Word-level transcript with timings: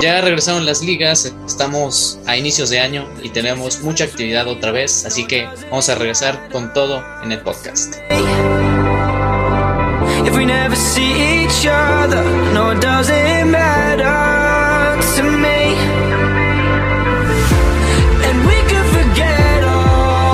Ya 0.00 0.22
regresaron 0.22 0.64
las 0.64 0.82
ligas, 0.82 1.30
estamos 1.46 2.18
a 2.24 2.34
inicios 2.34 2.70
de 2.70 2.80
año 2.80 3.06
y 3.22 3.28
tenemos 3.28 3.82
mucha 3.82 4.04
actividad 4.04 4.48
otra 4.48 4.72
vez, 4.72 5.04
así 5.04 5.26
que 5.26 5.46
vamos 5.70 5.90
a 5.90 5.94
regresar 5.94 6.48
con 6.50 6.72
todo 6.72 7.04
en 7.22 7.32
el 7.32 7.40
podcast. 7.40 7.96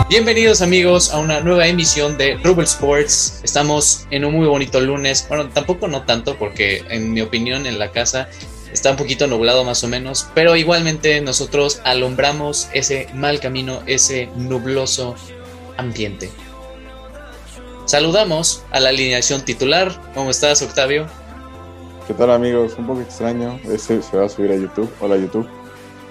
Bienvenidos 0.09 0.62
amigos 0.62 1.11
a 1.11 1.19
una 1.19 1.41
nueva 1.41 1.67
emisión 1.67 2.17
de 2.17 2.37
Rubel 2.37 2.67
Sports. 2.67 3.41
Estamos 3.43 4.07
en 4.12 4.25
un 4.25 4.35
muy 4.35 4.46
bonito 4.46 4.80
lunes. 4.80 5.27
Bueno, 5.29 5.48
tampoco 5.48 5.89
no 5.89 6.03
tanto 6.03 6.36
porque 6.36 6.85
en 6.89 7.12
mi 7.12 7.21
opinión 7.21 7.67
en 7.67 7.80
la 7.80 7.90
casa 7.90 8.29
está 8.76 8.90
un 8.90 8.98
poquito 8.98 9.26
nublado 9.26 9.64
más 9.64 9.82
o 9.85 9.89
menos, 9.89 10.29
pero 10.35 10.54
igualmente 10.54 11.18
nosotros 11.22 11.80
alumbramos 11.84 12.68
ese 12.75 13.08
mal 13.14 13.40
camino, 13.40 13.80
ese 13.86 14.29
nubloso 14.36 15.14
ambiente. 15.79 16.29
Saludamos 17.86 18.62
a 18.72 18.81
la 18.81 18.90
alineación 18.90 19.40
titular. 19.46 19.98
¿Cómo 20.12 20.29
estás, 20.29 20.61
Octavio? 20.61 21.07
¿Qué 22.07 22.12
tal 22.12 22.31
amigos? 22.31 22.75
Un 22.76 22.86
poco 22.86 23.00
extraño. 23.00 23.58
Este 23.64 24.03
se 24.03 24.14
va 24.14 24.26
a 24.26 24.29
subir 24.29 24.53
a 24.53 24.57
YouTube. 24.57 24.93
Hola 25.00 25.17
YouTube. 25.17 25.48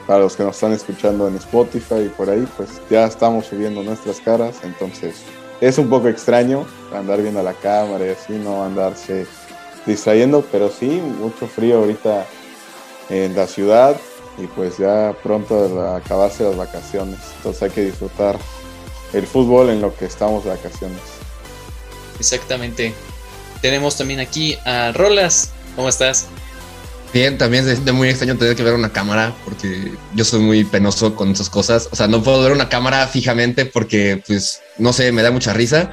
Para 0.08 0.22
los 0.22 0.36
que 0.36 0.42
nos 0.42 0.56
están 0.56 0.74
escuchando 0.74 1.28
en 1.28 1.36
Spotify 1.36 2.06
y 2.08 2.10
por 2.10 2.32
ahí, 2.32 2.48
pues 2.58 2.82
ya 2.90 3.06
estamos 3.06 3.46
subiendo 3.46 3.84
nuestras 3.84 4.20
caras, 4.22 4.56
entonces 4.64 5.22
es 5.62 5.78
un 5.78 5.88
poco 5.88 6.08
extraño 6.08 6.66
andar 6.94 7.22
viendo 7.22 7.42
la 7.44 7.54
cámara 7.54 8.06
y 8.06 8.10
así, 8.10 8.34
no 8.34 8.64
andarse 8.64 9.26
distrayendo, 9.86 10.44
pero 10.52 10.70
sí, 10.70 10.88
mucho 10.88 11.48
frío 11.48 11.80
ahorita 11.80 12.26
en 13.10 13.36
la 13.36 13.48
ciudad 13.48 13.96
y 14.38 14.48
pues 14.48 14.78
ya 14.78 15.16
pronto 15.24 15.96
acabarse 15.96 16.44
las 16.44 16.58
vacaciones, 16.58 17.20
entonces 17.38 17.64
hay 17.64 17.70
que 17.70 17.86
disfrutar 17.86 18.38
el 19.14 19.26
fútbol 19.26 19.70
en 19.70 19.82
lo 19.82 19.96
que 19.96 20.06
estamos 20.06 20.44
de 20.44 20.52
vacaciones. 20.52 21.00
Exactamente. 22.20 22.94
Tenemos 23.62 23.98
también 23.98 24.20
aquí 24.20 24.58
a 24.66 24.92
Rolas, 24.92 25.52
¿cómo 25.76 25.90
estás? 25.90 26.28
Bien, 27.14 27.38
también 27.38 27.68
es 27.70 27.80
muy 27.94 28.10
extraño 28.10 28.38
tener 28.38 28.58
que 28.58 28.64
ver 28.64 28.74
una 28.74 28.92
cámara 28.92 29.34
porque 29.46 29.94
yo 30.16 30.26
soy 30.26 30.42
muy 30.42 30.66
penoso 30.66 31.16
con 31.16 31.32
esas 31.32 31.50
cosas. 31.50 31.88
O 31.92 31.96
sea, 31.96 32.08
no 32.08 32.22
puedo 32.22 32.44
ver 32.44 32.52
una 32.52 32.68
cámara 32.68 33.08
fijamente 33.08 33.66
porque, 33.66 34.22
pues, 34.28 34.62
no 34.78 34.92
sé, 34.92 35.14
me 35.14 35.22
da 35.22 35.32
mucha 35.32 35.54
risa. 35.54 35.92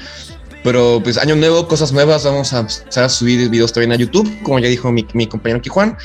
Pero, 0.63 1.01
pues, 1.03 1.19
año 1.19 1.35
nuevo, 1.35 1.67
cosas 1.67 1.93
nuevas. 1.93 2.25
Vamos 2.25 2.53
a, 2.53 2.67
a 2.97 3.09
subir 3.09 3.49
videos 3.49 3.73
también 3.73 3.93
a 3.93 3.97
YouTube, 3.97 4.31
como 4.43 4.59
ya 4.59 4.69
dijo 4.69 4.93
mi, 4.93 5.07
mi 5.13 5.27
compañero 5.27 5.59
aquí 5.59 5.69
Juan. 5.69 5.97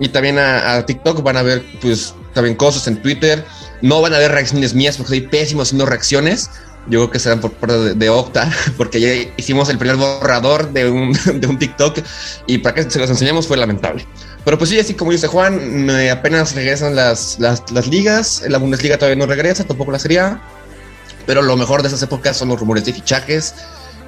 Y 0.00 0.08
también 0.08 0.38
a, 0.38 0.84
TikTok 0.84 1.22
van 1.22 1.36
a 1.36 1.42
ver, 1.42 1.64
pues, 1.80 2.14
también 2.34 2.56
cosas 2.56 2.86
en 2.88 3.00
Twitter. 3.00 3.44
No 3.82 4.00
van 4.00 4.14
a 4.14 4.18
ver 4.18 4.32
reacciones 4.32 4.74
mías 4.74 4.96
porque 4.96 5.10
soy 5.10 5.20
pésimo 5.22 5.62
haciendo 5.62 5.86
reacciones. 5.86 6.50
Yo 6.88 7.00
creo 7.00 7.10
que 7.10 7.18
serán 7.18 7.40
por 7.40 7.52
parte 7.52 7.78
de, 7.78 7.94
de, 7.94 8.08
Octa, 8.08 8.50
porque 8.76 9.00
ya 9.00 9.32
hicimos 9.36 9.68
el 9.68 9.78
primer 9.78 9.96
borrador 9.96 10.72
de 10.72 10.90
un, 10.90 11.12
de 11.34 11.46
un 11.46 11.58
TikTok 11.58 11.98
y 12.46 12.58
para 12.58 12.74
que 12.74 12.90
se 12.90 12.98
los 12.98 13.10
enseñamos 13.10 13.46
fue 13.46 13.56
lamentable. 13.56 14.06
Pero 14.44 14.56
pues 14.56 14.70
sí, 14.70 14.78
así 14.78 14.94
como 14.94 15.12
dice 15.12 15.26
Juan, 15.26 15.90
apenas 16.10 16.54
regresan 16.54 16.96
las, 16.96 17.38
las, 17.38 17.70
las, 17.70 17.86
ligas, 17.86 18.42
la 18.48 18.56
Bundesliga 18.56 18.96
todavía 18.96 19.16
no 19.16 19.26
regresa, 19.26 19.64
tampoco 19.64 19.92
la 19.92 19.98
Serie 19.98 20.22
pero 21.26 21.42
lo 21.42 21.56
mejor 21.56 21.82
de 21.82 21.88
esas 21.88 22.02
épocas 22.02 22.36
son 22.36 22.48
los 22.48 22.58
rumores 22.58 22.84
de 22.84 22.92
fichajes 22.92 23.54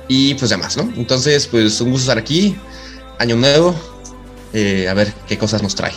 y 0.08 0.34
pues 0.34 0.50
demás, 0.50 0.76
¿no? 0.76 0.92
Entonces, 0.96 1.46
pues 1.46 1.80
un 1.80 1.90
gusto 1.90 2.02
estar 2.02 2.18
aquí, 2.18 2.56
año 3.18 3.36
nuevo, 3.36 3.74
eh, 4.52 4.88
a 4.88 4.94
ver 4.94 5.12
qué 5.26 5.38
cosas 5.38 5.62
nos 5.62 5.74
trae. 5.74 5.92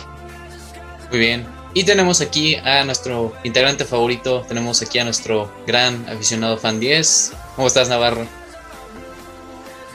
Muy 1.10 1.18
bien. 1.18 1.46
Y 1.74 1.84
tenemos 1.84 2.22
aquí 2.22 2.56
a 2.56 2.84
nuestro 2.84 3.34
integrante 3.44 3.84
favorito, 3.84 4.44
tenemos 4.48 4.80
aquí 4.80 4.98
a 4.98 5.04
nuestro 5.04 5.52
gran 5.66 6.08
aficionado 6.08 6.56
fan 6.56 6.80
10. 6.80 7.32
¿Cómo 7.54 7.68
estás, 7.68 7.88
Navarro? 7.90 8.26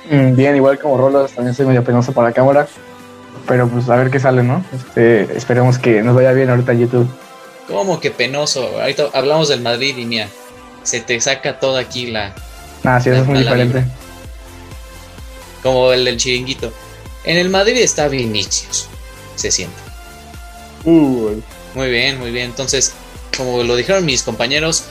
Mm, 0.09 0.36
bien, 0.36 0.56
igual 0.56 0.78
como 0.78 0.97
Rolas, 0.97 1.31
también 1.31 1.56
soy 1.56 1.66
medio 1.66 1.84
penoso 1.84 2.12
para 2.12 2.30
la 2.30 2.34
cámara. 2.34 2.68
Pero 3.47 3.68
pues 3.68 3.90
a 3.90 3.96
ver 3.96 4.12
qué 4.12 4.19
sale, 4.19 4.44
¿no? 4.44 4.63
Este, 4.72 5.36
esperemos 5.36 5.80
que 5.80 6.03
nos 6.03 6.16
vaya 6.16 6.31
bien 6.34 6.50
ahorita 6.50 6.74
en 6.74 6.81
YouTube. 6.81 7.07
¿Cómo 7.68 8.00
que 8.00 8.12
penoso? 8.12 8.80
Ahorita 8.80 9.06
hablamos 9.13 9.47
del 9.47 9.62
Madrid 9.62 9.97
y 9.97 10.06
mira, 10.06 10.28
se 10.84 11.02
te 11.02 11.19
saca 11.19 11.59
toda 11.59 11.81
aquí 11.81 12.07
la. 12.12 12.36
Ah, 12.84 13.00
sí, 13.00 13.09
eso 13.09 13.22
es 13.22 13.28
muy 13.28 13.40
diferente. 13.40 13.86
Como 15.64 15.92
el 15.92 16.06
del 16.06 16.18
chiringuito. 16.18 16.74
En 17.24 17.38
el 17.38 17.50
Madrid 17.50 17.78
está 17.78 18.08
Vinicius, 18.08 18.88
se 19.36 19.52
siente. 19.52 19.78
Uh, 20.86 21.40
muy 21.75 21.90
bien, 21.90 22.19
muy 22.19 22.31
bien. 22.31 22.46
Entonces, 22.46 22.94
como 23.38 23.64
lo 23.64 23.75
dijeron 23.75 24.06
mis 24.06 24.24
compañeros, 24.24 24.86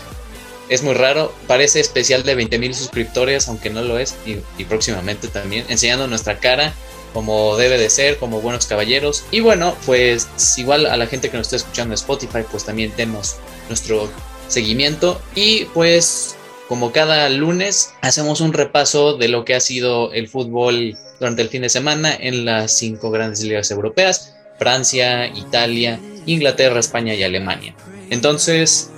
es 0.68 0.82
muy 0.82 0.94
raro. 0.94 1.34
Parece 1.48 1.80
especial 1.80 2.22
de 2.22 2.36
20.000 2.36 2.72
suscriptores, 2.74 3.48
aunque 3.48 3.70
no 3.70 3.82
lo 3.82 3.98
es. 3.98 4.14
Y, 4.24 4.38
y 4.56 4.64
próximamente 4.64 5.26
también, 5.26 5.64
enseñando 5.68 6.06
nuestra 6.06 6.38
cara 6.38 6.72
como 7.12 7.56
debe 7.56 7.78
de 7.78 7.90
ser, 7.90 8.18
como 8.18 8.40
buenos 8.40 8.66
caballeros. 8.66 9.24
Y 9.30 9.40
bueno, 9.40 9.76
pues 9.86 10.28
igual 10.58 10.86
a 10.86 10.96
la 10.96 11.06
gente 11.06 11.30
que 11.30 11.36
nos 11.36 11.48
está 11.48 11.56
escuchando 11.56 11.92
en 11.92 11.96
Spotify, 11.96 12.44
pues 12.50 12.64
también 12.64 12.92
tenemos 12.92 13.36
nuestro 13.68 14.08
seguimiento. 14.48 15.20
Y 15.34 15.64
pues 15.66 16.36
como 16.70 16.92
cada 16.92 17.28
lunes 17.30 17.94
hacemos 18.00 18.40
un 18.40 18.52
repaso 18.52 19.16
de 19.16 19.26
lo 19.26 19.44
que 19.44 19.56
ha 19.56 19.60
sido 19.60 20.12
el 20.12 20.28
fútbol 20.28 20.96
durante 21.18 21.42
el 21.42 21.48
fin 21.48 21.62
de 21.62 21.68
semana 21.68 22.14
en 22.14 22.44
las 22.44 22.70
cinco 22.70 23.10
grandes 23.10 23.40
ligas 23.40 23.72
europeas, 23.72 24.36
Francia, 24.56 25.26
Italia, 25.26 25.98
Inglaterra, 26.26 26.78
España 26.78 27.16
y 27.16 27.24
Alemania. 27.24 27.74
Entonces, 28.10 28.88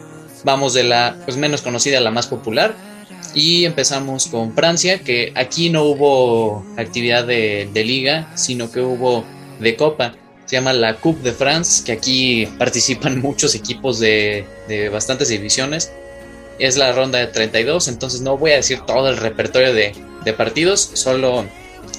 vamos 0.45 0.75
de 0.75 0.85
la 0.85 1.17
pues 1.25 1.39
menos 1.39 1.63
conocida 1.63 1.97
a 1.97 2.03
la 2.03 2.11
más 2.11 2.27
popular. 2.27 2.75
Y 3.35 3.65
empezamos 3.65 4.27
con 4.27 4.55
Francia, 4.55 4.99
que 4.99 5.33
aquí 5.35 5.71
no 5.71 5.85
hubo 5.85 6.67
actividad 6.77 7.27
de, 7.27 7.71
liga, 7.73 8.31
sino 8.35 8.71
que 8.71 8.83
hubo 8.83 9.25
de 9.61 9.77
copa. 9.77 10.15
Se 10.45 10.57
llama 10.57 10.75
la 10.75 10.97
Coupe 10.97 11.23
de 11.23 11.33
France, 11.33 11.85
que 11.87 11.93
aquí 11.93 12.47
participan 12.59 13.19
muchos 13.23 13.55
equipos 13.55 13.99
de, 13.99 14.45
bastantes 14.93 15.31
divisiones. 15.31 15.91
Es 16.59 16.77
la 16.77 16.93
ronda 16.93 17.19
de 17.19 17.27
32, 17.27 17.89
entonces 17.89 18.21
no 18.21 18.37
voy 18.37 18.53
a 18.53 18.57
decir 18.57 18.81
todo 18.87 19.09
el 19.09 19.17
repertorio 19.17 19.73
de, 19.75 19.95
partidos, 20.37 20.91
solo 20.95 21.45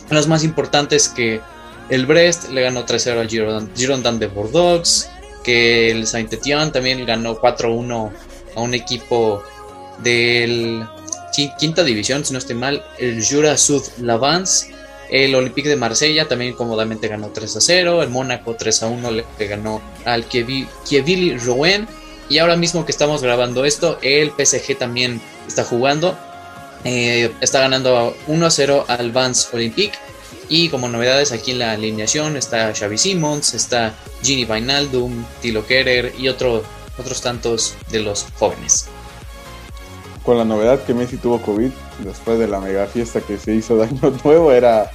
los 0.10 0.28
más 0.28 0.44
importantes 0.44 1.10
que 1.10 1.42
el 1.90 2.06
Brest 2.06 2.50
le 2.50 2.62
ganó 2.62 2.86
3-0 2.86 3.20
al 3.20 3.74
Girondin 3.76 4.20
de 4.20 4.28
Bordeaux, 4.28 5.10
que 5.44 5.92
el 5.92 6.08
Saint-Étienne 6.08 6.72
también 6.72 7.06
ganó 7.06 7.40
4-1 7.40 8.12
a 8.56 8.62
un 8.62 8.74
equipo 8.74 9.44
del 10.02 10.86
quinta 11.58 11.84
división, 11.84 12.24
si 12.24 12.32
no 12.32 12.40
estoy 12.40 12.56
mal, 12.56 12.86
el 13.00 13.26
Jura 13.26 13.58
Sud 13.58 13.84
Lavance, 14.00 14.74
el 15.10 15.36
Olympique 15.36 15.70
de 15.70 15.76
Marsella 15.76 16.28
también 16.28 16.54
cómodamente 16.54 17.08
ganó 17.08 17.30
3 17.30 17.58
a 17.58 17.62
0, 17.62 18.04
el 18.04 18.10
Mónaco 18.10 18.56
3 18.56 18.84
a 18.84 18.88
1 18.88 19.12
le, 19.12 19.48
ganó 19.48 19.82
al 20.06 20.26
Kievili 20.26 21.38
Rouen 21.38 21.88
y 22.34 22.40
ahora 22.40 22.56
mismo 22.56 22.84
que 22.84 22.92
estamos 22.92 23.22
grabando 23.22 23.64
esto, 23.64 24.00
el 24.02 24.32
PSG 24.32 24.76
también 24.76 25.22
está 25.48 25.64
jugando, 25.64 26.18
eh, 26.84 27.32
está 27.42 27.60
ganando 27.60 28.18
1 28.26 28.46
a 28.48 28.50
0 28.50 28.86
al 28.88 29.12
Vance 29.12 29.56
Olympique. 29.56 29.94
Y 30.50 30.70
como 30.70 30.90
novedades 30.90 31.32
aquí 31.32 31.52
en 31.52 31.60
la 31.60 31.74
alineación 31.74 32.36
está 32.36 32.74
Xavi 32.74 32.98
Simons, 32.98 33.54
está 33.54 33.94
Gini 34.24 34.46
Vainaldum, 34.46 35.24
Tilo 35.44 35.68
Kerer 35.68 36.16
y 36.18 36.28
otro, 36.28 36.64
otros 36.98 37.22
tantos 37.22 37.76
de 37.92 38.00
los 38.00 38.26
jóvenes. 38.40 38.88
Con 40.24 40.40
la 40.40 40.44
novedad 40.44 40.84
que 40.86 40.96
Messi 40.96 41.18
tuvo 41.18 41.40
COVID 41.40 41.70
después 42.00 42.40
de 42.40 42.48
la 42.48 42.60
mega 42.60 42.88
fiesta 42.88 43.22
que 43.22 43.38
se 43.38 43.54
hizo 43.54 43.78
de 43.78 43.84
Año 43.84 44.12
Nuevo, 44.24 44.52
era 44.52 44.90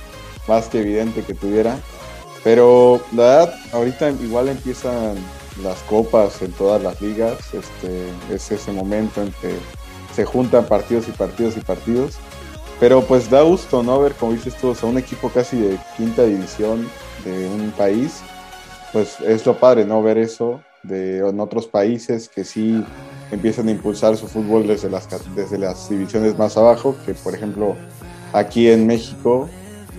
más 0.49 0.67
que 0.67 0.81
evidente 0.81 1.23
que 1.23 1.35
tuviera. 1.35 1.79
Pero 2.43 3.01
la 3.13 3.23
verdad, 3.23 3.55
ahorita 3.73 4.11
igual 4.11 4.49
empiezan 4.49 5.15
las 5.63 5.79
copas 5.83 6.41
en 6.43 6.53
todas 6.53 6.83
las 6.83 7.01
ligas. 7.01 7.39
Este, 7.53 8.09
es 8.33 8.51
ese 8.51 8.73
momento 8.73 9.23
en 9.23 9.33
que 9.41 9.55
se 10.15 10.25
juntan 10.25 10.67
partidos 10.67 11.09
y 11.09 11.13
partidos 11.13 11.57
y 11.57 11.61
partidos. 11.61 12.17
Pero 12.81 13.03
pues 13.03 13.29
da 13.29 13.43
gusto, 13.43 13.83
¿no? 13.83 14.01
Ver, 14.01 14.15
como 14.15 14.33
dices 14.33 14.55
tú, 14.57 14.71
o 14.71 14.87
un 14.87 14.99
equipo 14.99 15.31
casi 15.31 15.59
de 15.61 15.79
quinta 15.97 16.25
división 16.25 16.89
de 17.25 17.47
un 17.49 17.73
país. 17.73 18.21
Pues 18.93 19.21
es 19.21 19.45
lo 19.45 19.59
padre, 19.59 19.85
¿no? 19.85 20.03
Ver 20.03 20.19
eso 20.19 20.61
de 20.83 21.19
en 21.19 21.41
otros 21.41 21.67
países 21.67 22.29
que 22.29 22.45
sí 22.45 22.85
empiezan 23.31 23.69
a 23.69 23.73
impulsar 23.73 24.17
su 24.17 24.27
fútbol 24.29 24.67
desde 24.67 24.89
las, 24.89 25.09
desde 25.35 25.59
las 25.59 25.89
divisiones 25.91 26.39
más 26.39 26.57
abajo, 26.57 26.97
que 27.05 27.15
por 27.15 27.35
ejemplo 27.35 27.77
aquí 28.33 28.69
en 28.69 28.87
México 28.87 29.49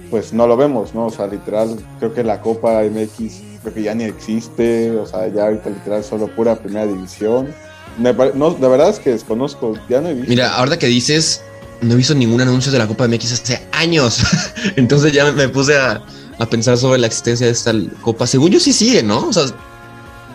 pues 0.09 0.33
no 0.33 0.47
lo 0.47 0.57
vemos, 0.57 0.95
¿no? 0.95 1.07
O 1.07 1.09
sea, 1.11 1.27
literal, 1.27 1.77
creo 1.99 2.13
que 2.13 2.23
la 2.23 2.41
Copa 2.41 2.81
MX 2.83 3.43
creo 3.61 3.73
que 3.73 3.83
ya 3.83 3.93
ni 3.95 4.03
existe, 4.05 4.91
o 4.91 5.05
sea, 5.05 5.27
ya 5.27 5.43
ahorita 5.45 5.69
literal 5.69 6.03
solo 6.03 6.27
pura 6.27 6.55
primera 6.55 6.85
división. 6.87 7.53
No, 7.97 8.57
la 8.59 8.67
verdad 8.67 8.89
es 8.89 8.99
que 8.99 9.09
desconozco, 9.11 9.73
ya 9.89 9.99
no 10.01 10.09
he 10.09 10.13
visto. 10.13 10.29
Mira, 10.29 10.55
ahora 10.55 10.77
que 10.79 10.87
dices, 10.87 11.41
no 11.81 11.93
he 11.93 11.97
visto 11.97 12.15
ningún 12.15 12.39
anuncio 12.41 12.71
de 12.71 12.77
la 12.77 12.87
Copa 12.87 13.07
MX 13.07 13.31
hace 13.33 13.61
años, 13.73 14.19
entonces 14.77 15.11
ya 15.11 15.29
me 15.31 15.49
puse 15.49 15.77
a, 15.77 16.01
a 16.37 16.45
pensar 16.45 16.77
sobre 16.77 16.99
la 16.99 17.07
existencia 17.07 17.45
de 17.47 17.51
esta 17.51 17.73
Copa. 18.01 18.25
Según 18.27 18.51
yo 18.51 18.59
sí 18.59 18.71
sigue, 18.71 19.03
¿no? 19.03 19.27
O 19.27 19.33
sea, 19.33 19.43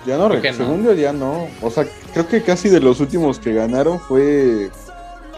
Ya 0.07 0.19
no, 0.19 0.29
¿Por 0.29 0.43
qué 0.43 0.51
no? 0.53 0.59
según 0.59 0.85
yo 0.85 0.93
ya 0.93 1.13
no. 1.15 1.49
O 1.63 1.71
sea, 1.71 1.87
creo 2.13 2.29
que 2.29 2.43
casi 2.43 2.69
de 2.69 2.81
los 2.81 3.01
últimos 3.01 3.39
que 3.39 3.55
ganaron 3.55 3.99
fue 3.99 4.71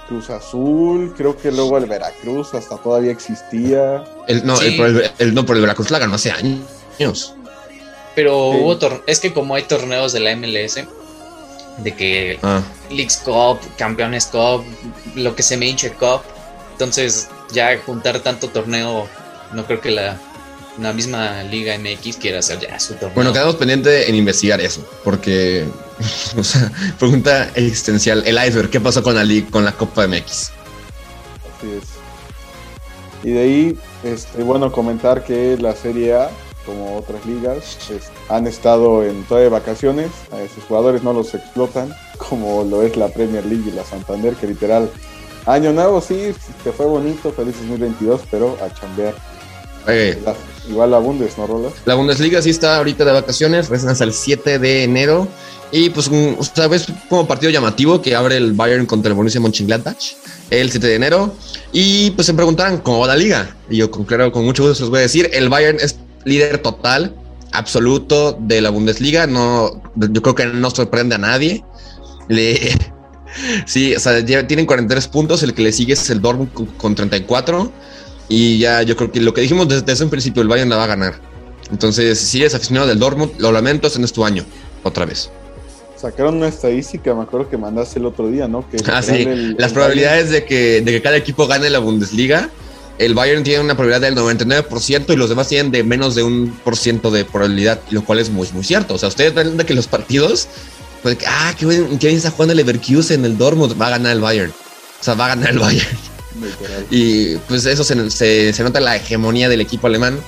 Cruz 0.09 0.31
Azul, 0.31 1.15
creo 1.17 1.37
que 1.37 1.53
luego 1.53 1.79
el 1.79 1.87
Veracruz 1.87 2.55
hasta 2.55 2.77
todavía 2.79 3.13
existía. 3.13 4.03
El, 4.27 4.45
no, 4.45 4.57
Sí. 4.57 4.67
el, 4.69 4.77
por 4.77 4.87
el, 4.87 5.11
el- 5.19 5.35
no, 5.35 5.47
por 5.47 5.55
el 5.55 5.63
Veracruz 5.63 5.91
la 5.93 6.01
ganó 6.01 6.15
hace 6.17 6.33
años. 6.33 7.35
Pero 8.17 8.51
Sí. 8.53 8.59
hubo 8.61 8.79
tor- 8.79 9.03
es 9.07 9.21
que 9.21 9.33
como 9.33 9.55
hay 9.55 9.63
torneos 9.63 10.13
de 10.13 10.19
la 10.21 10.31
MLS, 10.33 10.85
de 11.79 11.95
que 11.95 12.39
Ah, 12.43 12.63
Leagues 12.91 13.19
Cup, 13.19 13.59
Campeones 13.77 14.27
Cup, 14.27 14.65
lo 15.15 15.37
que 15.37 15.43
se 15.45 15.57
me 15.57 15.67
hinche 15.67 15.93
Cup, 15.93 16.23
entonces 16.73 17.29
ya 17.53 17.79
juntar 17.85 18.19
tanto 18.21 18.49
torneo, 18.49 19.07
no 19.53 19.65
creo 19.67 19.81
que 19.81 19.91
la, 19.91 20.19
la 20.81 20.93
misma 20.93 21.43
Liga 21.45 21.75
MX 21.79 22.17
quiera 22.17 22.39
hacer 22.41 22.59
ya 22.61 22.81
su 22.81 22.95
torneo. 22.95 23.15
bueno, 23.15 23.33
quedamos 23.33 23.57
pendiente 23.57 24.09
en 24.09 24.15
investigar 24.15 24.61
eso, 24.61 24.85
porque, 25.05 25.65
o 26.39 26.43
sea, 26.43 26.73
pregunta 26.99 27.51
existencial, 27.55 28.23
el 28.27 28.37
iceberg, 28.47 28.71
¿qué 28.71 28.81
pasó 28.81 29.03
con 29.03 29.15
la, 29.15 29.23
li- 29.25 29.43
con 29.43 29.65
la 29.65 29.73
Copa 29.73 30.07
MX? 30.09 30.51
Así 31.59 31.71
es. 31.79 31.85
Y 33.23 33.31
de 33.33 33.41
ahí, 33.43 33.79
este, 34.05 34.43
bueno, 34.43 34.71
comentar 34.73 35.23
que 35.25 35.57
la 35.61 35.75
Serie 35.75 36.15
A, 36.15 36.31
como 36.67 36.97
otras 36.97 37.25
ligas, 37.25 37.79
han 38.29 38.47
estado 38.47 39.05
en 39.05 39.23
todas 39.25 39.45
de 39.45 39.49
vacaciones. 39.49 40.11
A 40.33 40.37
sus 40.55 40.65
jugadores 40.65 41.03
no 41.03 41.13
los 41.13 41.33
explotan, 41.35 41.95
como 42.19 42.65
lo 42.65 42.83
es 42.83 42.97
la 42.97 43.09
Premier 43.09 43.47
League 43.47 43.65
y 43.69 43.73
la 43.73 43.85
Santander, 43.85 44.35
que 44.35 44.47
literal, 44.49 44.91
año 45.47 45.73
nuevo, 45.73 46.01
sí, 46.01 46.35
te 46.65 46.73
fue 46.73 46.87
bonito, 46.87 47.33
feliz 47.33 47.55
2022, 47.61 48.23
pero 48.31 48.57
a 48.63 48.73
chambear. 48.75 49.15
Oye, 49.87 50.19
La- 50.25 50.35
igual 50.69 50.91
la 50.91 50.99
Bundes, 50.99 51.39
¿no, 51.39 51.47
Rolas? 51.47 51.73
La 51.85 51.95
Bundesliga 51.95 52.43
sí 52.43 52.51
está 52.51 52.77
ahorita 52.79 53.05
de 53.05 53.13
vacaciones, 53.13 53.69
regresan 53.69 53.91
hasta 53.91 54.05
el 54.05 54.13
7 54.13 54.59
de 54.59 54.83
enero. 54.85 55.29
Y 55.73 55.91
pues, 55.91 56.09
un- 56.09 56.37
o 56.39 56.45
sea, 56.45 56.69
como 57.09 57.27
partido 57.27 57.51
llamativo 57.51 58.01
que 58.03 58.15
abre 58.17 58.37
el 58.37 58.53
Bayern 58.53 58.87
contra 58.87 59.09
el 59.11 59.15
Borussia 59.15 59.41
Mönchengladbach 59.41 60.15
el 60.51 60.71
7 60.71 60.87
de 60.87 60.95
enero. 60.95 61.33
Y 61.73 62.11
pues 62.13 62.27
se 62.27 62.35
preguntarán 62.35 62.79
cómo 62.79 63.01
va 63.01 63.09
la 63.09 63.17
liga. 63.17 63.57
Y 63.69 63.77
yo 63.79 63.91
con 63.91 64.05
claro, 64.05 64.31
con 64.33 64.45
mucho 64.45 64.67
gusto 64.67 64.85
les 64.85 64.91
voy 64.91 64.99
a 65.01 65.03
decir, 65.03 65.29
el 65.33 65.49
Bayern 65.49 65.79
es 65.81 65.97
líder 66.27 66.59
total, 66.59 67.15
absoluto 67.53 68.37
de 68.41 68.61
la 68.61 68.71
Bundesliga. 68.71 69.27
No, 69.27 69.81
yo 69.95 70.21
creo 70.23 70.35
que 70.35 70.47
no 70.47 70.71
sorprende 70.71 71.15
a 71.15 71.19
nadie. 71.19 71.65
Le, 72.29 72.59
sí, 73.67 73.95
o 73.95 74.01
sea, 74.01 74.19
ya 74.21 74.47
tienen 74.47 74.67
43 74.67 75.09
puntos, 75.09 75.43
el 75.43 75.55
que 75.55 75.63
le 75.63 75.73
sigue 75.73 75.95
es 75.95 76.11
el 76.11 76.21
Dortmund 76.21 76.53
con- 76.53 76.67
con 76.67 76.95
34. 76.95 77.73
Y 78.29 78.59
ya 78.59 78.83
yo 78.83 78.97
creo 78.97 79.13
que 79.13 79.21
lo 79.21 79.33
que 79.33 79.41
dijimos 79.41 79.69
desde, 79.69 79.83
desde 79.83 80.05
un 80.05 80.11
principio, 80.11 80.43
el 80.43 80.49
Bayern 80.49 80.69
la 80.69 80.77
va 80.77 80.85
a 80.85 80.89
ganar. 80.89 81.15
Entonces, 81.71 82.19
si 82.19 82.41
eres 82.41 82.55
aficionado 82.55 82.87
del 82.89 82.99
Dortmund, 82.99 83.33
lo 83.39 83.53
lamento, 83.53 83.87
ese 83.87 83.99
no 84.01 84.05
es 84.05 84.13
tu 84.13 84.25
año, 84.25 84.45
otra 84.83 85.05
vez. 85.05 85.31
Sacaron 85.97 86.37
una 86.37 86.49
estadística, 86.49 87.15
me 87.15 87.23
acuerdo 87.23 87.49
que 87.49 87.57
mandaste 87.57 87.99
el 87.99 88.07
otro 88.07 88.29
día, 88.29 88.47
¿no? 88.49 88.69
Que 88.69 88.77
Ah, 88.93 89.03
sí, 89.03 89.23
el- 89.23 89.57
las 89.59 89.69
el 89.69 89.75
probabilidades 89.75 90.31
de 90.31 90.45
que, 90.45 90.81
de 90.83 90.93
que 90.93 91.03
cada 91.03 91.17
equipo 91.17 91.47
gane 91.47 91.71
la 91.71 91.79
Bundesliga, 91.79 92.51
el 92.99 93.15
Bayern 93.15 93.45
tiene 93.45 93.61
una 93.61 93.77
probabilidad 93.77 94.01
del 94.01 94.17
99% 94.17 95.13
y 95.13 95.17
los 95.17 95.29
demás 95.29 95.49
tienen 95.49 95.73
de 95.73 95.85
menos 95.85 96.15
de 96.15 96.23
un 96.23 96.59
por 96.65 96.77
ciento 96.77 97.11
de 97.11 97.25
probabilidad, 97.25 97.81
lo 97.91 98.05
cual 98.05 98.19
es 98.19 98.31
muy, 98.31 98.49
muy 98.53 98.65
cierto. 98.65 98.95
O 98.95 98.99
sea, 98.99 99.09
ustedes 99.09 99.35
ven 99.35 99.57
de 99.57 99.67
que 99.67 99.75
los 99.75 99.87
partidos, 99.87 100.49
pues, 101.03 101.19
ah, 101.27 101.55
qué 101.59 101.67
bien, 101.67 101.99
qué 101.99 102.07
bien 102.09 102.17
está 102.17 102.31
jugando 102.31 102.53
el 102.53 102.59
Leverkusen, 102.59 103.25
el 103.25 103.37
Dortmund, 103.37 103.81
va 103.81 103.89
a 103.89 103.91
ganar 103.91 104.13
el 104.13 104.21
Bayern. 104.21 104.51
O 104.51 105.05
sea, 105.05 105.15
va 105.15 105.27
a 105.27 105.29
ganar 105.29 105.51
el 105.51 105.59
Bayern. 105.59 105.89
Y 106.91 107.37
pues 107.49 107.65
eso 107.65 107.83
se, 107.83 108.11
se, 108.11 108.53
se 108.53 108.63
nota 108.63 108.79
la 108.79 108.97
hegemonía 108.97 109.49
del 109.49 109.63
equipo 109.63 109.87
alemán. 109.87 110.19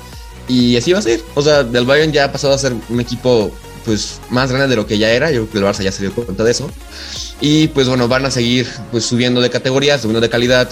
Y 0.48 0.76
así 0.76 0.92
va 0.92 1.00
a 1.00 1.02
ser. 1.02 1.20
O 1.34 1.42
sea, 1.42 1.62
del 1.62 1.84
Bayern 1.84 2.12
ya 2.12 2.24
ha 2.24 2.32
pasado 2.32 2.54
a 2.54 2.58
ser 2.58 2.72
un 2.88 3.00
equipo 3.00 3.52
pues 3.84 4.20
más 4.30 4.50
grande 4.50 4.68
de 4.68 4.76
lo 4.76 4.86
que 4.86 4.98
ya 4.98 5.10
era. 5.10 5.30
Yo 5.30 5.46
creo 5.46 5.50
que 5.50 5.58
el 5.58 5.64
Barça 5.64 5.82
ya 5.82 5.92
se 5.92 6.02
dio 6.02 6.14
cuenta 6.14 6.44
de 6.44 6.50
eso. 6.50 6.70
Y 7.40 7.68
pues 7.68 7.88
bueno, 7.88 8.08
van 8.08 8.24
a 8.24 8.30
seguir 8.30 8.66
pues 8.90 9.04
subiendo 9.04 9.40
de 9.40 9.50
categoría, 9.50 9.98
subiendo 9.98 10.20
de 10.20 10.30
calidad. 10.30 10.70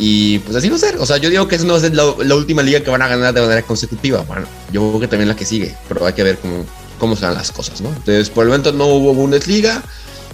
Y 0.00 0.38
pues 0.40 0.56
así 0.56 0.68
va 0.70 0.76
a 0.76 0.78
ser. 0.78 0.96
O 0.96 1.06
sea, 1.06 1.18
yo 1.18 1.28
digo 1.30 1.46
que 1.46 1.56
esa 1.56 1.64
no 1.66 1.76
es 1.76 1.82
la, 1.94 2.04
la 2.24 2.34
última 2.34 2.62
liga 2.62 2.80
que 2.80 2.90
van 2.90 3.02
a 3.02 3.06
ganar 3.08 3.34
de 3.34 3.40
manera 3.42 3.62
consecutiva. 3.62 4.22
Bueno, 4.26 4.46
yo 4.72 4.80
creo 4.88 5.00
que 5.00 5.08
también 5.08 5.28
la 5.28 5.36
que 5.36 5.44
sigue. 5.44 5.74
Pero 5.88 6.06
hay 6.06 6.14
que 6.14 6.22
ver 6.22 6.38
cómo, 6.38 6.64
cómo 6.98 7.14
se 7.16 7.22
las 7.26 7.52
cosas, 7.52 7.80
¿no? 7.80 7.90
Entonces, 7.90 8.30
por 8.30 8.44
el 8.44 8.48
momento 8.48 8.72
no 8.72 8.86
hubo 8.86 9.14
Bundesliga. 9.14 9.82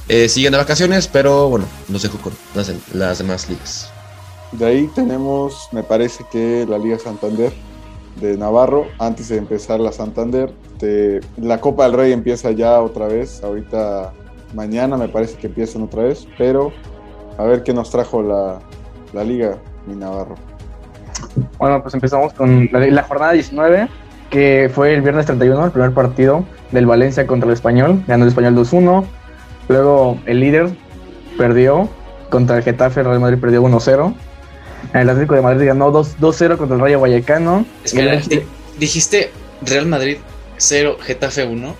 Eh, 0.08 0.28
siguen 0.28 0.52
de 0.52 0.58
vacaciones, 0.58 1.08
pero 1.08 1.48
bueno, 1.48 1.66
nos 1.88 2.02
dejo 2.02 2.16
con 2.18 2.32
las, 2.54 2.72
las 2.94 3.18
demás 3.18 3.48
ligas. 3.50 3.90
De 4.52 4.64
ahí 4.64 4.88
tenemos, 4.94 5.68
me 5.72 5.82
parece 5.82 6.24
que 6.30 6.64
la 6.68 6.78
Liga 6.78 6.96
Santander 7.00 7.52
de 8.20 8.36
Navarro, 8.36 8.86
antes 9.00 9.28
de 9.28 9.36
empezar 9.36 9.80
la 9.80 9.90
Santander, 9.90 10.54
de- 10.78 11.20
la 11.36 11.60
Copa 11.60 11.82
del 11.84 11.92
Rey 11.94 12.12
empieza 12.12 12.52
ya 12.52 12.80
otra 12.80 13.08
vez, 13.08 13.42
ahorita 13.42 14.12
mañana 14.54 14.96
me 14.96 15.08
parece 15.08 15.36
que 15.36 15.48
empiezan 15.48 15.82
otra 15.82 16.04
vez, 16.04 16.26
pero 16.38 16.72
a 17.36 17.42
ver 17.42 17.64
qué 17.64 17.74
nos 17.74 17.90
trajo 17.90 18.22
la, 18.22 18.60
la 19.16 19.24
Liga, 19.24 19.56
mi 19.86 19.94
Navarro. 19.96 20.36
Bueno, 21.58 21.82
pues 21.82 21.94
empezamos 21.94 22.32
con 22.34 22.68
la, 22.72 22.80
la 22.80 23.02
jornada 23.02 23.32
19, 23.32 23.88
que 24.30 24.70
fue 24.72 24.94
el 24.94 25.02
viernes 25.02 25.26
31, 25.26 25.64
el 25.64 25.70
primer 25.70 25.92
partido 25.92 26.44
del 26.72 26.86
Valencia 26.86 27.26
contra 27.26 27.48
el 27.48 27.54
Español. 27.54 28.02
Ganó 28.06 28.24
el 28.24 28.28
Español 28.28 28.54
2-1. 28.56 29.04
Luego 29.68 30.18
el 30.26 30.40
líder 30.40 30.68
perdió 31.38 31.88
contra 32.30 32.56
el 32.58 32.62
Getafe, 32.62 33.00
el 33.00 33.06
Real 33.06 33.20
Madrid 33.20 33.38
perdió 33.40 33.62
1-0. 33.62 34.14
El 34.92 35.08
Atlético 35.10 35.34
de 35.34 35.42
Madrid 35.42 35.66
ganó 35.66 35.90
2 35.90 36.18
2-0 36.20 36.56
contra 36.58 36.76
el 36.76 36.82
Rayo 36.82 37.00
Vallecano. 37.00 37.64
Espera, 37.84 38.14
el- 38.14 38.22
di- 38.28 38.42
dijiste 38.78 39.30
Real 39.62 39.86
Madrid 39.86 40.18
0, 40.58 40.96
Getafe 41.00 41.46
1. 41.46 41.74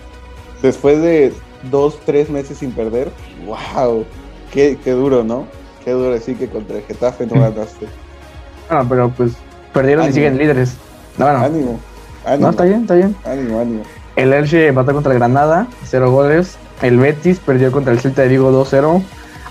Después 0.61 1.01
de 1.01 1.33
dos, 1.71 1.99
tres 2.05 2.29
meses 2.29 2.57
sin 2.57 2.71
perder, 2.71 3.09
wow, 3.45 4.05
qué, 4.51 4.77
qué 4.83 4.91
duro, 4.91 5.23
¿no? 5.23 5.45
Qué 5.87 5.93
duro 5.93 6.11
decir 6.11 6.37
que 6.37 6.49
contra 6.49 6.75
el 6.79 6.83
Getafe 6.83 7.25
no 7.27 7.39
ganaste. 7.39 7.87
Ah, 8.69 8.83
pero 8.89 9.09
pues 9.09 9.31
perdieron 9.73 10.09
y 10.09 10.11
siguen 10.11 10.37
líderes. 10.37 10.73
No, 11.17 11.31
no, 11.31 11.45
Ánimo, 11.45 11.79
ánimo, 12.25 12.41
no, 12.47 12.49
está 12.49 12.65
bien, 12.65 12.81
está 12.81 12.95
bien. 12.95 13.15
ánimo, 13.23 13.61
ánimo. 13.61 13.83
El 14.17 14.33
Elche 14.33 14.67
empató 14.67 14.91
contra 14.91 15.13
el 15.13 15.19
Granada, 15.19 15.67
0 15.85 16.11
goles. 16.11 16.57
El 16.81 16.97
Betis 16.97 17.39
perdió 17.39 17.71
contra 17.71 17.93
el 17.93 18.01
Celta 18.01 18.23
de 18.23 18.27
Vigo 18.27 18.51
2-0. 18.51 19.01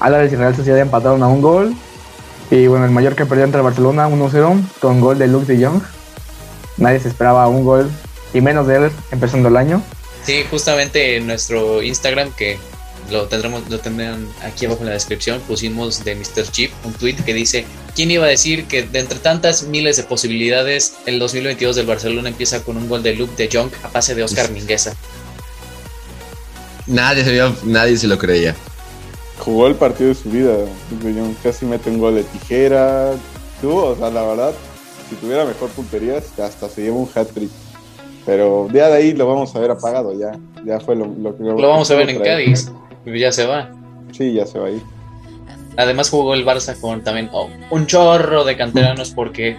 Álvarez 0.01 0.31
y 0.31 0.37
Real 0.37 0.55
Sociedad 0.55 0.79
empataron 0.79 1.23
a 1.23 1.29
un 1.29 1.41
gol. 1.41 1.75
Y 2.51 2.67
bueno, 2.67 2.85
el 2.85 2.91
Mallorca 2.91 3.25
perdió 3.25 3.45
entre 3.45 3.61
el 3.61 3.65
Barcelona 3.65 4.07
1-0 4.07 4.61
con 4.79 5.01
gol 5.01 5.19
de 5.19 5.29
Luke 5.29 5.51
de 5.51 5.65
Jong. 5.65 5.81
Nadie 6.77 7.01
se 7.01 7.09
esperaba 7.09 7.49
un 7.49 7.65
gol 7.65 7.91
y 8.35 8.43
menos 8.43 8.67
de 8.67 8.77
él 8.77 8.91
empezando 9.11 9.49
el 9.49 9.57
año. 9.57 9.81
Sí, 10.25 10.45
justamente 10.51 11.17
en 11.17 11.27
nuestro 11.27 11.81
Instagram, 11.83 12.31
que 12.33 12.59
lo 13.11 13.27
tendremos, 13.27 13.69
lo 13.71 13.79
tendrán 13.79 14.27
aquí 14.43 14.67
abajo 14.67 14.81
en 14.83 14.87
la 14.89 14.93
descripción, 14.95 15.41
pusimos 15.47 16.05
de 16.05 16.15
Mr. 16.15 16.51
Chip 16.51 16.73
un 16.85 16.93
tweet 16.93 17.17
que 17.25 17.35
dice: 17.35 17.65
¿Quién 17.95 18.11
iba 18.11 18.25
a 18.27 18.29
decir 18.29 18.65
que 18.67 18.83
de 18.83 18.99
entre 19.01 19.19
tantas 19.19 19.65
miles 19.65 19.97
de 19.97 20.03
posibilidades, 20.05 20.95
el 21.07 21.19
2022 21.19 21.77
del 21.77 21.87
Barcelona 21.87 22.29
empieza 22.29 22.63
con 22.63 22.77
un 22.77 22.89
gol 22.89 23.03
de 23.03 23.15
Luke 23.15 23.33
de 23.37 23.49
Jong 23.53 23.71
a 23.83 23.89
pase 23.89 24.15
de 24.15 24.23
Oscar 24.23 24.51
Mingueza? 24.51 24.95
Nadie 26.87 27.25
se, 27.25 27.33
vio- 27.33 27.57
nadie 27.65 27.97
se 27.97 28.07
lo 28.07 28.17
creía. 28.19 28.55
Jugó 29.39 29.67
el 29.67 29.75
partido 29.75 30.09
de 30.11 30.15
su 30.15 30.31
vida. 30.31 30.55
Luke 30.91 31.05
de 31.13 31.21
Jong 31.21 31.35
casi 31.43 31.67
mete 31.67 31.91
un 31.91 31.99
gol 31.99 32.15
de 32.15 32.23
tijera. 32.25 33.13
Tuvo, 33.61 33.87
o 33.87 33.97
sea, 33.97 34.11
la 34.11 34.23
verdad, 34.23 34.53
si 35.11 35.17
tuviera 35.17 35.45
mejor 35.45 35.69
puntería, 35.71 36.19
hasta 36.19 36.69
se 36.69 36.83
lleva 36.83 36.97
un 36.97 37.09
hat-trick. 37.15 37.51
Pero 38.25 38.69
ya 38.73 38.89
de 38.89 38.97
ahí 38.97 39.13
lo 39.13 39.27
vamos 39.29 39.55
a 39.55 39.61
ver 39.61 39.71
apagado, 39.71 40.19
ya. 40.19 40.33
Ya 40.65 40.81
fue 40.81 40.97
lo, 40.97 41.07
lo 41.07 41.37
que 41.37 41.43
Lo 41.45 41.69
vamos 41.69 41.91
a 41.91 41.95
ver 41.95 42.11
en. 42.11 42.21
Cádiz, 42.21 42.71
ya 43.15 43.33
se 43.33 43.47
va. 43.47 43.71
Sí, 44.13 44.33
ya 44.33 44.47
se 44.47 44.59
va 44.59 44.67
a 44.69 44.71
ir. 44.71 44.83
Además 45.79 46.09
jugó 46.09 46.33
el 46.35 46.47
Barça 46.47 46.79
con 46.81 47.05
también 47.05 47.29
oh, 47.33 47.51
un 47.71 47.87
chorro 47.87 48.45
de 48.45 48.57
canteranos 48.57 49.11
porque 49.11 49.57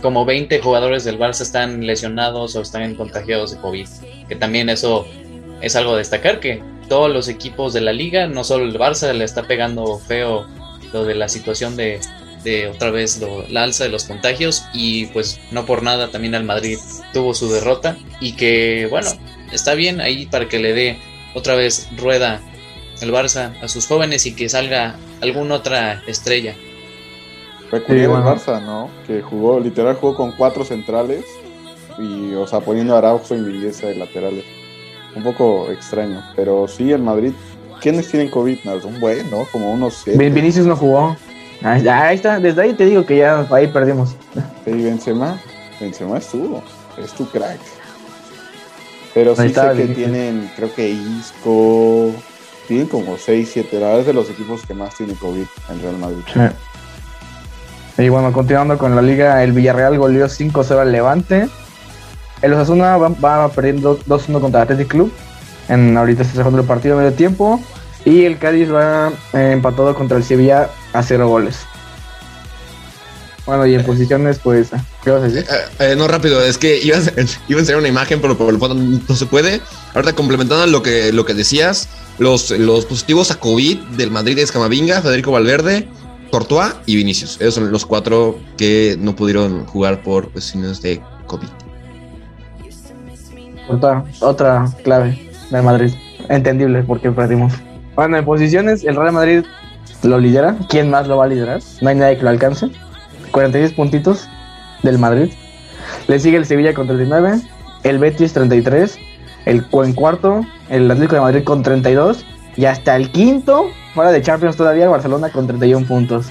como 0.00 0.24
20 0.24 0.60
jugadores 0.60 1.04
del 1.04 1.18
Barça 1.20 1.42
están 1.42 1.86
lesionados 1.86 2.56
o 2.56 2.62
están 2.62 2.94
contagiados 2.96 3.52
de 3.52 3.58
COVID. 3.58 3.86
Que 4.28 4.34
también 4.34 4.68
eso 4.68 5.06
es 5.60 5.76
algo 5.76 5.94
a 5.94 5.98
destacar, 5.98 6.40
que 6.40 6.60
todos 6.88 7.12
los 7.12 7.28
equipos 7.28 7.72
de 7.72 7.80
la 7.80 7.92
liga, 7.92 8.26
no 8.26 8.42
solo 8.42 8.64
el 8.64 8.76
Barça, 8.76 9.12
le 9.12 9.24
está 9.24 9.44
pegando 9.44 9.98
feo 10.00 10.46
lo 10.92 11.04
de 11.04 11.14
la 11.14 11.28
situación 11.28 11.76
de, 11.76 12.00
de 12.42 12.66
otra 12.66 12.90
vez 12.90 13.20
lo- 13.20 13.46
la 13.48 13.62
alza 13.62 13.84
de 13.84 13.90
los 13.90 14.04
contagios 14.04 14.64
y 14.74 15.06
pues 15.06 15.38
no 15.52 15.64
por 15.64 15.84
nada 15.84 16.08
también 16.10 16.34
al 16.34 16.42
Madrid 16.44 16.76
tuvo 17.14 17.32
su 17.34 17.50
derrota 17.50 17.96
y 18.20 18.32
que 18.32 18.88
bueno, 18.90 19.08
está 19.52 19.74
bien 19.74 20.00
ahí 20.00 20.26
para 20.26 20.48
que 20.48 20.58
le 20.58 20.74
dé 20.74 20.98
otra 21.34 21.54
vez 21.54 21.88
rueda 21.96 22.42
el 23.02 23.12
Barça 23.12 23.52
a 23.62 23.68
sus 23.68 23.86
jóvenes 23.86 24.24
y 24.26 24.34
que 24.34 24.48
salga 24.48 24.96
alguna 25.20 25.56
otra 25.56 26.02
estrella. 26.06 26.54
Peculiar 27.70 28.06
Sí, 28.06 28.10
bueno. 28.10 28.30
el 28.32 28.38
Barça, 28.38 28.62
¿no? 28.64 28.90
Que 29.06 29.22
jugó, 29.22 29.58
literal 29.60 29.96
jugó 29.96 30.14
con 30.14 30.32
cuatro 30.32 30.64
centrales 30.64 31.24
y, 31.98 32.34
o 32.34 32.46
sea, 32.46 32.60
poniendo 32.60 32.94
a 32.94 32.98
Araujo 32.98 33.34
y 33.34 33.38
Mingueza 33.38 33.86
de 33.86 33.96
laterales. 33.96 34.44
Un 35.14 35.22
poco 35.22 35.70
extraño, 35.70 36.22
pero 36.36 36.66
sí, 36.68 36.90
el 36.92 37.02
Madrid. 37.02 37.32
¿Quiénes 37.80 38.08
tienen 38.08 38.30
COVID? 38.30 38.58
No, 38.64 38.74
Un 38.76 39.00
buen, 39.00 39.30
¿no? 39.30 39.44
Como 39.50 39.72
unos 39.72 39.94
siete. 40.04 40.18
Vin- 40.18 40.32
Vinicius 40.32 40.66
no 40.66 40.76
jugó. 40.76 41.16
Ah, 41.62 41.74
ahí 42.06 42.14
está, 42.16 42.38
desde 42.40 42.62
ahí 42.62 42.72
te 42.74 42.86
digo 42.86 43.04
que 43.06 43.18
ya 43.18 43.46
ahí 43.50 43.66
perdimos. 43.68 44.16
Y 44.66 44.70
Benzema, 44.70 45.38
Benzema 45.80 46.18
estuvo. 46.18 46.62
Es 47.02 47.12
tu 47.12 47.26
crack. 47.28 47.58
Pero 49.14 49.36
sí 49.36 49.48
sé 49.50 49.60
que 49.76 49.86
tienen, 49.94 50.50
creo 50.56 50.74
que 50.74 50.88
Isco, 50.90 52.12
tienen 52.72 52.88
como 52.88 53.18
6, 53.18 53.50
7, 53.52 53.80
la 53.80 53.86
verdad 53.86 54.00
es 54.00 54.06
de 54.06 54.12
los 54.14 54.30
equipos 54.30 54.64
que 54.64 54.72
más 54.72 54.96
tiene 54.96 55.14
COVID 55.14 55.44
en 55.68 55.82
Real 55.82 55.98
Madrid. 55.98 56.22
Sí. 56.32 58.02
Y 58.02 58.08
bueno, 58.08 58.32
continuando 58.32 58.78
con 58.78 58.96
la 58.96 59.02
liga, 59.02 59.44
el 59.44 59.52
Villarreal 59.52 59.98
goleó 59.98 60.26
5-0 60.26 60.78
al 60.78 60.90
Levante. 60.90 61.48
El 62.40 62.54
Osasuna 62.54 62.96
va, 62.96 63.08
va 63.08 63.48
perdiendo 63.50 63.98
2-1 63.98 64.40
contra 64.40 64.62
el 64.62 64.64
Athletic 64.64 64.88
Club. 64.88 65.12
En, 65.68 65.98
ahorita 65.98 66.22
está 66.22 66.34
cerrando 66.34 66.60
el 66.60 66.66
partido 66.66 66.94
a 66.94 66.98
medio 66.98 67.12
tiempo. 67.12 67.62
Y 68.06 68.24
el 68.24 68.38
Cádiz 68.38 68.72
va 68.72 69.12
eh, 69.34 69.50
empatado 69.52 69.94
contra 69.94 70.16
el 70.16 70.24
Sevilla 70.24 70.70
a 70.94 71.02
0 71.02 71.28
goles. 71.28 71.58
Bueno, 73.44 73.66
y 73.66 73.74
en 73.74 73.84
posiciones, 73.84 74.38
pues, 74.38 74.70
¿qué 75.04 75.10
vas 75.10 75.22
a 75.22 75.26
decir? 75.26 75.46
Eh, 75.50 75.92
eh, 75.92 75.96
no, 75.96 76.08
rápido, 76.08 76.42
es 76.42 76.56
que 76.56 76.78
iba 76.78 76.96
a, 76.96 77.00
iba 77.48 77.58
a 77.58 77.60
enseñar 77.60 77.78
una 77.78 77.88
imagen, 77.88 78.20
pero 78.22 78.38
por 78.38 78.52
el 78.54 78.58
fondo 78.58 78.74
no 79.06 79.14
se 79.14 79.26
puede. 79.26 79.60
Ahorita 79.94 80.14
complementando 80.14 80.66
lo 80.66 80.82
que, 80.82 81.12
lo 81.12 81.26
que 81.26 81.34
decías, 81.34 81.88
los, 82.22 82.50
los 82.50 82.86
positivos 82.86 83.30
a 83.30 83.38
COVID 83.38 83.78
del 83.96 84.10
Madrid 84.10 84.38
es 84.38 84.52
Camavinga, 84.52 85.02
Federico 85.02 85.32
Valverde, 85.32 85.88
Courtois 86.30 86.74
y 86.86 86.96
Vinicius. 86.96 87.40
Esos 87.40 87.54
son 87.54 87.70
los 87.70 87.84
cuatro 87.84 88.38
que 88.56 88.96
no 88.98 89.14
pudieron 89.14 89.66
jugar 89.66 90.02
por 90.02 90.30
cuestiones 90.30 90.80
de 90.80 91.02
COVID. 91.26 91.48
Otra, 93.68 94.04
otra 94.20 94.72
clave 94.84 95.30
del 95.50 95.62
Madrid. 95.62 95.92
Entendible 96.28 96.82
porque 96.84 97.10
perdimos. 97.10 97.52
Bueno, 97.94 98.16
en 98.16 98.24
posiciones, 98.24 98.84
el 98.84 98.96
Real 98.96 99.12
Madrid 99.12 99.44
lo 100.02 100.18
lidera. 100.18 100.56
¿Quién 100.68 100.90
más 100.90 101.08
lo 101.08 101.18
va 101.18 101.24
a 101.24 101.28
liderar? 101.28 101.60
No 101.80 101.88
hay 101.90 101.96
nadie 101.96 102.16
que 102.16 102.22
lo 102.22 102.30
alcance. 102.30 102.70
46 103.32 103.72
puntitos 103.72 104.28
del 104.82 104.98
Madrid. 104.98 105.32
Le 106.06 106.18
sigue 106.18 106.36
el 106.36 106.46
Sevilla 106.46 106.74
con 106.74 106.86
39, 106.86 107.40
el 107.82 107.98
Betis 107.98 108.32
33, 108.32 108.96
el 109.44 109.64
en 109.72 109.92
cuarto, 109.94 110.42
el 110.68 110.90
Atlético 110.90 111.14
de 111.16 111.20
Madrid 111.22 111.44
con 111.44 111.62
32 111.62 112.24
y 112.56 112.64
hasta 112.66 112.96
el 112.96 113.10
quinto, 113.10 113.70
fuera 113.94 114.10
de 114.12 114.22
Champions 114.22 114.56
todavía, 114.56 114.88
Barcelona 114.88 115.30
con 115.30 115.46
31 115.46 115.86
puntos. 115.86 116.26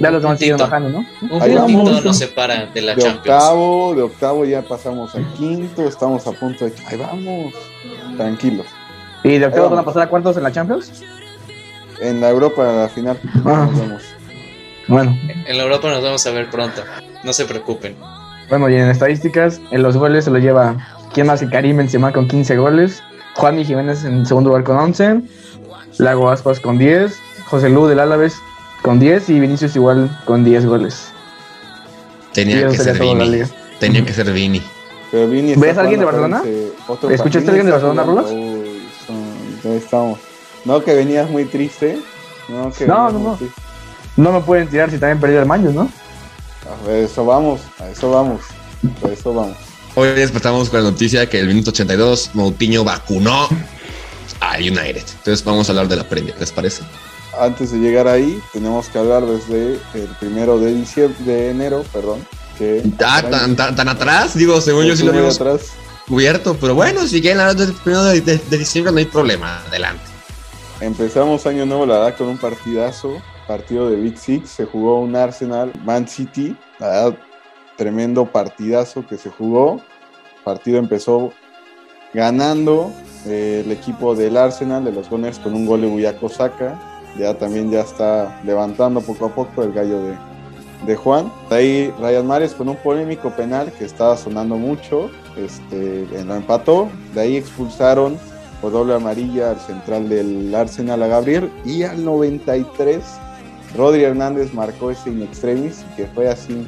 Ya 0.00 0.10
los 0.10 0.22
demás 0.22 0.38
siguen 0.38 0.56
bajando, 0.56 0.88
¿no? 0.88 0.98
Un 1.30 1.42
Ahí 1.42 1.54
puntito 1.56 1.82
vamos. 1.84 2.04
nos 2.04 2.16
separa 2.18 2.66
de 2.66 2.80
la 2.80 2.94
De 2.94 3.02
Champions. 3.02 3.18
octavo, 3.36 3.94
de 3.94 4.02
octavo 4.02 4.44
ya 4.46 4.62
pasamos 4.62 5.14
al 5.14 5.26
quinto, 5.34 5.86
estamos 5.86 6.26
a 6.26 6.32
punto 6.32 6.64
de... 6.64 6.72
Ahí 6.88 6.96
vamos, 6.96 7.52
tranquilos. 8.16 8.66
Y 9.22 9.36
de 9.38 9.46
octavo 9.46 9.68
van 9.68 9.80
a 9.80 9.82
pasar 9.84 10.02
a 10.02 10.08
cuartos 10.08 10.36
en 10.38 10.42
la 10.44 10.50
Champions. 10.52 11.02
En 12.00 12.20
la 12.22 12.30
Europa, 12.30 12.68
a 12.68 12.82
la 12.84 12.88
final, 12.88 13.18
Ah. 13.44 13.68
nos 13.70 13.78
vemos. 13.78 14.02
Bueno, 14.88 15.16
En 15.46 15.56
la 15.58 15.62
Europa 15.62 15.90
nos 15.90 16.02
vamos 16.02 16.26
a 16.26 16.30
ver 16.30 16.50
pronto. 16.50 16.82
No 17.22 17.32
se 17.34 17.44
preocupen. 17.44 17.94
Bueno, 18.48 18.68
y 18.70 18.74
en 18.76 18.88
estadísticas, 18.88 19.60
en 19.70 19.82
los 19.82 19.96
goles 19.96 20.24
se 20.24 20.30
lo 20.30 20.38
lleva 20.38 20.74
quién 21.12 21.26
más 21.26 21.40
que 21.40 21.48
Karim 21.48 21.76
Benzema 21.76 22.12
con 22.12 22.28
15 22.28 22.56
goles, 22.56 23.02
Juan 23.34 23.58
y 23.58 23.64
Jiménez 23.64 24.04
en 24.04 24.26
segundo 24.26 24.48
lugar 24.50 24.64
con 24.64 24.76
11, 24.76 25.22
Lago 25.98 26.30
Aspas 26.30 26.60
con 26.60 26.78
10, 26.78 27.16
José 27.46 27.68
Lu 27.68 27.86
del 27.86 28.00
Álaves 28.00 28.34
con 28.82 28.98
10 28.98 29.28
y 29.30 29.40
Vinicius 29.40 29.76
igual 29.76 30.10
con 30.24 30.44
10 30.44 30.66
goles. 30.66 31.12
Tenía 32.32 32.68
que 32.68 32.78
ser 32.78 32.98
Vini. 32.98 33.42
Tenía 33.78 34.04
que 34.04 34.12
ser 34.12 34.30
Vini. 34.32 34.62
Pero 35.10 35.28
Vini 35.28 35.54
¿Ves 35.54 35.76
a 35.76 35.82
alguien 35.82 36.00
de 36.00 36.06
Barcelona? 36.06 36.42
¿Escuchaste 37.10 37.48
a 37.48 37.50
alguien 37.50 37.66
de 37.66 37.72
Barcelona, 37.72 38.04
son- 38.04 39.62
ya 39.62 39.70
estamos. 39.74 40.18
No, 40.64 40.82
que 40.82 40.94
venías 40.94 41.28
muy 41.30 41.44
triste. 41.44 41.98
No, 42.48 42.72
que 42.72 42.86
No, 42.86 43.10
no, 43.10 43.18
no. 43.18 43.34
triste. 43.36 43.60
No 44.16 44.32
me 44.32 44.40
pueden 44.40 44.68
tirar 44.68 44.90
si 44.90 44.98
también 44.98 45.20
perdí 45.20 45.36
el 45.36 45.46
Maños, 45.46 45.74
¿no? 45.74 45.88
A 46.86 46.90
eso 46.92 47.24
vamos, 47.24 47.60
a 47.80 47.88
eso 47.88 48.10
vamos, 48.10 48.40
a 49.04 49.08
eso 49.08 49.34
vamos. 49.34 49.56
Hoy 49.94 50.08
despertamos 50.10 50.70
con 50.70 50.82
la 50.82 50.90
noticia 50.90 51.28
que 51.28 51.38
el 51.40 51.48
minuto 51.48 51.70
82 51.70 52.30
Moutinho 52.34 52.82
vacunó 52.84 53.48
a 54.40 54.56
United. 54.56 55.02
Entonces 55.18 55.44
vamos 55.44 55.68
a 55.68 55.72
hablar 55.72 55.88
de 55.88 55.96
la 55.96 56.08
Premier, 56.08 56.34
¿les 56.40 56.50
parece? 56.50 56.82
Antes 57.38 57.72
de 57.72 57.78
llegar 57.78 58.08
ahí, 58.08 58.40
tenemos 58.52 58.88
que 58.88 58.98
hablar 58.98 59.24
desde 59.26 59.74
el 59.94 60.08
primero 60.20 60.58
de 60.58 60.74
diciembre, 60.74 61.22
de 61.24 61.50
enero, 61.50 61.84
perdón. 61.92 62.26
Que 62.58 62.82
Ah, 63.04 63.22
tan, 63.30 63.56
tan, 63.56 63.74
tan 63.76 63.88
atrás, 63.88 64.34
digo, 64.36 64.60
según 64.60 64.84
yo 64.84 64.96
sí 64.96 65.02
lo 65.04 65.10
habíamos 65.10 65.36
atrás. 65.36 65.60
cubierto, 66.08 66.56
pero 66.60 66.74
bueno, 66.74 67.06
si 67.06 67.20
quieren 67.20 67.40
hablar 67.40 67.56
del 67.56 67.72
primero 67.74 68.04
de, 68.04 68.20
de- 68.20 68.38
de 68.38 68.58
diciembre 68.58 68.92
no 68.92 68.98
hay 68.98 69.06
problema, 69.06 69.62
adelante. 69.66 70.02
Empezamos 70.80 71.46
año 71.46 71.64
nuevo, 71.64 71.86
la 71.86 71.98
verdad, 72.00 72.16
con 72.18 72.28
un 72.28 72.38
partidazo, 72.38 73.22
partido 73.46 73.88
de 73.88 73.96
Big 73.96 74.18
Six. 74.18 74.50
Se 74.50 74.64
jugó 74.66 75.00
un 75.00 75.14
Arsenal 75.16 75.72
Man 75.84 76.08
City, 76.08 76.56
la 76.78 76.86
verdad, 76.88 77.18
tremendo 77.82 78.26
partidazo 78.26 79.04
que 79.04 79.16
se 79.16 79.28
jugó. 79.28 79.80
El 80.36 80.44
partido 80.44 80.78
empezó 80.78 81.32
ganando 82.14 82.92
eh, 83.26 83.62
el 83.64 83.72
equipo 83.72 84.14
del 84.14 84.36
Arsenal, 84.36 84.84
de 84.84 84.92
los 84.92 85.10
Gunners, 85.10 85.40
con 85.40 85.52
un 85.52 85.66
gol 85.66 85.80
de 85.80 85.88
Buyako 85.88 86.28
Saka. 86.28 86.78
Ya 87.18 87.34
también 87.34 87.72
ya 87.72 87.80
está 87.80 88.40
levantando 88.44 89.00
poco 89.00 89.26
a 89.26 89.34
poco 89.34 89.64
el 89.64 89.72
gallo 89.72 90.00
de, 90.00 90.16
de 90.86 90.94
Juan. 90.94 91.32
De 91.50 91.56
ahí 91.56 91.94
Ryan 92.00 92.24
Mares 92.24 92.54
con 92.54 92.68
un 92.68 92.76
polémico 92.76 93.30
penal 93.30 93.72
que 93.72 93.84
estaba 93.84 94.16
sonando 94.16 94.56
mucho, 94.56 95.10
este, 95.36 96.06
lo 96.24 96.36
empató. 96.36 96.88
De 97.14 97.22
ahí 97.22 97.36
expulsaron 97.36 98.16
por 98.60 98.70
doble 98.70 98.94
amarilla 98.94 99.50
al 99.50 99.58
central 99.58 100.08
del 100.08 100.54
Arsenal 100.54 101.02
a 101.02 101.08
Gabriel 101.08 101.50
y 101.64 101.82
al 101.82 102.04
93 102.04 103.02
Rodri 103.76 104.04
Hernández 104.04 104.54
marcó 104.54 104.92
ese 104.92 105.10
in 105.10 105.22
extremis 105.22 105.84
que 105.96 106.06
fue 106.06 106.28
así. 106.28 106.64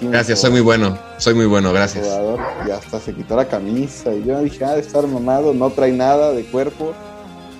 Gracias, 0.00 0.40
soy 0.40 0.50
muy 0.50 0.60
bueno, 0.60 0.98
soy 1.18 1.34
muy 1.34 1.46
bueno, 1.46 1.72
gracias. 1.72 2.04
jugador 2.04 2.40
y 2.66 2.70
hasta 2.70 2.98
se 3.00 3.14
quitó 3.14 3.36
la 3.36 3.46
camisa 3.46 4.12
y 4.12 4.24
yo 4.24 4.40
dije, 4.40 4.64
ah, 4.64 4.72
de 4.74 4.80
estar 4.80 5.06
mamado, 5.06 5.52
no 5.54 5.70
trae 5.70 5.92
nada 5.92 6.32
de 6.32 6.44
cuerpo, 6.44 6.92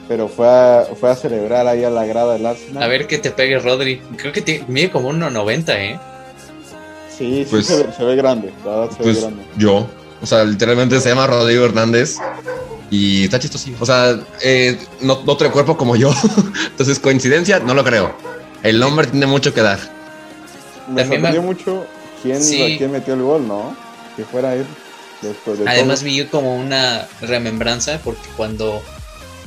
pero 0.08 0.28
fue 0.28 0.48
a, 0.48 0.86
fue 0.98 1.10
a 1.10 1.14
celebrar 1.16 1.66
ahí 1.68 1.84
a 1.84 1.90
la 1.90 2.04
grada 2.06 2.32
del 2.34 2.46
Arsenal. 2.46 2.82
A 2.82 2.86
ver 2.88 3.06
que 3.06 3.18
te 3.18 3.30
pegue 3.30 3.58
Rodri. 3.58 4.00
Creo 4.16 4.32
que 4.32 4.42
te- 4.42 4.64
mide 4.66 4.90
como 4.90 5.10
1.90, 5.12 5.74
¿eh? 5.76 6.00
Sí, 7.16 7.44
sí 7.44 7.46
Pues- 7.50 7.66
se, 7.66 7.84
ve, 7.84 7.92
se 7.96 8.04
ve 8.04 8.16
grande, 8.16 8.52
la 8.64 8.70
verdad 8.70 8.90
se 8.90 8.98
ve 8.98 9.04
Pues 9.04 9.20
grande. 9.20 9.42
yo, 9.56 9.86
o 10.22 10.26
sea, 10.26 10.42
literalmente 10.44 10.98
se 11.00 11.10
llama 11.10 11.26
Rodrigo 11.26 11.64
Hernández 11.64 12.16
y 12.90 13.24
está 13.24 13.38
chistoso. 13.38 13.70
O 13.78 13.86
sea, 13.86 14.18
eh, 14.42 14.78
no, 15.00 15.22
no 15.24 15.36
trae 15.36 15.50
cuerpo 15.50 15.76
como 15.76 15.94
yo, 15.96 16.12
entonces 16.70 16.98
coincidencia, 16.98 17.60
no 17.60 17.74
lo 17.74 17.84
creo. 17.84 18.12
El 18.64 18.82
hombre 18.82 19.06
tiene 19.06 19.26
mucho 19.26 19.54
que 19.54 19.62
dar. 19.62 19.78
Me 20.88 21.02
También 21.02 21.22
me- 21.22 21.28
sorprendió 21.28 21.42
mucho 21.42 21.86
quién, 22.22 22.42
Sí. 22.42 22.76
quién 22.78 22.92
metió 22.92 23.14
el 23.14 23.22
gol, 23.22 23.46
¿no? 23.46 23.76
Que 24.16 24.24
fuera 24.24 24.54
él. 24.54 24.66
Después 25.22 25.58
de 25.58 25.68
Además 25.68 26.00
todo. 26.00 26.06
vi 26.08 26.24
como 26.24 26.56
una 26.56 27.06
remembranza 27.20 28.00
porque 28.02 28.26
cuando... 28.36 28.82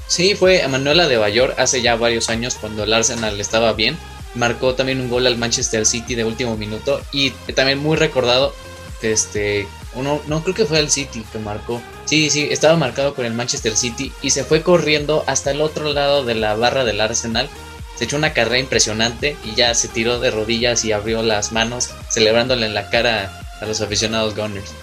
Sí, 0.08 0.36
fue 0.36 0.62
a 0.62 0.68
Manuela 0.68 1.08
de 1.08 1.18
Bayor 1.18 1.56
hace 1.58 1.82
ya 1.82 1.96
varios 1.96 2.30
años 2.30 2.56
cuando 2.60 2.84
el 2.84 2.94
Arsenal 2.94 3.39
estaba 3.39 3.74
bien. 3.74 3.98
Marcó 4.36 4.75
también 4.75 5.00
un 5.01 5.10
gol 5.10 5.25
al 5.25 5.38
Manchester 5.38 5.86
City 5.86 6.13
de 6.15 6.25
último 6.25 6.58
minuto 6.58 7.01
y 7.12 7.32
también 7.56 7.80
muy 7.80 7.98
recordado. 7.98 8.53
Este, 9.01 9.68
uno, 9.96 10.22
no 10.27 10.44
creo 10.44 10.56
que 10.56 10.65
fue 10.65 10.80
al 10.80 10.89
City 10.92 11.25
que 11.32 11.39
marcó. 11.39 11.82
Sí, 12.06 12.30
sí, 12.30 12.48
estaba 12.51 12.77
marcado 12.77 13.15
con 13.15 13.25
el 13.25 13.34
Manchester 13.34 13.75
City 13.75 14.12
y 14.22 14.30
se 14.30 14.44
fue 14.44 14.62
corriendo 14.62 15.24
hasta 15.27 15.51
el 15.51 15.62
otro 15.62 15.92
lado 15.92 16.24
de 16.24 16.36
la 16.36 16.56
barra 16.56 16.84
del 16.84 17.01
Arsenal. 17.01 17.50
Se 17.96 18.06
echó 18.06 18.18
una 18.18 18.34
carrera 18.34 18.60
impresionante 18.60 19.38
y 19.44 19.56
ya 19.56 19.74
se 19.76 19.88
tiró 19.88 20.20
de 20.20 20.32
rodillas 20.32 20.84
y 20.86 20.92
abrió 20.92 21.22
las 21.22 21.52
manos 21.52 21.92
celebrándole 22.10 22.66
en 22.66 22.74
la 22.74 22.90
cara 22.90 23.32
a 23.62 23.66
los 23.66 23.82
aficionados 23.82 24.36
Gunners. 24.36 24.74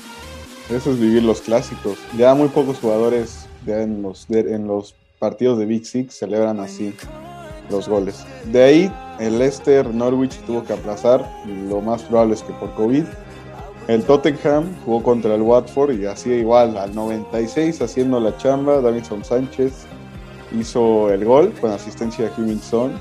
Eso 0.71 0.93
es 0.93 1.01
vivir 1.01 1.23
los 1.23 1.41
clásicos. 1.41 1.99
Ya 2.17 2.35
muy 2.35 2.49
pocos 2.49 2.79
jugadores 2.79 3.47
ya 3.67 3.83
en 3.83 4.03
los, 4.03 4.27
en 4.31 4.67
los 4.67 4.95
partidos 5.19 5.59
de 5.59 5.67
Big 5.67 5.85
Six 5.85 6.15
celebran 6.15 6.61
así 6.61 6.95
los 7.71 7.89
goles. 7.89 8.25
De 8.47 8.63
ahí 8.63 8.93
el 9.19 9.39
Leicester 9.39 9.87
Norwich 9.87 10.37
tuvo 10.47 10.65
que 10.65 10.73
aplazar, 10.73 11.29
lo 11.69 11.81
más 11.81 12.03
probable 12.03 12.35
es 12.35 12.43
que 12.43 12.53
por 12.55 12.73
COVID. 12.75 13.05
El 13.89 14.05
Tottenham 14.05 14.65
jugó 14.85 15.03
contra 15.03 15.35
el 15.35 15.43
Watford 15.43 15.99
y 15.99 16.07
así 16.07 16.31
igual 16.31 16.77
al 16.77 16.95
96 16.95 17.83
haciendo 17.83 18.21
la 18.21 18.37
chamba. 18.37 18.81
Davinson 18.81 19.25
Sánchez 19.25 19.73
hizo 20.59 21.13
el 21.13 21.25
gol 21.25 21.53
con 21.61 21.71
asistencia 21.73 22.25
de 22.25 22.31
Huminson. 22.37 22.93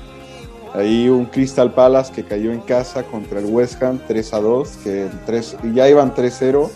Ahí 0.74 1.08
un 1.08 1.24
Crystal 1.24 1.72
Palace 1.72 2.12
que 2.12 2.22
cayó 2.22 2.52
en 2.52 2.60
casa 2.60 3.02
contra 3.02 3.40
el 3.40 3.46
West 3.46 3.82
Ham 3.82 3.98
3 4.06 4.34
a 4.34 4.40
2, 4.40 4.68
que 4.84 5.02
el 5.02 5.24
3, 5.26 5.56
y 5.64 5.74
ya 5.74 5.88
iban 5.88 6.14
3-0 6.14 6.70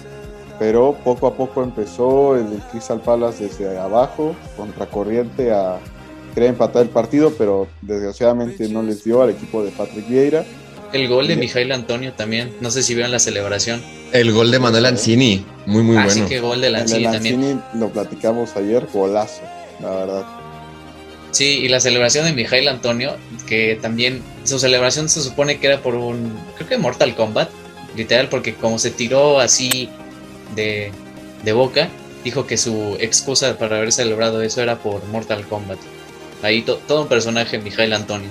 pero 0.58 0.96
poco 1.04 1.26
a 1.26 1.34
poco 1.34 1.62
empezó 1.62 2.36
el 2.36 2.46
Crystal 2.70 3.00
Palace 3.00 3.44
desde 3.44 3.78
abajo, 3.78 4.36
contracorriente, 4.56 5.52
a 5.52 5.78
querer 6.34 6.50
empatar 6.50 6.82
el 6.82 6.88
partido, 6.88 7.32
pero 7.36 7.66
desgraciadamente 7.82 8.68
no 8.68 8.82
les 8.82 9.04
dio 9.04 9.22
al 9.22 9.30
equipo 9.30 9.64
de 9.64 9.70
Patrick 9.70 10.08
Vieira. 10.08 10.44
El 10.92 11.08
gol 11.08 11.26
de. 11.26 11.36
Mijail 11.36 11.72
Antonio 11.72 12.12
también. 12.12 12.54
No 12.60 12.70
sé 12.70 12.82
si 12.82 12.94
vieron 12.94 13.10
la 13.10 13.18
celebración. 13.18 13.82
El 14.12 14.32
gol 14.32 14.52
de 14.52 14.60
Manuel 14.60 14.86
Ancini, 14.86 15.44
muy, 15.66 15.82
muy 15.82 15.96
Así 15.96 16.20
bueno. 16.20 16.28
que 16.28 16.40
gol 16.40 16.60
de 16.60 16.68
El 16.68 16.72
de 16.74 16.78
Lanzini 16.78 17.04
también. 17.04 17.40
Lanzini 17.40 17.80
lo 17.80 17.88
platicamos 17.88 18.54
ayer, 18.56 18.86
golazo, 18.92 19.42
la 19.80 19.90
verdad. 19.90 20.24
Sí, 21.34 21.58
y 21.64 21.68
la 21.68 21.80
celebración 21.80 22.26
de 22.26 22.32
Mijail 22.32 22.68
Antonio, 22.68 23.16
que 23.48 23.76
también 23.82 24.22
su 24.44 24.60
celebración 24.60 25.08
se 25.08 25.20
supone 25.20 25.58
que 25.58 25.66
era 25.66 25.82
por 25.82 25.96
un, 25.96 26.32
creo 26.54 26.68
que 26.68 26.78
Mortal 26.78 27.16
Kombat, 27.16 27.48
literal, 27.96 28.28
porque 28.28 28.54
como 28.54 28.78
se 28.78 28.92
tiró 28.92 29.40
así 29.40 29.88
de, 30.54 30.92
de 31.42 31.52
boca, 31.52 31.88
dijo 32.22 32.46
que 32.46 32.56
su 32.56 32.96
excusa 33.00 33.58
para 33.58 33.78
haber 33.78 33.90
celebrado 33.90 34.42
eso 34.42 34.62
era 34.62 34.76
por 34.76 35.04
Mortal 35.06 35.44
Kombat. 35.48 35.80
Ahí 36.44 36.62
todo 36.62 37.02
un 37.02 37.08
personaje, 37.08 37.58
Mijail 37.58 37.94
Antonio. 37.94 38.30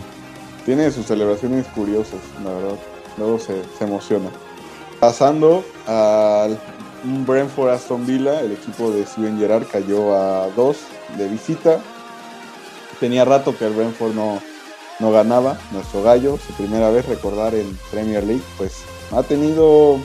Tiene 0.66 0.90
sus 0.90 1.06
celebraciones 1.06 1.68
curiosas, 1.76 2.22
la 2.42 2.54
verdad. 2.54 2.80
Luego 3.18 3.38
se, 3.38 3.64
se 3.78 3.84
emociona. 3.84 4.30
Pasando 5.02 5.66
al 5.88 6.58
Brentford 7.04 7.72
Aston 7.72 8.06
Villa, 8.06 8.40
el 8.40 8.54
equipo 8.54 8.92
de 8.92 9.06
Steven 9.06 9.38
Gerrard 9.38 9.68
cayó 9.70 10.16
a 10.16 10.48
dos 10.56 10.78
de 11.18 11.28
visita. 11.28 11.82
Tenía 13.04 13.26
rato 13.26 13.54
que 13.58 13.68
el 13.68 13.74
Brentford 13.74 14.16
no, 14.16 14.42
no 15.02 15.12
ganaba, 15.12 15.60
nuestro 15.74 16.04
gallo, 16.04 16.38
su 16.38 16.54
primera 16.54 16.90
vez 16.90 17.06
recordar 17.06 17.54
en 17.54 17.78
Premier 17.92 18.24
League, 18.24 18.46
pues 18.58 18.76
ha 19.12 19.22
tenido 19.24 20.00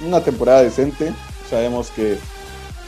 una 0.00 0.22
temporada 0.22 0.62
decente. 0.62 1.12
Sabemos 1.50 1.90
que 1.90 2.16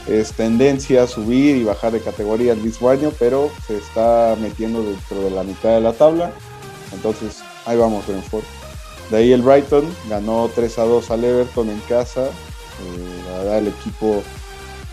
es 0.07 0.33
tendencia 0.33 1.03
a 1.03 1.07
subir 1.07 1.55
y 1.55 1.63
bajar 1.63 1.91
de 1.91 2.01
categoría 2.01 2.53
el 2.53 2.61
mismo 2.61 2.89
año, 2.89 3.11
pero 3.19 3.51
se 3.67 3.77
está 3.77 4.35
metiendo 4.41 4.81
dentro 4.81 5.21
de 5.21 5.29
la 5.29 5.43
mitad 5.43 5.69
de 5.69 5.81
la 5.81 5.93
tabla. 5.93 6.31
Entonces, 6.91 7.43
ahí 7.67 7.77
vamos, 7.77 8.07
Brentford. 8.07 8.45
De 9.11 9.17
ahí 9.17 9.33
el 9.33 9.43
Brighton 9.43 9.85
ganó 10.09 10.49
3 10.55 10.79
a 10.79 10.83
2 10.85 11.11
al 11.11 11.23
Everton 11.23 11.69
en 11.69 11.79
casa. 11.81 12.23
Eh, 12.23 13.21
la 13.29 13.37
verdad, 13.37 13.57
el 13.59 13.67
equipo 13.67 14.23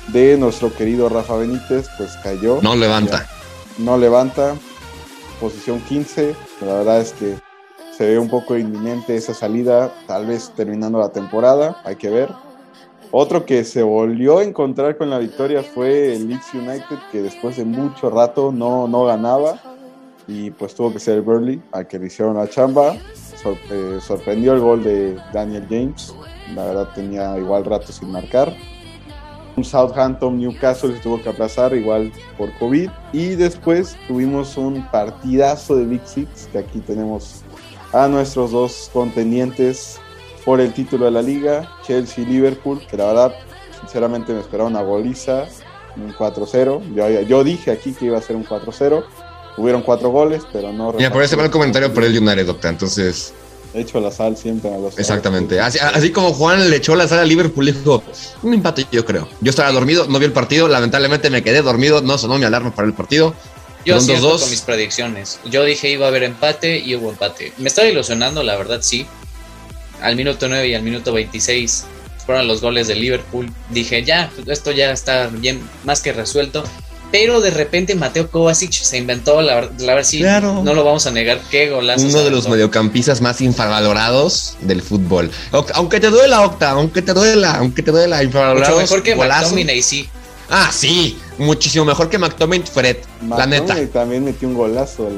de 0.09 0.37
nuestro 0.37 0.71
querido 0.71 1.09
Rafa 1.09 1.37
Benítez, 1.37 1.89
pues 1.97 2.11
cayó. 2.23 2.59
No 2.61 2.77
levanta. 2.77 3.27
No 3.81 3.99
levanta. 3.99 4.57
Posición 5.41 5.81
15. 5.81 6.35
La 6.63 6.75
verdad 6.75 7.01
es 7.01 7.13
que 7.13 7.37
se 7.97 8.07
ve 8.07 8.19
un 8.19 8.29
poco 8.29 8.57
inminente 8.57 9.17
esa 9.17 9.35
salida, 9.35 9.93
tal 10.07 10.27
vez 10.27 10.53
terminando 10.55 10.99
la 10.99 11.11
temporada. 11.11 11.81
Hay 11.85 11.97
que 11.97 12.11
ver. 12.11 12.31
Otro 13.13 13.45
que 13.45 13.65
se 13.65 13.83
volvió 13.83 14.39
a 14.39 14.45
encontrar 14.45 14.97
con 14.97 15.11
la 15.11 15.19
victoria 15.19 15.63
fue 15.63 16.15
el 16.15 16.29
Leeds 16.29 16.55
United, 16.55 16.99
que 17.11 17.23
después 17.23 17.57
de 17.57 17.65
mucho 17.65 18.09
rato 18.09 18.53
no, 18.53 18.87
no 18.87 19.05
ganaba 19.05 19.61
y 20.29 20.51
pues 20.53 20.75
tuvo 20.75 20.93
que 20.93 21.01
ser 21.01 21.17
el 21.17 21.23
Burley 21.23 21.61
al 21.73 21.89
que 21.89 21.99
le 21.99 22.07
hicieron 22.07 22.37
la 22.37 22.49
chamba. 22.49 22.95
Eh, 23.71 23.99
sorprendió 24.01 24.53
el 24.53 24.61
gol 24.61 24.85
de 24.85 25.17
Daniel 25.33 25.67
James, 25.69 26.15
la 26.55 26.67
verdad 26.67 26.89
tenía 26.95 27.37
igual 27.39 27.65
rato 27.65 27.91
sin 27.91 28.11
marcar. 28.13 28.55
Un 29.57 29.65
Southampton 29.65 30.39
Newcastle 30.39 30.95
se 30.95 31.01
tuvo 31.01 31.23
que 31.23 31.29
aplazar 31.29 31.75
igual 31.75 32.13
por 32.39 32.53
COVID 32.59 32.89
y 33.13 33.35
después 33.35 33.97
tuvimos 34.07 34.57
un 34.57 34.89
partidazo 34.91 35.77
de 35.77 35.87
Big 35.87 36.03
Six 36.05 36.49
que 36.53 36.59
aquí 36.59 36.79
tenemos 36.81 37.43
a 37.93 38.07
nuestros 38.09 38.53
dos 38.53 38.91
contendientes 38.93 40.01
por 40.45 40.61
el 40.61 40.73
título 40.73 41.07
de 41.07 41.11
la 41.11 41.23
liga, 41.23 41.71
Chelsea 41.87 42.25
y 42.25 42.27
Liverpool, 42.27 42.81
que 42.89 42.97
la 42.97 43.07
verdad, 43.07 43.35
sinceramente 43.81 44.33
me 44.33 44.41
esperaba 44.41 44.69
una 44.69 44.83
goliza, 44.83 45.47
un 45.97 46.13
4-0. 46.15 46.95
Yo, 46.95 47.09
yo 47.23 47.45
dije 47.45 47.71
aquí 47.71 47.93
que 47.93 48.07
iba 48.07 48.19
a 48.19 48.23
ser 48.23 48.37
un 48.37 48.45
4-0. 48.45 49.05
Hubieron 49.57 49.83
cuatro 49.83 50.11
goles, 50.11 50.43
pero 50.53 50.73
no. 50.73 50.93
Mira, 50.93 51.11
por 51.11 51.23
ese 51.23 51.37
mal 51.37 51.51
comentario 51.51 51.93
por 51.93 52.05
el 52.05 52.17
United, 52.17 52.47
doctor. 52.47 52.71
Entonces. 52.71 53.35
He 53.73 53.83
hecho 53.83 54.01
la 54.01 54.11
sal 54.11 54.37
siempre 54.37 54.73
a 54.73 54.79
los. 54.79 54.99
Exactamente. 54.99 55.61
Así, 55.61 55.79
así, 55.79 56.11
como 56.11 56.33
Juan 56.33 56.71
le 56.71 56.77
echó 56.77 56.97
la 56.97 57.07
sal 57.07 57.21
a 57.21 57.25
Liverpool, 57.25 57.67
dijo 57.67 58.03
un 58.43 58.55
empate, 58.55 58.87
yo 58.91 59.05
creo. 59.05 59.29
Yo 59.41 59.51
estaba 59.51 59.71
dormido, 59.71 60.07
no 60.09 60.19
vi 60.19 60.27
el 60.27 60.33
partido. 60.33 60.69
Lamentablemente 60.69 61.31
me 61.31 61.43
quedé 61.43 61.63
dormido, 61.63 62.03
no 62.03 62.19
sonó 62.19 62.39
mi 62.39 62.45
alarma 62.45 62.75
para 62.75 62.89
el 62.89 62.95
partido. 62.95 63.35
Yo 63.85 63.97
acierto 63.97 64.39
con 64.39 64.51
mis 64.51 64.61
predicciones. 64.61 65.41
Yo 65.47 65.65
dije 65.65 65.91
iba 65.91 66.07
a 66.07 66.09
haber 66.09 66.25
empate 66.25 66.79
y 66.79 66.95
hubo 66.97 67.11
empate. 67.11 67.53
Me 67.59 67.69
estaba 67.69 67.89
ilusionando, 67.89 68.43
la 68.43 68.57
verdad, 68.57 68.81
sí 68.83 69.07
al 70.03 70.17
minuto 70.17 70.49
9 70.49 70.69
y 70.69 70.75
al 70.75 70.83
minuto 70.83 71.13
26 71.13 71.85
fueron 72.25 72.49
los 72.49 72.61
goles 72.61 72.89
de 72.89 72.95
Liverpool. 72.95 73.53
Dije, 73.71 74.05
ya, 74.05 74.31
esto 74.47 74.73
ya 74.73 74.93
está 74.93 75.29
bien, 75.29 75.61
más 75.85 76.01
que 76.01 76.13
resuelto. 76.13 76.65
Pero 77.11 77.41
de 77.41 77.51
repente 77.51 77.95
Mateo 77.95 78.31
Kovacic 78.31 78.73
se 78.73 78.97
inventó, 78.99 79.43
la, 79.43 79.69
verdad 79.79 80.05
sí, 80.05 80.23
no 80.23 80.63
lo 80.75 80.85
vamos 80.85 81.07
a 81.07 81.11
negar, 81.11 81.41
qué 81.51 81.69
golazo. 81.71 82.07
Uno 82.07 82.23
de 82.23 82.31
los 82.31 82.49
mediocampistas 82.49 83.21
más 83.21 83.41
infravalorados 83.41 84.57
del 84.61 84.81
fútbol. 84.83 85.31
Aunque 85.75 85.99
te 85.99 86.09
duela, 86.09 86.43
Octa, 86.43 86.71
aunque 86.71 87.03
te 87.03 87.13
duela, 87.13 87.57
aunque 87.57 87.83
te 87.83 87.91
duela, 87.91 88.23
infravalorado. 88.23 88.75
Mucho 88.75 88.83
mejor 88.83 89.03
que 89.03 89.17
McTominay, 89.17 89.83
sí. 89.83 90.09
Ah, 90.49 90.71
sí, 90.73 91.17
muchísimo 91.39 91.85
mejor 91.85 92.09
que 92.09 92.19
McTominay, 92.19 92.67
Fred, 92.67 92.97
la 93.29 93.47
neta. 93.47 93.77
también 93.93 94.25
metió 94.25 94.49
un 94.49 94.55
golazo. 94.55 95.09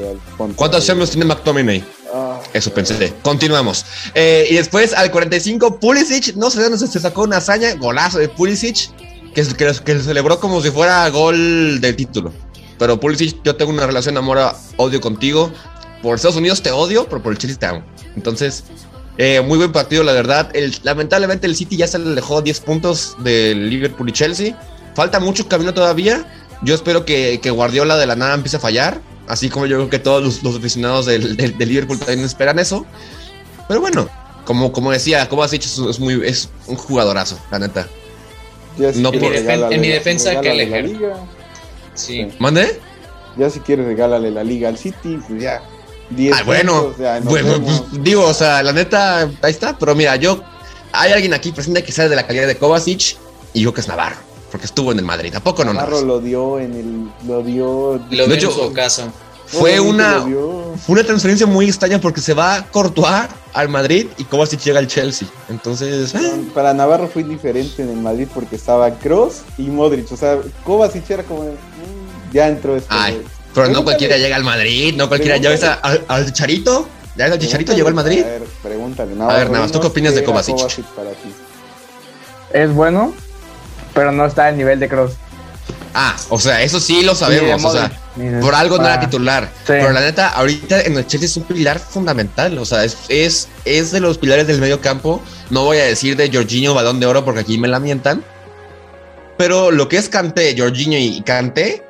¿Cuántos 0.57 0.89
años 0.89 1.11
tiene 1.11 1.27
McTominay? 1.27 1.85
Ah, 2.15 2.41
Eso 2.53 2.73
pensé. 2.73 3.13
Continuamos. 3.23 3.87
Eh, 4.15 4.47
y 4.51 4.55
después 4.55 4.93
al 4.93 5.11
45, 5.11 5.79
Pulisic, 5.79 6.35
no 6.37 6.51
sé 6.51 6.63
dónde 6.63 6.79
se 6.79 7.01
sacó 7.01 7.23
una 7.23 7.39
hazaña, 7.39 7.75
golazo 7.75 8.19
de 8.19 8.29
Pulisic, 8.29 8.91
que, 9.35 9.43
que, 9.45 9.73
que 9.85 10.01
celebró 10.01 10.41
como 10.41 10.61
si 10.63 10.71
fuera 10.71 11.09
gol 11.11 11.81
del 11.81 11.97
título. 11.97 12.33
Pero 12.79 12.99
Pulisic, 12.99 13.43
yo 13.45 13.57
tengo 13.57 13.71
una 13.71 13.87
relación 13.87 14.17
amor-odio 14.17 15.01
contigo. 15.01 15.53
Por 16.03 16.17
Estados 16.17 16.37
Unidos 16.37 16.63
te 16.63 16.73
odio, 16.73 17.07
pero 17.09 17.23
por 17.23 17.33
el 17.33 17.39
Chelsea 17.39 17.59
te 17.59 17.67
amo. 17.67 17.85
Entonces, 18.17 18.65
eh, 19.19 19.41
muy 19.41 19.59
buen 19.59 19.73
partido, 19.73 20.03
la 20.03 20.13
verdad. 20.13 20.51
El, 20.55 20.75
lamentablemente 20.83 21.47
el 21.47 21.55
City 21.55 21.77
ya 21.77 21.87
se 21.87 21.99
le 21.99 22.11
dejó 22.11 22.43
10 22.43 22.61
puntos 22.61 23.17
del 23.23 23.71
Liverpool 23.71 24.09
y 24.09 24.13
Chelsea. 24.13 24.59
Falta 24.95 25.21
mucho 25.21 25.49
camino 25.49 25.73
todavía. 25.73 26.27
Yo 26.63 26.75
espero 26.75 27.05
que, 27.05 27.39
que 27.43 27.51
Guardiola 27.51 27.97
de 27.97 28.07
la 28.07 28.17
nada 28.17 28.35
empiece 28.35 28.57
a 28.57 28.61
fallar 28.61 29.01
Así 29.29 29.49
como 29.49 29.67
yo 29.67 29.77
creo 29.77 29.91
que 29.91 29.99
todos 29.99 30.43
los, 30.43 30.57
aficionados 30.57 31.07
del, 31.07 31.37
Liverpool 31.59 31.99
también 31.99 32.21
esperan 32.21 32.59
eso. 32.59 32.85
Pero 33.69 33.81
bueno, 33.81 34.09
como, 34.45 34.73
como 34.73 34.91
decía, 34.91 35.29
como 35.29 35.43
has 35.43 35.53
dicho, 35.53 35.89
es, 35.89 36.01
muy, 36.01 36.21
es 36.27 36.49
un 36.67 36.77
jugadorazo, 36.77 37.39
la 37.51 37.61
neta. 37.61 37.89
No 38.97 39.13
en, 39.13 39.81
mi 39.81 39.89
defensa, 39.89 40.41
que 40.41 40.55
le 40.55 40.95
Sí. 41.95 42.29
¿Mande? 42.39 42.81
Ya 43.37 43.51
si 43.51 43.61
quieres, 43.61 43.87
regálale 43.87 44.31
la 44.31 44.45
liga 44.45 44.69
al 44.69 44.79
City, 44.79 45.19
pues 45.27 45.43
ya. 45.43 45.63
ah, 46.33 46.43
bueno, 46.45 46.95
bueno 47.23 47.61
pues, 47.63 47.83
digo, 48.03 48.25
o 48.25 48.35
sea, 48.35 48.63
la 48.63 48.73
neta, 48.73 49.31
ahí 49.43 49.51
está. 49.51 49.79
Pero 49.79 49.95
mira, 49.95 50.17
yo, 50.17 50.43
hay 50.93 51.13
alguien 51.13 51.35
aquí 51.35 51.53
presente 51.53 51.83
que 51.83 51.93
sabe 51.93 52.09
de 52.11 52.17
la 52.17 52.27
calidad 52.27 52.47
de 52.47 52.57
Kovacic 52.57 53.17
y 53.55 53.63
yo 53.63 53.73
que 53.73 53.81
es 53.81 53.89
Navarro 53.89 54.33
porque 54.53 54.67
estuvo 54.67 54.93
en 54.93 54.99
el 54.99 55.05
Madrid. 55.05 55.33
Tampoco 55.33 55.65
no 55.65 55.73
Navarro 55.73 56.03
lo 56.03 56.21
dio 56.21 56.61
en 56.61 56.75
el. 56.75 57.27
Lo 57.27 57.43
dio. 57.43 57.99
Lo 58.11 58.27
de 58.27 58.35
hecho, 58.35 58.51
su 58.53 58.73
caso. 58.73 59.11
Fue 59.53 59.79
una, 59.81 60.23
fue 60.23 60.95
una 60.95 61.05
transferencia 61.05 61.47
muy 61.47 61.67
extraña 61.67 62.01
porque 62.01 62.21
se 62.21 62.33
va 62.33 62.65
Courtois 62.71 63.29
al 63.53 63.69
Madrid 63.69 64.07
y 64.17 64.25
Kovacic 64.25 64.61
llega 64.61 64.79
al 64.79 64.87
Chelsea. 64.87 65.29
Entonces. 65.51 66.15
Eh. 66.15 66.45
Para 66.55 66.73
Navarro 66.73 67.07
fue 67.07 67.23
diferente 67.23 67.83
en 67.83 67.91
el 67.91 67.99
Madrid 67.99 68.29
porque 68.33 68.57
estaba 68.57 68.91
Cross 68.99 69.43
y 69.59 69.65
Modric. 69.65 70.11
O 70.11 70.17
sea, 70.17 70.39
Kovacic 70.65 71.09
era 71.11 71.23
como. 71.23 71.45
Mm, 71.45 72.33
ya 72.33 72.49
entró 72.49 72.77
este. 72.77 72.89
Ay, 72.91 73.23
pero 73.55 73.69
no 73.69 73.85
cualquiera 73.85 74.17
llega 74.17 74.37
al 74.37 74.45
Madrid, 74.45 74.95
no 74.97 75.09
cualquiera. 75.09 75.37
¿Ya 75.37 75.51
ves 75.51 75.65
al 75.65 76.27
Chicharito? 76.27 76.89
¿Ya 77.17 77.27
al 77.27 77.39
Chicharito 77.39 77.75
llegó 77.75 77.89
al 77.89 77.95
Madrid? 77.95 78.23
A 78.23 78.27
ver, 78.29 78.43
pregúntale. 78.63 79.13
a 79.23 79.27
ver, 79.35 79.51
nada 79.51 79.65
más, 79.65 79.73
¿tú 79.73 79.81
qué 79.81 79.89
opinas 79.89 80.15
de 80.15 80.25
Kovacic? 80.25 80.57
Es 82.55 82.73
bueno, 82.73 83.13
pero 83.93 84.13
no 84.13 84.25
está 84.25 84.47
al 84.47 84.57
nivel 84.57 84.81
de 84.81 84.89
Cross. 84.89 85.13
Ah, 85.95 86.17
o 86.31 86.39
sea, 86.39 86.63
eso 86.63 86.81
sí 86.81 87.03
lo 87.03 87.15
sabemos. 87.15 87.65
o 87.65 87.73
sea, 87.73 87.91
por 88.41 88.55
algo 88.55 88.79
no 88.79 88.85
era 88.85 89.01
titular. 89.01 89.51
Pero 89.67 89.91
la 89.93 90.01
neta, 90.01 90.29
ahorita 90.29 90.83
en 90.83 90.97
el 90.97 91.07
Chelsea 91.07 91.27
es 91.27 91.37
un 91.37 91.45
pilar 91.45 91.79
fundamental. 91.79 92.59
O 92.59 92.65
sea, 92.65 92.85
es, 92.85 92.97
es, 93.09 93.49
es, 93.65 93.91
de 93.91 94.01
los 94.01 94.19
pilares 94.19 94.47
del 94.47 94.59
medio 94.59 94.81
campo. 94.81 95.23
No 95.51 95.65
voy 95.65 95.79
a 95.79 95.85
decir 95.85 96.17
de 96.17 96.31
Jorginho 96.33 96.75
Balón 96.75 97.01
de 97.01 97.07
Oro 97.07 97.25
porque 97.25 97.41
aquí 97.41 97.59
me 97.59 97.69
la 97.69 97.79
mientan. 97.79 98.25
Pero 99.37 99.71
lo 99.71 99.89
que 99.89 99.97
es 99.97 100.09
Kanté, 100.09 100.55
Jorginho 100.57 100.99
y 100.99 101.23
Kanté, 101.23 101.83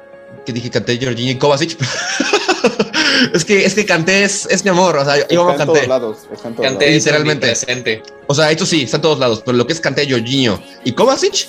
que 0.46 0.52
dije 0.52 0.70
Kanté, 0.70 0.98
Jorginho 1.02 1.32
y 1.32 1.36
Kovacic. 1.36 1.76
es 3.34 3.44
que 3.44 3.64
es 3.64 3.74
que 3.74 3.84
Kanté 3.84 4.24
es, 4.24 4.46
es 4.50 4.64
mi 4.64 4.70
amor. 4.70 4.96
O 4.96 5.04
sea, 5.04 5.28
yo 5.28 5.42
amo 5.42 5.56
Kanté. 5.56 5.86
Lados, 5.86 6.28
Kanté 6.60 6.90
literalmente. 6.90 8.02
O 8.26 8.34
sea, 8.34 8.50
esto 8.50 8.66
sí, 8.66 8.82
está 8.82 8.96
en 8.96 9.02
todos 9.02 9.18
lados. 9.18 9.42
Pero 9.44 9.56
lo 9.56 9.66
que 9.66 9.72
es 9.72 9.80
Kanté, 9.80 10.10
Jorginho 10.10 10.60
y 10.84 10.92
Kovacic, 10.92 11.48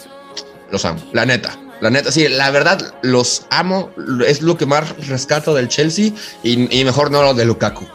los 0.71 0.83
amo. 0.85 1.01
La 1.13 1.25
neta. 1.25 1.57
La 1.81 1.89
neta, 1.89 2.11
sí, 2.11 2.27
la 2.29 2.49
verdad, 2.51 2.93
los 3.01 3.45
amo. 3.49 3.91
Es 4.27 4.41
lo 4.41 4.57
que 4.57 4.65
más 4.65 5.07
rescato 5.07 5.53
del 5.53 5.67
Chelsea 5.67 6.11
y, 6.43 6.83
mejor 6.83 7.11
no 7.11 7.21
lo 7.21 7.33
de 7.33 7.45
Lukaku. 7.45 7.85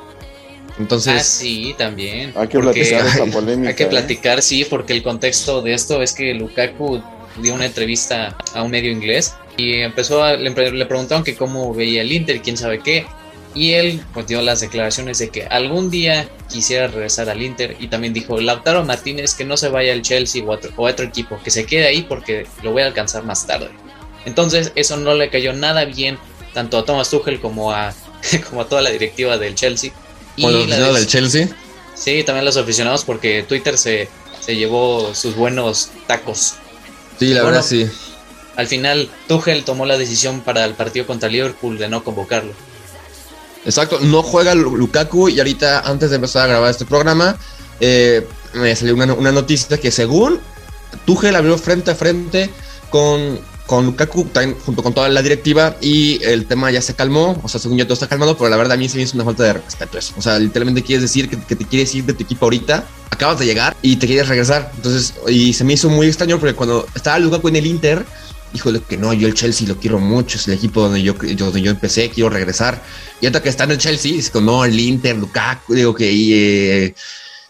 Entonces. 0.78 1.14
Ah, 1.16 1.24
sí, 1.24 1.74
también. 1.76 2.32
Hay 2.36 2.48
que 2.48 2.58
platicar 2.58 3.06
esa 3.06 3.26
polémica. 3.32 3.70
Hay 3.70 3.74
que 3.74 3.84
¿eh? 3.84 3.88
platicar, 3.88 4.42
sí, 4.42 4.64
porque 4.64 4.92
el 4.92 5.02
contexto 5.02 5.62
de 5.62 5.74
esto 5.74 6.02
es 6.02 6.12
que 6.12 6.34
Lukaku 6.34 7.02
dio 7.40 7.54
una 7.54 7.66
entrevista 7.66 8.36
a 8.54 8.62
un 8.62 8.70
medio 8.70 8.90
inglés 8.90 9.34
y 9.56 9.74
empezó 9.80 10.22
a, 10.22 10.34
le, 10.34 10.50
le 10.50 10.86
preguntaron 10.86 11.24
que 11.24 11.34
cómo 11.34 11.74
veía 11.74 12.02
el 12.02 12.12
Inter, 12.12 12.40
quién 12.42 12.56
sabe 12.56 12.80
qué. 12.80 13.06
Y 13.58 13.72
él 13.72 14.00
pues, 14.14 14.28
dio 14.28 14.40
las 14.40 14.60
declaraciones 14.60 15.18
de 15.18 15.30
que 15.30 15.46
algún 15.46 15.90
día 15.90 16.28
quisiera 16.48 16.86
regresar 16.86 17.28
al 17.28 17.42
Inter 17.42 17.76
y 17.80 17.88
también 17.88 18.12
dijo 18.14 18.40
Lautaro 18.40 18.84
Martínez 18.84 19.34
que 19.34 19.44
no 19.44 19.56
se 19.56 19.68
vaya 19.68 19.92
al 19.92 20.02
Chelsea 20.02 20.44
o 20.44 20.52
a 20.52 20.60
otro, 20.76 21.04
equipo, 21.04 21.40
que 21.42 21.50
se 21.50 21.66
quede 21.66 21.88
ahí 21.88 22.02
porque 22.02 22.46
lo 22.62 22.70
voy 22.70 22.82
a 22.82 22.86
alcanzar 22.86 23.24
más 23.24 23.48
tarde. 23.48 23.70
Entonces 24.26 24.70
eso 24.76 24.96
no 24.96 25.12
le 25.14 25.28
cayó 25.28 25.54
nada 25.54 25.84
bien 25.86 26.18
tanto 26.54 26.78
a 26.78 26.84
Thomas 26.84 27.10
Tuchel 27.10 27.40
como 27.40 27.72
a, 27.72 27.92
como 28.48 28.60
a 28.60 28.68
toda 28.68 28.80
la 28.80 28.90
directiva 28.90 29.36
del 29.38 29.56
Chelsea. 29.56 29.90
Y 30.36 30.42
los 30.42 30.54
aficionados 30.54 30.94
del 30.94 31.06
Chelsea? 31.08 31.48
Sí, 31.96 32.22
también 32.22 32.44
los 32.44 32.56
aficionados 32.56 33.04
porque 33.04 33.42
Twitter 33.42 33.76
se, 33.76 34.08
se 34.38 34.54
llevó 34.54 35.16
sus 35.16 35.34
buenos 35.34 35.90
tacos. 36.06 36.54
Sí, 37.18 37.34
la 37.34 37.42
verdad 37.42 37.64
sí. 37.64 37.90
al 38.54 38.68
final 38.68 39.10
Tuchel 39.26 39.64
tomó 39.64 39.84
la 39.84 39.98
decisión 39.98 40.42
para 40.42 40.64
el 40.64 40.74
partido 40.74 41.08
contra 41.08 41.28
Liverpool 41.28 41.76
de 41.76 41.88
no 41.88 42.04
convocarlo. 42.04 42.52
Exacto, 43.64 44.00
no 44.00 44.22
juega 44.22 44.54
Lukaku 44.54 45.28
y 45.28 45.38
ahorita 45.38 45.80
antes 45.80 46.10
de 46.10 46.16
empezar 46.16 46.44
a 46.44 46.46
grabar 46.46 46.70
este 46.70 46.84
programa 46.84 47.36
eh, 47.80 48.26
me 48.54 48.74
salió 48.74 48.94
una, 48.94 49.32
noticia 49.32 49.78
que 49.78 49.90
según 49.90 50.40
Tuchel 51.04 51.36
abrió 51.36 51.58
frente 51.58 51.90
a 51.90 51.94
frente 51.94 52.50
con, 52.90 53.38
con 53.66 53.86
Lukaku 53.86 54.28
junto 54.64 54.82
con 54.82 54.94
toda 54.94 55.08
la 55.08 55.22
directiva 55.22 55.76
y 55.80 56.22
el 56.24 56.46
tema 56.46 56.70
ya 56.70 56.80
se 56.80 56.94
calmó, 56.94 57.38
o 57.42 57.48
sea, 57.48 57.60
según 57.60 57.76
yo 57.76 57.84
todo 57.84 57.94
está 57.94 58.08
calmado, 58.08 58.36
pero 58.36 58.48
la 58.48 58.56
verdad 58.56 58.74
a 58.74 58.76
mí 58.76 58.88
se 58.88 58.96
me 58.96 59.02
hizo 59.02 59.16
una 59.16 59.24
falta 59.24 59.44
de 59.44 59.52
respeto 59.54 59.98
eso. 59.98 60.14
O 60.16 60.22
sea, 60.22 60.38
literalmente 60.38 60.82
quieres 60.82 61.02
decir 61.02 61.28
que, 61.28 61.38
que 61.38 61.54
te 61.54 61.64
quieres 61.66 61.94
ir 61.94 62.04
de 62.04 62.14
tu 62.14 62.22
equipo 62.22 62.46
ahorita, 62.46 62.86
acabas 63.10 63.38
de 63.38 63.46
llegar 63.46 63.76
y 63.82 63.96
te 63.96 64.06
quieres 64.06 64.28
regresar. 64.28 64.72
Entonces, 64.76 65.14
y 65.28 65.52
se 65.52 65.64
me 65.64 65.74
hizo 65.74 65.90
muy 65.90 66.06
extraño 66.06 66.38
porque 66.38 66.54
cuando 66.54 66.86
estaba 66.94 67.18
Lukaku 67.18 67.48
en 67.48 67.56
el 67.56 67.66
Inter, 67.66 68.06
híjole, 68.52 68.80
que 68.80 68.96
no, 68.96 69.12
yo 69.12 69.28
el 69.28 69.34
Chelsea 69.34 69.68
lo 69.68 69.76
quiero 69.78 69.98
mucho, 69.98 70.37
es 70.37 70.48
el 70.48 70.54
equipo 70.54 70.82
donde 70.82 71.02
yo, 71.02 71.14
donde 71.14 71.61
yo 71.61 71.70
empecé, 71.70 72.11
quiero 72.11 72.30
regresar. 72.30 72.82
Y 73.20 73.26
hasta 73.26 73.42
que 73.42 73.48
está 73.48 73.64
en 73.64 73.72
el 73.72 73.78
Chelsea, 73.78 74.18
es 74.18 74.30
como, 74.30 74.52
no, 74.52 74.64
el 74.64 74.78
Inter, 74.78 75.16
Lukaku, 75.16 75.74
digo 75.74 75.94
que 75.94 76.84
eh, 76.87 76.94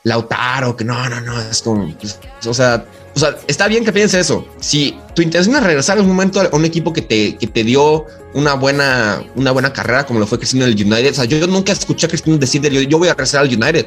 Lautaro, 0.04 0.76
que 0.76 0.84
no, 0.84 1.08
no, 1.08 1.20
no, 1.20 1.40
es 1.40 1.62
como, 1.62 1.92
pues, 1.96 2.18
o 2.46 2.54
sea, 2.54 2.84
o 3.14 3.20
sea, 3.20 3.37
está 3.48 3.66
bien 3.66 3.84
que 3.84 3.92
pienses 3.92 4.20
eso. 4.20 4.46
Si 4.61 4.96
tu 5.14 5.22
intención 5.22 5.56
es 5.56 5.62
regresar 5.62 5.98
en 5.98 6.04
un 6.04 6.11
momento 6.11 6.40
a 6.40 6.54
un 6.54 6.64
equipo 6.64 6.92
que 6.92 7.02
te, 7.02 7.37
que 7.37 7.48
te 7.48 7.64
dio 7.64 8.06
una 8.32 8.54
buena, 8.54 9.24
una 9.34 9.50
buena 9.50 9.72
carrera, 9.72 10.06
como 10.06 10.20
lo 10.20 10.26
fue 10.26 10.38
Cristiano 10.38 10.66
en 10.66 10.72
el 10.72 10.84
United, 10.84 11.11
o 11.11 11.14
sea, 11.14 11.24
yo 11.24 11.44
nunca 11.48 11.72
escuché 11.72 12.06
a 12.06 12.08
Cristiano 12.08 12.38
decir, 12.38 12.62
yo, 12.62 12.80
yo 12.82 12.98
voy 12.98 13.08
a 13.08 13.14
regresar 13.14 13.40
al 13.40 13.48
United 13.48 13.87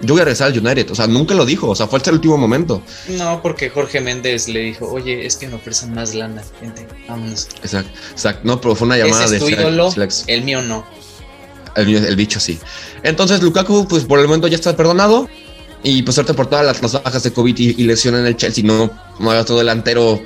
yo 0.00 0.14
voy 0.14 0.22
a 0.22 0.24
regresar 0.24 0.52
al 0.52 0.58
United. 0.58 0.90
O 0.90 0.94
sea, 0.94 1.06
nunca 1.06 1.34
lo 1.34 1.44
dijo. 1.44 1.68
O 1.68 1.74
sea, 1.74 1.86
fue 1.86 1.98
hasta 1.98 2.10
el 2.10 2.16
último 2.16 2.38
momento. 2.38 2.82
No, 3.08 3.42
porque 3.42 3.70
Jorge 3.70 4.00
Méndez 4.00 4.48
le 4.48 4.60
dijo, 4.60 4.90
oye, 4.90 5.26
es 5.26 5.36
que 5.36 5.48
me 5.48 5.54
ofrecen 5.54 5.94
más 5.94 6.14
lana, 6.14 6.42
gente. 6.58 6.86
Vámonos. 7.08 7.48
Exacto, 7.62 7.90
exacto. 8.12 8.40
No, 8.44 8.60
pero 8.60 8.74
fue 8.74 8.86
una 8.86 8.96
llamada 8.96 9.24
Ese 9.24 9.36
es 9.36 9.40
de 9.42 9.46
tu 9.46 9.48
ídolo, 9.48 9.92
el 10.26 10.42
mío 10.42 10.62
no. 10.62 10.84
El, 11.76 11.94
el, 11.94 12.16
bicho 12.16 12.40
sí. 12.40 12.58
Entonces, 13.02 13.42
Lukaku, 13.42 13.86
pues 13.86 14.04
por 14.04 14.18
el 14.18 14.26
momento 14.26 14.48
ya 14.48 14.56
está 14.56 14.76
perdonado. 14.76 15.28
Y 15.82 16.02
pues 16.02 16.14
suerte 16.14 16.34
por 16.34 16.46
todas 16.46 16.66
las, 16.66 16.82
las 16.82 17.02
bajas 17.02 17.22
de 17.22 17.32
COVID 17.32 17.56
y, 17.58 17.68
y, 17.82 17.84
lesión 17.84 18.14
en 18.16 18.26
el 18.26 18.36
Chelsea. 18.36 18.64
No, 18.64 18.90
no 19.18 19.30
hay 19.30 19.38
otro 19.38 19.56
delantero 19.56 20.20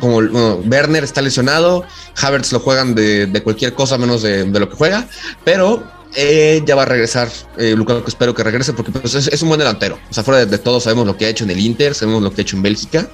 como 0.00 0.14
bueno, 0.14 0.62
Werner 0.64 1.04
está 1.04 1.22
lesionado. 1.22 1.84
Havertz 2.20 2.52
lo 2.52 2.60
juegan 2.60 2.94
de, 2.94 3.26
de 3.26 3.42
cualquier 3.42 3.74
cosa 3.74 3.98
menos 3.98 4.22
de, 4.22 4.44
de 4.44 4.60
lo 4.60 4.68
que 4.68 4.76
juega. 4.76 5.08
Pero 5.44 5.82
eh, 6.14 6.62
ya 6.64 6.74
va 6.74 6.82
a 6.82 6.86
regresar 6.86 7.30
eh, 7.56 7.74
Lukaku, 7.76 8.08
espero 8.08 8.34
que 8.34 8.42
regrese 8.42 8.72
porque 8.72 8.92
pues, 8.92 9.14
es, 9.14 9.28
es, 9.28 9.42
un 9.42 9.48
buen 9.48 9.58
delantero. 9.58 9.98
O 10.10 10.14
sea, 10.14 10.22
fuera 10.22 10.40
de, 10.40 10.46
de, 10.46 10.58
todo 10.58 10.80
sabemos 10.80 11.06
lo 11.06 11.16
que 11.16 11.26
ha 11.26 11.28
hecho 11.28 11.44
en 11.44 11.50
el 11.50 11.60
Inter, 11.60 11.94
sabemos 11.94 12.22
lo 12.22 12.32
que 12.32 12.40
ha 12.40 12.42
hecho 12.42 12.56
en 12.56 12.62
Bélgica. 12.62 13.08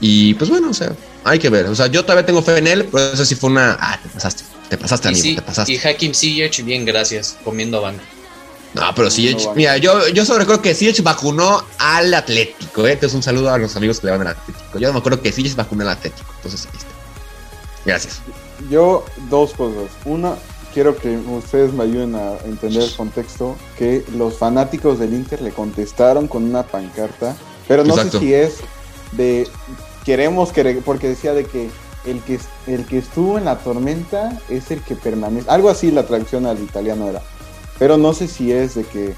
Y 0.00 0.34
pues 0.34 0.48
bueno, 0.48 0.70
o 0.70 0.74
sea, 0.74 0.94
hay 1.24 1.38
que 1.38 1.50
ver. 1.50 1.66
O 1.66 1.74
sea, 1.74 1.86
yo 1.86 2.02
todavía 2.02 2.24
tengo 2.24 2.42
fe 2.42 2.58
en 2.58 2.66
él, 2.66 2.88
pero 2.90 3.12
eso 3.12 3.24
sí 3.24 3.34
fue 3.34 3.50
una... 3.50 3.76
Ah, 3.78 4.00
te 4.02 4.08
pasaste, 4.08 4.44
te 4.68 4.78
pasaste, 4.78 5.08
amigo, 5.08 5.22
sí, 5.22 5.34
te 5.34 5.42
pasaste. 5.42 5.72
Y 5.72 5.78
Hakim 5.78 6.14
Ziyech, 6.14 6.64
bien, 6.64 6.84
gracias, 6.84 7.36
comiendo 7.44 7.82
banco. 7.82 8.02
No, 8.72 8.82
pero 8.94 9.10
Ziyech, 9.10 9.44
no, 9.44 9.54
mira, 9.54 9.76
yo, 9.78 10.08
yo 10.08 10.24
solo 10.24 10.38
recuerdo 10.38 10.62
que 10.62 10.74
Ziyech 10.74 11.02
vacunó 11.02 11.64
al 11.78 12.14
Atlético, 12.14 12.86
¿eh? 12.86 12.92
Entonces 12.92 13.14
un 13.14 13.22
saludo 13.22 13.52
a 13.52 13.58
los 13.58 13.74
amigos 13.76 14.00
que 14.00 14.06
le 14.06 14.12
van 14.12 14.20
al 14.22 14.28
Atlético. 14.28 14.78
Yo 14.78 14.92
me 14.92 14.98
acuerdo 14.98 15.20
que 15.20 15.32
Ziyech 15.32 15.56
vacunó 15.56 15.82
al 15.82 15.90
Atlético, 15.90 16.32
entonces 16.36 16.66
ahí 16.66 16.78
está. 16.78 16.90
Gracias. 17.84 18.20
Yo, 18.70 19.04
dos 19.28 19.52
cosas. 19.54 19.90
Una, 20.04 20.36
quiero 20.72 20.96
que 20.96 21.16
ustedes 21.16 21.72
me 21.72 21.84
ayuden 21.84 22.14
a 22.14 22.34
entender 22.44 22.82
el 22.82 22.94
contexto, 22.94 23.56
que 23.76 24.04
los 24.16 24.38
fanáticos 24.38 24.98
del 24.98 25.14
Inter 25.14 25.42
le 25.42 25.50
contestaron 25.50 26.28
con 26.28 26.44
una 26.44 26.62
pancarta, 26.62 27.36
pero 27.68 27.84
no 27.84 27.94
Exacto. 27.94 28.18
sé 28.18 28.24
si 28.24 28.34
es 28.34 28.56
de 29.12 29.48
queremos 30.04 30.52
que 30.52 30.80
porque 30.84 31.08
decía 31.08 31.34
de 31.34 31.44
que 31.44 31.68
el 32.06 32.20
que 32.22 32.38
el 32.66 32.86
que 32.86 32.98
estuvo 32.98 33.36
en 33.38 33.44
la 33.44 33.58
tormenta 33.58 34.38
es 34.48 34.70
el 34.70 34.82
que 34.82 34.96
permanece, 34.96 35.48
algo 35.50 35.68
así 35.68 35.90
la 35.90 36.06
traducción 36.06 36.46
al 36.46 36.60
italiano 36.60 37.08
era. 37.08 37.22
Pero 37.78 37.96
no 37.96 38.12
sé 38.12 38.28
si 38.28 38.52
es 38.52 38.74
de 38.74 38.84
que 38.84 39.14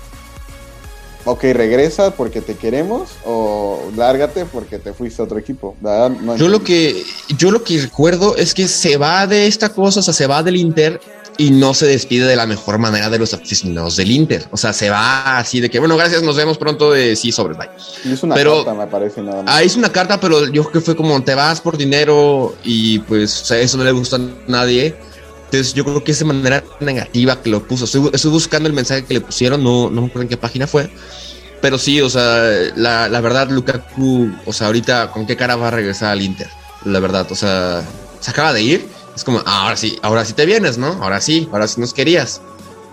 ok, 1.25 1.43
regresa 1.53 2.13
porque 2.13 2.41
te 2.41 2.55
queremos 2.57 3.11
o 3.25 3.81
lárgate 3.97 4.45
porque 4.45 4.79
te 4.79 4.93
fuiste 4.93 5.23
a 5.23 5.25
otro 5.25 5.39
equipo. 5.39 5.77
No 5.81 6.37
yo 6.37 6.49
lo 6.49 6.63
que 6.63 7.05
yo 7.37 7.51
lo 7.51 7.63
que 7.63 7.81
recuerdo 7.81 8.37
es 8.37 8.55
que 8.55 8.69
se 8.69 8.97
va 8.97 9.27
de 9.27 9.47
esta 9.47 9.69
cosa, 9.69 10.01
o 10.01 10.03
sea, 10.03 10.15
se 10.15 10.27
va 10.27 10.43
del 10.43 10.57
Inter 10.57 11.01
y 11.43 11.51
no 11.51 11.75
se 11.75 11.87
despide 11.87 12.25
de 12.27 12.37
la 12.37 12.47
mejor 12.47 12.79
manera 12.79 13.11
de 13.11 13.19
los 13.19 13.35
aficionados 13.35 13.97
del 13.97 14.13
Inter. 14.13 14.47
O 14.53 14.57
sea, 14.57 14.73
se 14.73 14.91
va 14.91 15.39
así 15.39 15.59
de 15.59 15.69
que, 15.71 15.81
bueno, 15.81 15.97
gracias, 15.97 16.23
nos 16.23 16.37
vemos 16.37 16.57
pronto 16.57 16.93
de 16.93 17.17
sí 17.17 17.33
sobre 17.33 17.55
bye. 17.55 17.69
Es 18.05 18.23
una 18.23 18.37
pero, 18.37 18.65
carta, 18.65 18.75
me 18.75 18.87
parece 18.87 19.23
nada 19.23 19.43
más. 19.43 19.53
Ah, 19.53 19.61
es 19.61 19.75
una 19.75 19.91
carta, 19.91 20.21
pero 20.21 20.47
yo 20.53 20.63
creo 20.63 20.73
que 20.73 20.81
fue 20.81 20.95
como 20.95 21.21
te 21.25 21.35
vas 21.35 21.61
por 21.61 21.77
dinero 21.77 22.55
y 22.63 23.01
pues, 23.01 23.43
o 23.43 23.45
sea, 23.45 23.59
eso 23.59 23.77
no 23.77 23.83
le 23.83 23.91
gusta 23.91 24.17
a 24.17 24.21
nadie. 24.47 24.95
Entonces, 25.47 25.75
yo 25.75 25.85
creo 25.85 26.05
que 26.05 26.13
es 26.13 26.21
de 26.21 26.27
manera 26.27 26.63
negativa 26.79 27.43
que 27.43 27.51
lo 27.51 27.67
puso. 27.67 27.87
Estoy, 27.87 28.09
estoy 28.13 28.31
buscando 28.31 28.69
el 28.69 28.73
mensaje 28.73 29.05
que 29.05 29.15
le 29.15 29.21
pusieron, 29.21 29.65
no, 29.65 29.91
no 29.91 30.03
me 30.03 30.07
acuerdo 30.07 30.23
en 30.23 30.29
qué 30.29 30.37
página 30.37 30.69
fue. 30.69 30.89
Pero 31.61 31.77
sí, 31.77 32.01
o 32.01 32.09
sea, 32.09 32.41
la, 32.77 33.09
la 33.09 33.21
verdad, 33.21 33.51
Lukaku, 33.51 34.31
o 34.47 34.53
sea, 34.53 34.69
ahorita, 34.69 35.11
¿con 35.11 35.27
qué 35.27 35.37
cara 35.37 35.57
va 35.57 35.69
a 35.69 35.71
regresar 35.73 36.13
al 36.13 36.23
Inter? 36.23 36.49
La 36.85 37.01
verdad, 37.01 37.27
o 37.31 37.35
sea, 37.35 37.83
se 38.21 38.31
acaba 38.31 38.53
de 38.53 38.63
ir 38.63 39.02
es 39.15 39.25
como, 39.25 39.43
ah, 39.45 39.65
ahora 39.65 39.77
sí, 39.77 39.99
ahora 40.03 40.25
sí 40.25 40.33
te 40.33 40.47
vienes, 40.47 40.79
¿no? 40.79 40.99
Ahora 41.03 41.21
sí, 41.21 41.49
ahora 41.53 41.69
sí 41.69 41.81
nos 41.81 41.93
querías. 41.93 42.41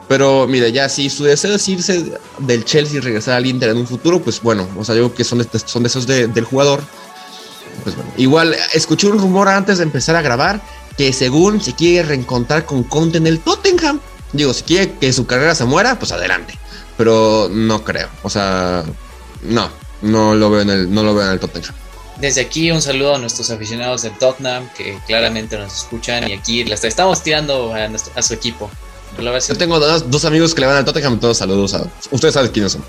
Pero 0.08 0.48
mire, 0.48 0.72
ya 0.72 0.90
si 0.90 1.10
su 1.10 1.24
deseo 1.24 1.56
es 1.56 1.70
irse 1.70 2.14
del 2.40 2.66
Chelsea 2.66 2.98
y 2.98 3.00
regresar 3.00 3.36
al 3.36 3.46
Inter 3.46 3.70
en 3.70 3.78
un 3.78 3.88
futuro, 3.88 4.20
pues 4.20 4.42
bueno, 4.42 4.68
o 4.78 4.84
sea, 4.84 4.96
yo 4.96 5.14
que 5.14 5.24
son, 5.24 5.48
son 5.66 5.84
deseos 5.84 6.08
de, 6.08 6.28
del 6.28 6.46
jugador. 6.46 6.82
Pues 7.84 7.96
bueno, 7.96 8.12
igual 8.18 8.56
escuché 8.74 9.08
un 9.08 9.20
rumor 9.20 9.48
antes 9.48 9.78
de 9.78 9.84
empezar 9.84 10.16
a 10.16 10.22
grabar 10.22 10.62
que 10.98 11.14
según 11.14 11.62
se 11.62 11.74
quiere 11.76 12.08
reencontrar 12.08 12.66
con 12.66 12.84
Conte 12.84 13.20
en 13.20 13.28
el 13.28 13.40
Tottenham. 13.40 14.00
Digo, 14.34 14.54
si 14.54 14.64
quiere 14.64 14.94
que 14.94 15.14
su 15.14 15.26
carrera 15.26 15.56
se 15.56 15.66
muera, 15.66 15.98
pues 15.98 16.12
adelante. 16.12 16.58
Pero 16.98 17.48
no 17.50 17.84
creo, 17.84 18.10
o 18.24 18.30
sea, 18.30 18.84
no, 19.44 19.70
no 20.02 20.36
lo 20.36 20.50
veo 20.50 20.62
en 20.62 20.70
el, 20.72 20.94
no 20.94 21.04
lo 21.04 21.14
veo 21.14 21.26
en 21.28 21.34
el 21.34 21.40
Tottenham. 21.40 21.74
Desde 22.20 22.42
aquí 22.42 22.70
un 22.72 22.82
saludo 22.82 23.16
a 23.16 23.18
nuestros 23.18 23.50
aficionados 23.50 24.02
del 24.02 24.12
Tottenham 24.18 24.70
que 24.76 24.98
claramente 25.08 25.58
nos 25.58 25.74
escuchan 25.74 26.30
y 26.30 26.34
aquí 26.34 26.66
les 26.66 26.84
estamos 26.84 27.24
tirando 27.24 27.74
a, 27.74 27.88
nuestro, 27.88 28.12
a 28.16 28.22
su 28.22 28.34
equipo. 28.34 28.70
Yo 29.18 29.58
tengo 29.58 29.80
dos, 29.80 30.10
dos, 30.10 30.26
amigos 30.26 30.54
que 30.54 30.62
le 30.62 30.68
van 30.68 30.78
al 30.78 30.86
Tottenham, 30.86 31.20
todos 31.20 31.38
saludos 31.38 31.74
a 31.74 31.88
ustedes 32.12 32.34
saben 32.34 32.52
quiénes 32.52 32.74
son. 32.74 32.84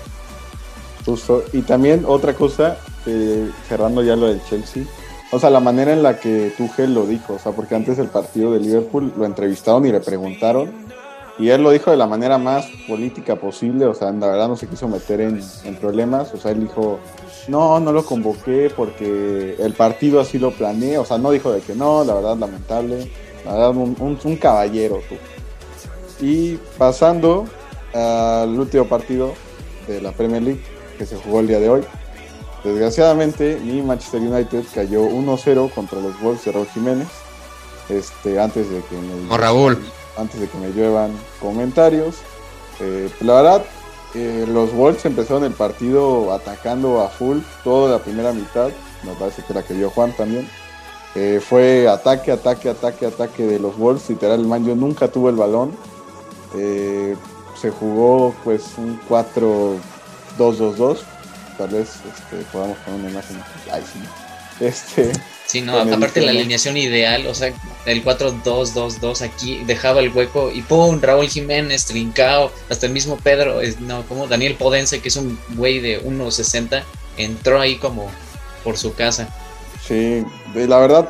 Justo. 1.05 1.43
Y 1.51 1.61
también 1.61 2.03
otra 2.05 2.33
cosa, 2.33 2.77
eh, 3.05 3.49
cerrando 3.67 4.03
ya 4.03 4.15
lo 4.15 4.27
del 4.27 4.41
Chelsea, 4.49 4.83
o 5.31 5.39
sea, 5.39 5.49
la 5.49 5.61
manera 5.61 5.93
en 5.93 6.03
la 6.03 6.19
que 6.19 6.53
Tuchel 6.57 6.93
lo 6.93 7.05
dijo, 7.05 7.33
o 7.33 7.39
sea, 7.39 7.53
porque 7.53 7.73
antes 7.73 7.97
del 7.97 8.07
partido 8.07 8.53
de 8.53 8.59
Liverpool 8.59 9.13
lo 9.17 9.25
entrevistaron 9.25 9.85
y 9.85 9.91
le 9.91 10.01
preguntaron 10.01 10.90
y 11.41 11.49
él 11.49 11.63
lo 11.63 11.71
dijo 11.71 11.89
de 11.89 11.97
la 11.97 12.05
manera 12.05 12.37
más 12.37 12.67
política 12.87 13.35
posible, 13.35 13.87
o 13.87 13.95
sea, 13.95 14.11
la 14.11 14.27
verdad 14.27 14.47
no 14.47 14.55
se 14.55 14.67
quiso 14.67 14.87
meter 14.87 15.21
en, 15.21 15.41
en 15.63 15.75
problemas, 15.75 16.31
o 16.35 16.37
sea, 16.37 16.51
él 16.51 16.59
dijo, 16.59 16.99
no, 17.47 17.79
no 17.79 17.91
lo 17.91 18.05
convoqué 18.05 18.71
porque 18.75 19.55
el 19.57 19.73
partido 19.73 20.19
así 20.19 20.37
lo 20.37 20.51
planeé, 20.51 20.99
o 20.99 21.05
sea, 21.05 21.17
no 21.17 21.31
dijo 21.31 21.51
de 21.51 21.61
que 21.61 21.73
no, 21.73 22.03
la 22.03 22.13
verdad 22.13 22.37
lamentable, 22.37 23.11
la 23.43 23.53
verdad 23.53 23.69
un, 23.71 24.19
un, 24.23 24.35
caballero 24.37 25.01
tú. 25.09 25.15
Y 26.23 26.57
pasando 26.77 27.47
al 27.91 28.59
último 28.59 28.85
partido 28.85 29.33
de 29.87 29.99
la 29.99 30.11
Premier 30.11 30.43
League 30.43 30.61
que 30.99 31.07
se 31.07 31.15
jugó 31.15 31.39
el 31.39 31.47
día 31.47 31.59
de 31.59 31.69
hoy, 31.69 31.81
desgraciadamente 32.63 33.59
mi 33.63 33.81
Manchester 33.81 34.21
United 34.21 34.63
cayó 34.75 35.05
1-0 35.05 35.73
contra 35.73 35.99
los 35.99 36.21
Wolves 36.21 36.45
de 36.45 36.51
Raúl 36.51 36.67
Jiménez, 36.67 37.07
este, 37.89 38.39
antes 38.39 38.69
de 38.69 38.79
que 38.81 38.95
me, 38.95 39.33
oh, 39.33 39.37
Raúl. 39.37 39.79
Antes 40.21 40.39
de 40.39 40.47
que 40.47 40.57
me 40.57 40.69
lluevan 40.69 41.11
comentarios. 41.39 42.15
Eh, 42.79 43.09
la 43.21 43.35
verdad, 43.35 43.65
eh, 44.13 44.45
los 44.47 44.73
Wolves 44.73 45.05
empezaron 45.05 45.43
el 45.43 45.53
partido 45.53 46.33
atacando 46.33 47.01
a 47.01 47.09
full 47.09 47.39
toda 47.63 47.91
la 47.91 48.03
primera 48.03 48.33
mitad. 48.33 48.69
Me 49.03 49.13
parece 49.13 49.43
que 49.43 49.53
la 49.53 49.63
que 49.63 49.73
vio 49.73 49.89
Juan 49.89 50.13
también. 50.15 50.47
Eh, 51.15 51.41
fue 51.45 51.87
ataque, 51.89 52.31
ataque, 52.31 52.69
ataque, 52.69 53.05
ataque 53.05 53.45
de 53.45 53.59
los 53.59 53.77
Wolves. 53.77 54.09
Literal, 54.09 54.39
el 54.39 54.47
man 54.47 54.65
yo 54.65 54.75
nunca 54.75 55.07
tuvo 55.07 55.29
el 55.29 55.35
balón. 55.35 55.71
Eh, 56.55 57.15
se 57.59 57.69
jugó 57.69 58.33
pues 58.43 58.77
un 58.77 58.99
4-2-2-2. 59.09 60.99
Tal 61.57 61.69
vez 61.69 61.95
este, 61.95 62.37
podamos 62.51 62.77
poner 62.79 62.99
una 63.01 63.09
imagen. 63.11 63.41
Ay, 63.71 63.83
sí. 63.91 63.99
Este, 64.59 65.11
Sí, 65.51 65.59
no, 65.59 65.77
aparte 65.77 66.21
la 66.21 66.31
alineación 66.31 66.77
ideal, 66.77 67.27
o 67.27 67.35
sea, 67.35 67.53
el 67.85 68.05
4-2-2-2 68.05 69.21
aquí 69.21 69.61
dejaba 69.65 69.99
el 69.99 70.07
hueco 70.07 70.49
y 70.49 70.61
¡pum! 70.61 71.01
Raúl 71.01 71.27
Jiménez, 71.27 71.83
Trincao, 71.87 72.53
hasta 72.69 72.85
el 72.85 72.93
mismo 72.93 73.17
Pedro, 73.17 73.59
no, 73.81 74.03
como 74.03 74.27
Daniel 74.27 74.55
Podense, 74.55 75.01
que 75.01 75.09
es 75.09 75.17
un 75.17 75.37
güey 75.49 75.81
de 75.81 76.01
1.60, 76.05 76.83
entró 77.17 77.59
ahí 77.59 77.75
como 77.75 78.09
por 78.63 78.77
su 78.77 78.93
casa. 78.93 79.27
Sí, 79.85 80.23
la 80.55 80.77
verdad 80.77 81.09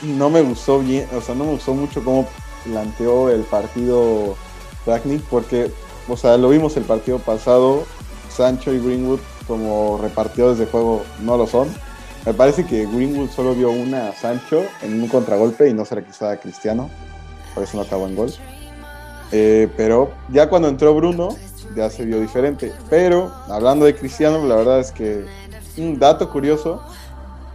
no 0.00 0.30
me 0.30 0.40
gustó 0.40 0.78
bien, 0.78 1.06
o 1.14 1.20
sea, 1.20 1.34
no 1.34 1.44
me 1.44 1.50
gustó 1.50 1.74
mucho 1.74 2.02
cómo 2.02 2.26
planteó 2.64 3.28
el 3.28 3.42
partido 3.42 4.38
Ragnick, 4.86 5.20
porque, 5.24 5.70
o 6.08 6.16
sea, 6.16 6.38
lo 6.38 6.48
vimos 6.48 6.78
el 6.78 6.84
partido 6.84 7.18
pasado, 7.18 7.84
Sancho 8.34 8.72
y 8.72 8.78
Greenwood 8.78 9.20
como 9.46 9.98
repartidores 10.00 10.56
de 10.56 10.64
juego 10.64 11.04
no 11.20 11.36
lo 11.36 11.46
son 11.46 11.68
Me 12.24 12.32
parece 12.32 12.64
que 12.64 12.86
Greenwood 12.86 13.30
solo 13.30 13.54
dio 13.54 13.70
una 13.72 14.08
a 14.08 14.12
Sancho 14.12 14.62
en 14.80 15.02
un 15.02 15.08
contragolpe 15.08 15.68
y 15.68 15.74
no 15.74 15.84
se 15.84 15.96
la 15.96 16.30
a 16.30 16.36
Cristiano. 16.36 16.88
Por 17.52 17.64
eso 17.64 17.76
no 17.76 17.82
acabó 17.82 18.06
en 18.06 18.14
gol. 18.14 18.32
Eh, 19.32 19.68
pero 19.76 20.12
ya 20.28 20.48
cuando 20.48 20.68
entró 20.68 20.94
Bruno, 20.94 21.36
ya 21.74 21.90
se 21.90 22.04
vio 22.04 22.20
diferente. 22.20 22.72
Pero 22.88 23.32
hablando 23.48 23.86
de 23.86 23.96
Cristiano, 23.96 24.46
la 24.46 24.54
verdad 24.54 24.78
es 24.78 24.92
que 24.92 25.24
un 25.76 25.98
dato 25.98 26.30
curioso, 26.30 26.80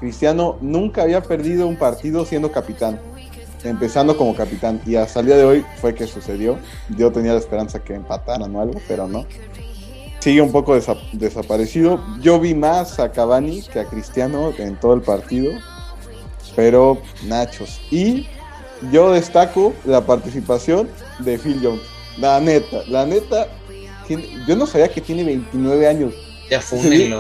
Cristiano 0.02 0.58
nunca 0.60 1.04
había 1.04 1.22
perdido 1.22 1.66
un 1.68 1.78
partido 1.78 2.26
siendo 2.26 2.52
capitán, 2.52 3.00
empezando 3.64 4.18
como 4.18 4.36
capitán. 4.36 4.82
Y 4.86 4.96
hasta 4.96 5.22
el 5.22 5.28
día 5.28 5.38
de 5.38 5.46
hoy 5.46 5.66
fue 5.80 5.96
que 5.96 6.08
sucedió. 6.08 6.58
Yo 6.90 7.12
tenía 7.14 7.32
la 7.32 7.40
esperanza 7.40 7.80
que 7.80 7.96
empataran 7.96 8.54
o 8.54 8.62
algo, 8.62 8.82
pero 8.86 9.08
no. 9.08 9.26
Sigue 10.28 10.42
un 10.42 10.52
poco 10.52 10.78
desaparecido. 11.14 12.04
Yo 12.20 12.38
vi 12.38 12.54
más 12.54 13.00
a 13.00 13.14
Cavani 13.14 13.62
que 13.62 13.80
a 13.80 13.86
Cristiano 13.86 14.52
en 14.58 14.78
todo 14.78 14.94
el 14.94 15.02
partido. 15.02 15.54
Pero 16.54 17.02
Nachos. 17.24 17.80
Y 17.92 18.28
yo 18.92 19.14
destaco 19.14 19.74
la 19.86 20.06
participación 20.06 20.90
de 21.20 21.40
Phil 21.40 21.62
Jones. 21.64 21.80
La 22.18 22.42
neta, 22.42 22.84
la 22.90 23.06
neta, 23.06 23.48
yo 24.46 24.56
no 24.58 24.68
sabía 24.68 24.90
que 24.90 25.00
tiene 25.00 25.24
29 25.24 25.88
años. 25.88 26.14
Ya 26.50 26.62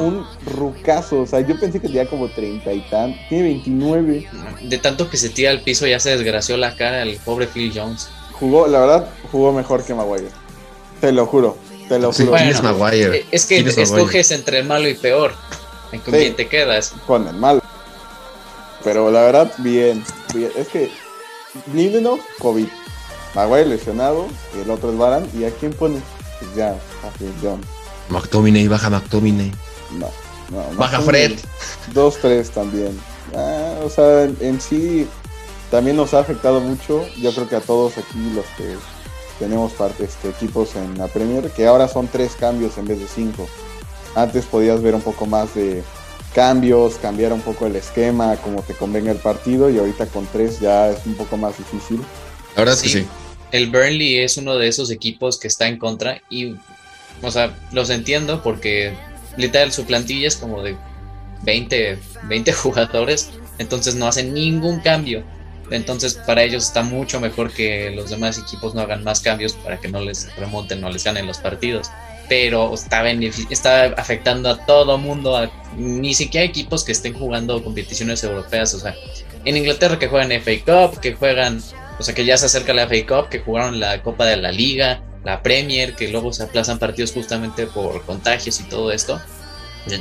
un 0.01 0.25
rucazo, 0.45 1.21
o 1.21 1.25
sea, 1.25 1.39
yo 1.39 1.57
pensé 1.57 1.79
que 1.79 1.87
tenía 1.87 2.09
como 2.09 2.27
30 2.27 2.73
y 2.73 2.81
tan. 2.89 3.15
Tiene 3.29 3.43
29. 3.45 4.27
De 4.63 4.77
tanto 4.79 5.09
que 5.09 5.15
se 5.15 5.29
tira 5.29 5.51
al 5.51 5.61
piso 5.61 5.87
ya 5.87 6.01
se 6.01 6.09
desgració 6.09 6.57
la 6.57 6.75
cara 6.75 7.03
el 7.03 7.15
pobre 7.23 7.47
Phil 7.47 7.71
Jones. 7.73 8.09
Jugó, 8.33 8.67
la 8.67 8.81
verdad, 8.81 9.09
jugó 9.31 9.53
mejor 9.53 9.85
que 9.85 9.95
Maguire. 9.95 10.27
Te 10.99 11.13
lo 11.13 11.25
juro, 11.25 11.55
te 11.87 11.99
lo 11.99 12.11
juro. 12.11 12.35
es 12.37 12.61
Maguire? 12.61 13.17
Eh, 13.17 13.25
es 13.31 13.45
que 13.45 13.59
escoges 13.59 14.31
entre 14.31 14.59
el 14.59 14.65
malo 14.65 14.87
y 14.87 14.93
peor. 14.93 15.33
¿En 15.91 16.01
qué 16.01 16.31
te 16.31 16.47
quedas? 16.47 16.93
Con 17.05 17.27
el 17.27 17.35
malo. 17.35 17.61
Pero 18.83 19.11
la 19.11 19.21
verdad, 19.21 19.51
bien, 19.59 20.03
bien. 20.33 20.51
Es 20.55 20.67
que 20.67 20.89
Lindelof, 21.73 22.19
COVID. 22.39 22.67
Maguire 23.35 23.65
lesionado, 23.65 24.27
y 24.55 24.61
el 24.61 24.69
otro 24.69 24.91
es 24.91 24.97
Baran. 24.97 25.29
¿Y 25.37 25.45
a 25.45 25.51
quién 25.51 25.73
pone? 25.73 26.01
Pues 26.39 26.55
ya, 26.55 26.69
a 26.71 27.11
John. 27.41 27.61
McTominay, 28.09 28.67
baja 28.67 28.89
McTominay. 28.89 29.51
No, 29.91 30.09
no. 30.49 30.77
Baja 30.77 31.01
Fred. 31.01 31.37
Dos, 31.93 32.17
tres 32.21 32.51
también. 32.51 32.99
Ah, 33.35 33.75
o 33.83 33.89
sea, 33.89 34.23
en, 34.23 34.61
sí 34.61 35.07
también 35.69 35.97
nos 35.97 36.13
ha 36.13 36.19
afectado 36.19 36.59
mucho. 36.59 37.05
Yo 37.17 37.33
creo 37.33 37.49
que 37.49 37.55
a 37.55 37.61
todos 37.61 37.97
aquí 37.97 38.31
los 38.33 38.45
que 38.57 38.75
tenemos 39.39 39.73
parte, 39.73 40.05
este, 40.05 40.29
equipos 40.29 40.75
en 40.75 40.97
la 40.97 41.07
Premier, 41.07 41.49
que 41.51 41.67
ahora 41.67 41.87
son 41.87 42.07
tres 42.07 42.35
cambios 42.35 42.77
en 42.77 42.85
vez 42.85 42.99
de 42.99 43.07
cinco. 43.07 43.47
Antes 44.15 44.45
podías 44.45 44.81
ver 44.81 44.95
un 44.95 45.01
poco 45.01 45.25
más 45.25 45.53
de 45.55 45.83
cambios, 46.33 46.95
cambiar 46.95 47.33
un 47.33 47.41
poco 47.41 47.65
el 47.65 47.75
esquema, 47.75 48.35
como 48.37 48.61
te 48.61 48.73
convenga 48.73 49.11
el 49.11 49.17
partido, 49.17 49.69
y 49.69 49.77
ahorita 49.77 50.05
con 50.07 50.25
tres 50.27 50.59
ya 50.59 50.89
es 50.89 51.05
un 51.05 51.15
poco 51.15 51.37
más 51.37 51.57
difícil. 51.57 51.99
La 52.55 52.61
verdad 52.61 52.75
es 52.75 52.81
que 52.81 52.89
sí. 52.89 53.07
El 53.51 53.69
Burnley 53.71 54.17
es 54.17 54.37
uno 54.37 54.55
de 54.55 54.67
esos 54.67 54.91
equipos 54.91 55.39
que 55.39 55.47
está 55.47 55.67
en 55.67 55.77
contra 55.77 56.21
y, 56.29 56.55
o 57.21 57.31
sea, 57.31 57.57
los 57.71 57.89
entiendo 57.89 58.43
porque 58.43 58.93
literal 59.37 59.71
su 59.71 59.85
plantilla 59.85 60.27
es 60.27 60.35
como 60.35 60.61
de 60.61 60.75
20, 61.43 61.97
20 62.23 62.53
jugadores, 62.53 63.29
entonces 63.57 63.95
no 63.95 64.07
hacen 64.07 64.33
ningún 64.33 64.79
cambio. 64.79 65.23
Entonces 65.71 66.15
para 66.25 66.43
ellos 66.43 66.65
está 66.65 66.83
mucho 66.83 67.19
mejor 67.19 67.51
que 67.51 67.91
los 67.91 68.09
demás 68.09 68.37
equipos 68.37 68.73
no 68.73 68.81
hagan 68.81 69.03
más 69.03 69.19
cambios 69.19 69.53
para 69.53 69.79
que 69.79 69.87
no 69.87 70.01
les 70.01 70.33
remonten, 70.37 70.81
no 70.81 70.89
les 70.89 71.03
ganen 71.03 71.27
los 71.27 71.39
partidos 71.39 71.89
pero 72.29 72.73
está, 72.73 73.07
está 73.49 73.85
afectando 73.85 74.49
a 74.49 74.65
todo 74.65 74.97
mundo, 74.97 75.49
ni 75.77 76.13
siquiera 76.13 76.45
equipos 76.45 76.83
que 76.83 76.91
estén 76.91 77.13
jugando 77.13 77.63
competiciones 77.63 78.23
europeas, 78.23 78.73
o 78.73 78.79
sea, 78.79 78.95
en 79.45 79.55
Inglaterra 79.55 79.97
que 79.97 80.07
juegan 80.07 80.31
FA 80.41 80.51
Cup, 80.65 80.99
que 80.99 81.13
juegan, 81.13 81.61
o 81.99 82.03
sea, 82.03 82.13
que 82.13 82.25
ya 82.25 82.37
se 82.37 82.47
acerca 82.47 82.73
la 82.73 82.87
FA 82.87 83.05
Cup, 83.07 83.29
que 83.29 83.39
jugaron 83.39 83.79
la 83.79 84.03
Copa 84.03 84.25
de 84.25 84.37
la 84.37 84.51
Liga, 84.51 85.01
la 85.23 85.41
Premier, 85.41 85.95
que 85.95 86.09
luego 86.09 86.33
se 86.33 86.43
aplazan 86.43 86.79
partidos 86.79 87.13
justamente 87.13 87.65
por 87.67 88.03
contagios 88.05 88.59
y 88.59 88.63
todo 88.63 88.91
esto. 88.91 89.21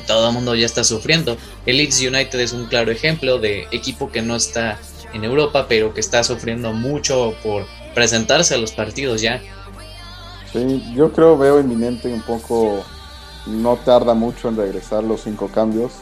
Todo 0.08 0.28
el 0.28 0.34
mundo 0.34 0.56
ya 0.56 0.66
está 0.66 0.82
sufriendo. 0.82 1.36
El 1.64 1.76
Leeds 1.76 2.00
United 2.00 2.40
es 2.40 2.52
un 2.52 2.66
claro 2.66 2.90
ejemplo 2.90 3.38
de 3.38 3.68
equipo 3.70 4.10
que 4.10 4.20
no 4.20 4.34
está 4.34 4.80
en 5.16 5.24
Europa, 5.24 5.66
pero 5.68 5.92
que 5.92 6.00
está 6.00 6.22
sufriendo 6.24 6.72
mucho 6.72 7.34
por 7.42 7.66
presentarse 7.94 8.54
a 8.54 8.58
los 8.58 8.72
partidos 8.72 9.20
ya 9.20 9.40
yo 10.94 11.12
creo, 11.12 11.36
veo 11.36 11.60
inminente 11.60 12.12
un 12.12 12.22
poco, 12.22 12.82
no 13.46 13.76
tarda 13.76 14.14
mucho 14.14 14.48
en 14.48 14.56
regresar 14.56 15.04
los 15.04 15.22
cinco 15.22 15.48
cambios. 15.48 15.92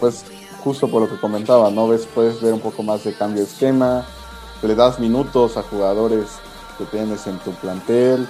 Pues 0.00 0.24
justo 0.62 0.88
por 0.88 1.02
lo 1.02 1.08
que 1.08 1.20
comentaba, 1.20 1.70
¿no? 1.70 1.88
Ves, 1.88 2.06
puedes 2.12 2.40
ver 2.40 2.52
un 2.52 2.60
poco 2.60 2.82
más 2.82 3.04
de 3.04 3.14
cambio 3.14 3.42
de 3.42 3.48
esquema, 3.48 4.06
le 4.62 4.74
das 4.74 4.98
minutos 4.98 5.56
a 5.56 5.62
jugadores 5.62 6.26
que 6.78 6.84
tienes 6.84 7.26
en 7.26 7.38
tu 7.40 7.52
plantel, 7.52 8.28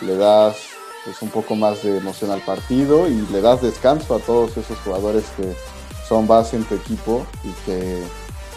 le 0.00 0.16
das 0.16 0.56
pues, 1.04 1.20
un 1.20 1.30
poco 1.30 1.56
más 1.56 1.82
de 1.82 1.98
emoción 1.98 2.30
al 2.30 2.40
partido 2.40 3.08
y 3.08 3.26
le 3.32 3.40
das 3.40 3.62
descanso 3.62 4.14
a 4.14 4.20
todos 4.20 4.56
esos 4.56 4.78
jugadores 4.78 5.24
que 5.36 5.54
son 6.08 6.26
base 6.26 6.56
en 6.56 6.64
tu 6.64 6.74
equipo 6.74 7.26
y 7.44 7.50
que 7.66 8.02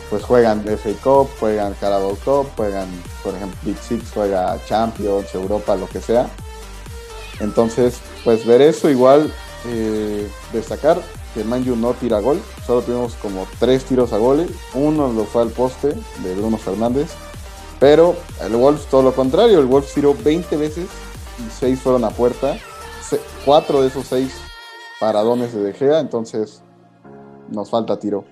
pues 0.10 0.24
juegan 0.24 0.63
FA 0.63 0.93
Cup, 1.04 1.30
juegan 1.39 1.74
Carabao 1.80 2.17
Cup, 2.24 2.48
juegan, 2.56 2.88
por 3.24 3.36
ejemplo, 3.36 3.58
Big 3.63 3.78
Six, 3.78 4.12
juega 4.13 4.58
Champions, 4.65 5.34
Europa, 5.36 5.76
lo 5.76 5.88
que 5.88 6.02
sea. 6.02 6.30
Entonces, 7.39 8.00
pues 8.24 8.46
ver 8.46 8.62
eso 8.62 8.89
igual, 8.89 9.32
eh, 9.65 10.30
destacar 10.54 11.02
que 11.34 11.43
Manju 11.43 11.76
no 11.76 11.93
tira 11.93 12.20
gol, 12.20 12.41
solo 12.65 12.82
tuvimos 12.82 13.13
como 13.15 13.48
tres 13.60 13.84
tiros 13.86 14.13
a 14.13 14.17
gol, 14.17 14.48
uno 14.74 15.12
lo 15.12 15.26
fue 15.26 15.43
al 15.43 15.50
poste 15.50 15.89
de 16.24 16.36
Bruno 16.36 16.58
Fernández, 16.58 17.12
pero 17.80 18.15
el 18.41 18.56
Wolves 18.56 18.88
todo 18.88 19.04
lo 19.04 19.13
contrario, 19.13 19.60
el 19.60 19.65
Wolves 19.65 19.93
tiró 19.93 20.15
20 20.15 20.58
veces 20.58 20.88
y 21.38 21.52
6 21.60 21.80
fueron 21.80 22.06
a 22.06 22.10
puerta, 22.10 22.58
cuatro 23.46 23.82
de 23.82 23.89
esos 23.89 24.08
6 24.08 24.34
paradones 25.00 25.54
de 25.54 25.72
De 25.72 26.00
entonces 26.00 26.63
nos 27.50 27.70
falta 27.70 28.00
tiro. 28.00 28.26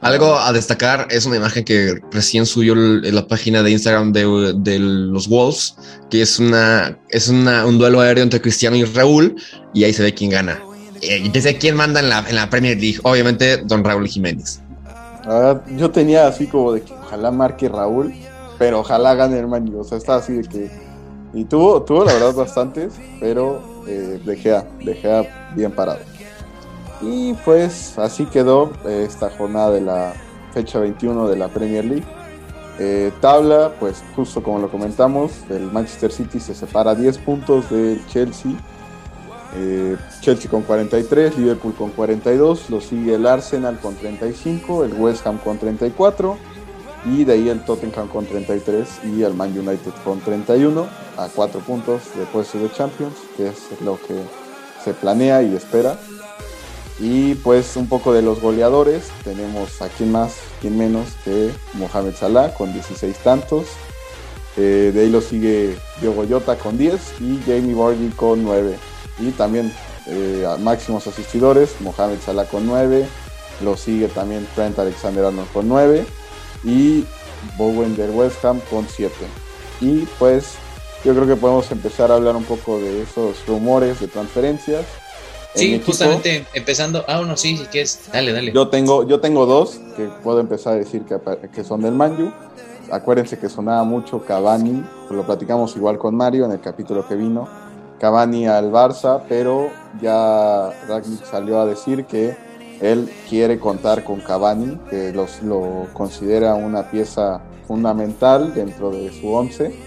Algo 0.00 0.38
a 0.38 0.52
destacar 0.52 1.08
es 1.10 1.26
una 1.26 1.36
imagen 1.36 1.62
que 1.62 2.00
recién 2.10 2.46
subió 2.46 2.72
en 2.72 3.14
la 3.14 3.26
página 3.26 3.62
de 3.62 3.70
Instagram 3.70 4.12
de, 4.12 4.78
los 4.78 5.28
Wolves, 5.28 5.76
que 6.08 6.22
es 6.22 6.38
una 6.38 6.98
es 7.10 7.28
una, 7.28 7.66
un 7.66 7.78
duelo 7.78 8.00
aéreo 8.00 8.24
entre 8.24 8.40
Cristiano 8.40 8.76
y 8.76 8.84
Raúl, 8.84 9.36
y 9.74 9.84
ahí 9.84 9.92
se 9.92 10.02
ve 10.02 10.14
quién 10.14 10.30
gana. 10.30 10.58
Eh, 11.02 11.28
dice 11.30 11.56
quién 11.58 11.76
manda 11.76 12.00
en 12.00 12.08
la, 12.08 12.24
en 12.26 12.34
la 12.34 12.48
Premier 12.48 12.78
League, 12.78 12.98
obviamente 13.02 13.58
Don 13.58 13.84
Raúl 13.84 14.08
Jiménez. 14.08 14.60
yo 15.76 15.90
tenía 15.90 16.26
así 16.28 16.46
como 16.46 16.72
de 16.72 16.80
que 16.80 16.94
ojalá 16.94 17.30
marque 17.30 17.68
Raúl, 17.68 18.14
pero 18.58 18.80
ojalá 18.80 19.14
gane 19.14 19.38
el 19.38 19.48
Man 19.48 19.70
O 19.76 19.84
sea, 19.84 19.98
está 19.98 20.16
así 20.16 20.32
de 20.32 20.48
que. 20.48 20.70
Y 21.34 21.44
tuvo, 21.44 21.82
tuvo 21.82 22.04
la 22.04 22.14
verdad 22.14 22.34
bastantes, 22.34 22.94
pero 23.20 23.62
eh, 23.86 24.18
dejé, 24.24 24.62
dejé 24.82 25.28
bien 25.54 25.72
parado. 25.72 26.09
Y 27.02 27.34
pues 27.44 27.98
así 27.98 28.26
quedó 28.26 28.72
eh, 28.86 29.04
esta 29.08 29.30
jornada 29.30 29.70
de 29.70 29.80
la 29.80 30.12
fecha 30.52 30.78
21 30.78 31.28
de 31.28 31.36
la 31.36 31.48
Premier 31.48 31.84
League. 31.84 32.06
Eh, 32.78 33.12
tabla, 33.20 33.74
pues 33.78 34.02
justo 34.16 34.42
como 34.42 34.58
lo 34.58 34.70
comentamos, 34.70 35.32
el 35.50 35.70
Manchester 35.70 36.10
City 36.10 36.40
se 36.40 36.54
separa 36.54 36.94
10 36.94 37.18
puntos 37.18 37.70
del 37.70 38.04
Chelsea. 38.06 38.52
Eh, 39.56 39.96
Chelsea 40.20 40.50
con 40.50 40.62
43, 40.62 41.36
Liverpool 41.36 41.74
con 41.74 41.90
42, 41.90 42.70
lo 42.70 42.80
sigue 42.80 43.14
el 43.14 43.26
Arsenal 43.26 43.78
con 43.80 43.96
35, 43.96 44.84
el 44.84 44.94
West 44.94 45.26
Ham 45.26 45.38
con 45.38 45.58
34 45.58 46.38
y 47.06 47.24
de 47.24 47.32
ahí 47.32 47.48
el 47.48 47.64
Tottenham 47.64 48.08
con 48.08 48.26
33 48.26 49.00
y 49.04 49.22
el 49.22 49.34
Man 49.34 49.58
United 49.58 49.92
con 50.04 50.20
31 50.20 50.86
a 51.16 51.28
4 51.34 51.60
puntos 51.60 52.02
de 52.14 52.24
puesto 52.26 52.58
de 52.58 52.70
Champions, 52.70 53.16
que 53.36 53.48
es 53.48 53.80
lo 53.82 53.98
que 53.98 54.14
se 54.84 54.94
planea 54.94 55.42
y 55.42 55.54
espera. 55.54 55.98
Y 57.00 57.34
pues 57.36 57.76
un 57.76 57.88
poco 57.88 58.12
de 58.12 58.20
los 58.20 58.42
goleadores, 58.42 59.08
tenemos 59.24 59.80
a 59.80 59.88
quien 59.88 60.12
más, 60.12 60.34
quien 60.60 60.76
menos 60.76 61.08
que 61.24 61.50
Mohamed 61.72 62.14
Salah 62.14 62.52
con 62.52 62.74
16 62.74 63.16
tantos. 63.18 63.68
Eh, 64.58 64.90
de 64.92 65.00
ahí 65.00 65.08
lo 65.08 65.22
sigue 65.22 65.78
Diogo 66.02 66.26
Jota 66.28 66.56
con 66.56 66.76
10 66.76 67.20
y 67.20 67.40
Jamie 67.46 67.74
Vardy 67.74 68.10
con 68.10 68.44
9. 68.44 68.76
Y 69.18 69.30
también 69.30 69.72
eh, 70.08 70.46
máximos 70.60 71.06
asistidores, 71.06 71.80
Mohamed 71.80 72.18
Salah 72.20 72.44
con 72.44 72.66
9. 72.66 73.06
Lo 73.64 73.78
sigue 73.78 74.08
también 74.08 74.46
Trent 74.54 74.78
Alexander-Arnold 74.78 75.50
con 75.52 75.68
9. 75.68 76.04
Y 76.64 77.06
Bowen 77.56 77.96
del 77.96 78.10
West 78.10 78.44
Ham 78.44 78.60
con 78.68 78.86
7. 78.86 79.14
Y 79.80 80.00
pues 80.18 80.56
yo 81.02 81.14
creo 81.14 81.26
que 81.26 81.36
podemos 81.36 81.70
empezar 81.72 82.12
a 82.12 82.16
hablar 82.16 82.36
un 82.36 82.44
poco 82.44 82.78
de 82.78 83.02
esos 83.04 83.46
rumores 83.46 84.00
de 84.00 84.08
transferencias 84.08 84.84
Sí, 85.54 85.82
justamente 85.84 86.46
empezando. 86.54 87.04
Ah, 87.08 87.22
no, 87.26 87.36
sí, 87.36 87.56
sí, 87.56 87.66
que 87.70 87.82
es. 87.82 88.00
Dale, 88.12 88.32
dale. 88.32 88.52
Yo 88.52 88.68
tengo, 88.68 89.06
yo 89.06 89.20
tengo 89.20 89.46
dos 89.46 89.80
que 89.96 90.04
puedo 90.22 90.40
empezar 90.40 90.74
a 90.74 90.76
decir 90.76 91.02
que, 91.02 91.18
que 91.48 91.64
son 91.64 91.82
del 91.82 91.92
Manju. 91.92 92.30
Acuérdense 92.90 93.38
que 93.38 93.48
sonaba 93.48 93.84
mucho 93.84 94.24
Cavani, 94.24 94.82
lo 95.10 95.24
platicamos 95.24 95.76
igual 95.76 95.96
con 95.96 96.14
Mario 96.16 96.44
en 96.44 96.52
el 96.52 96.60
capítulo 96.60 97.06
que 97.06 97.14
vino. 97.14 97.48
Cavani 98.00 98.48
al 98.48 98.72
Barça, 98.72 99.22
pero 99.28 99.70
ya 100.00 100.70
Ragnick 100.88 101.24
salió 101.24 101.60
a 101.60 101.66
decir 101.66 102.06
que 102.06 102.34
él 102.80 103.10
quiere 103.28 103.60
contar 103.60 104.04
con 104.04 104.20
Cavani, 104.20 104.78
que 104.88 105.12
los, 105.12 105.42
lo 105.42 105.86
considera 105.92 106.54
una 106.54 106.90
pieza 106.90 107.42
fundamental 107.68 108.54
dentro 108.54 108.90
de 108.90 109.12
su 109.12 109.28
once. 109.28 109.78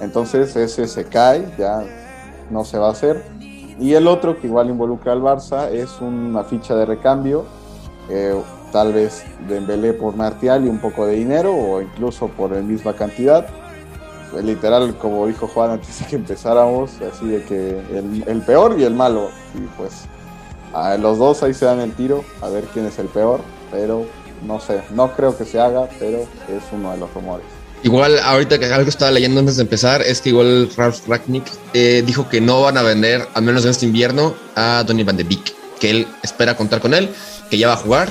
Entonces 0.00 0.54
ese 0.54 0.86
se 0.86 1.04
cae, 1.04 1.52
ya 1.58 1.84
no 2.50 2.64
se 2.64 2.78
va 2.78 2.88
a 2.88 2.92
hacer. 2.92 3.24
Y 3.78 3.94
el 3.94 4.08
otro 4.08 4.38
que 4.38 4.48
igual 4.48 4.70
involucra 4.70 5.12
al 5.12 5.22
Barça 5.22 5.70
es 5.70 6.00
una 6.00 6.42
ficha 6.42 6.74
de 6.74 6.84
recambio, 6.84 7.44
eh, 8.08 8.34
tal 8.72 8.92
vez 8.92 9.24
Dembélé 9.48 9.92
por 9.92 10.16
Martial 10.16 10.64
y 10.64 10.68
un 10.68 10.78
poco 10.78 11.06
de 11.06 11.14
dinero 11.14 11.54
o 11.54 11.80
incluso 11.80 12.28
por 12.28 12.50
la 12.52 12.60
misma 12.60 12.94
cantidad. 12.94 13.46
Literal, 14.42 14.94
como 14.96 15.26
dijo 15.26 15.46
Juan 15.46 15.70
antes 15.70 16.00
de 16.00 16.06
que 16.06 16.16
empezáramos, 16.16 17.00
así 17.00 17.28
de 17.28 17.42
que 17.44 17.80
el, 17.96 18.24
el 18.26 18.42
peor 18.42 18.78
y 18.78 18.84
el 18.84 18.94
malo. 18.94 19.28
Y 19.54 19.60
pues 19.78 20.06
a 20.74 20.96
los 20.98 21.18
dos 21.18 21.42
ahí 21.42 21.54
se 21.54 21.64
dan 21.64 21.80
el 21.80 21.92
tiro, 21.92 22.24
a 22.42 22.48
ver 22.48 22.64
quién 22.64 22.84
es 22.86 22.98
el 22.98 23.06
peor, 23.06 23.40
pero 23.70 24.04
no 24.46 24.60
sé, 24.60 24.82
no 24.90 25.12
creo 25.12 25.36
que 25.36 25.44
se 25.44 25.60
haga, 25.60 25.88
pero 25.98 26.18
es 26.18 26.62
uno 26.72 26.92
de 26.92 26.98
los 26.98 27.12
rumores. 27.14 27.57
Igual, 27.82 28.18
ahorita 28.18 28.58
que 28.58 28.66
algo 28.66 28.88
estaba 28.88 29.10
leyendo 29.10 29.40
antes 29.40 29.56
de 29.56 29.62
empezar 29.62 30.02
es 30.02 30.20
que 30.20 30.30
igual 30.30 30.68
Ralph 30.76 31.06
Ragnick 31.06 31.44
eh, 31.74 32.02
dijo 32.04 32.28
que 32.28 32.40
no 32.40 32.62
van 32.62 32.76
a 32.76 32.82
vender, 32.82 33.26
al 33.34 33.42
menos 33.42 33.64
en 33.64 33.70
este 33.70 33.86
invierno, 33.86 34.34
a 34.56 34.82
Donny 34.84 35.04
Van 35.04 35.16
de 35.16 35.24
Beek, 35.24 35.54
que 35.78 35.90
él 35.90 36.08
espera 36.22 36.56
contar 36.56 36.80
con 36.80 36.92
él, 36.92 37.08
que 37.50 37.58
ya 37.58 37.68
va 37.68 37.74
a 37.74 37.76
jugar. 37.76 38.08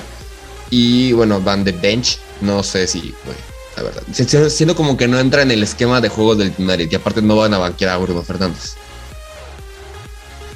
Y 0.70 1.12
bueno, 1.14 1.42
Van 1.42 1.64
de 1.64 1.72
Bench, 1.74 2.20
no 2.42 2.64
sé 2.64 2.88
si, 2.88 3.14
la 3.76 3.84
verdad, 3.84 4.04
siendo 4.50 4.76
como 4.76 4.98
que 4.98 5.08
no 5.08 5.20
entra 5.20 5.42
en 5.42 5.52
el 5.52 5.64
esquema 5.64 6.02
de 6.02 6.10
juego 6.10 6.36
del 6.36 6.54
United 6.58 6.90
y 6.92 6.96
aparte 6.96 7.22
no 7.22 7.36
van 7.36 7.54
a 7.54 7.58
banquear 7.58 7.92
a 7.92 7.98
Bruno 7.98 8.22
Fernández. 8.24 8.76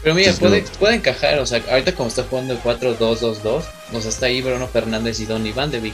Pero 0.04 0.16
mira, 0.16 0.34
puede, 0.34 0.64
puede 0.80 0.96
encajar, 0.96 1.38
o 1.40 1.46
sea, 1.46 1.62
ahorita 1.70 1.94
como 1.94 2.10
está 2.10 2.24
jugando 2.24 2.54
el 2.54 2.60
4-2-2-2, 2.62 3.64
o 3.94 4.02
sea, 4.02 4.10
está 4.10 4.26
ahí 4.26 4.42
Bruno 4.42 4.68
Fernández 4.68 5.20
y 5.20 5.26
Donny 5.26 5.52
Van 5.52 5.70
de 5.70 5.80
Beek. 5.80 5.94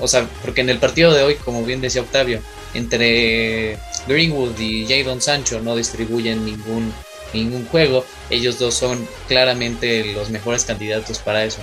o 0.00 0.08
sea, 0.08 0.28
porque 0.42 0.60
en 0.60 0.68
el 0.68 0.78
partido 0.78 1.14
de 1.14 1.22
hoy, 1.22 1.36
como 1.36 1.64
bien 1.64 1.80
decía 1.80 2.02
Octavio, 2.02 2.42
entre 2.74 3.78
Greenwood 4.06 4.58
y 4.58 4.86
Jadon 4.86 5.22
Sancho 5.22 5.60
no 5.60 5.76
distribuyen 5.76 6.44
ningún, 6.44 6.92
ningún 7.32 7.66
juego. 7.66 8.04
Ellos 8.28 8.58
dos 8.58 8.74
son 8.74 9.08
claramente 9.28 10.12
los 10.12 10.28
mejores 10.28 10.64
candidatos 10.64 11.18
para 11.18 11.44
eso. 11.44 11.60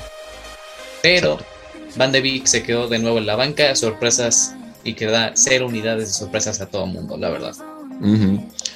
Pero 1.03 1.37
Van 1.95 2.11
de 2.11 2.21
Beek 2.21 2.47
se 2.47 2.63
quedó 2.63 2.87
de 2.87 2.99
nuevo 2.99 3.19
en 3.19 3.27
la 3.27 3.35
banca, 3.35 3.75
sorpresas 3.75 4.55
y 4.83 4.93
que 4.93 5.05
da 5.05 5.31
cero 5.35 5.67
unidades 5.67 6.07
de 6.07 6.13
sorpresas 6.13 6.61
a 6.61 6.65
todo 6.65 6.85
el 6.85 6.91
mundo, 6.91 7.17
la 7.17 7.29
verdad. 7.29 7.55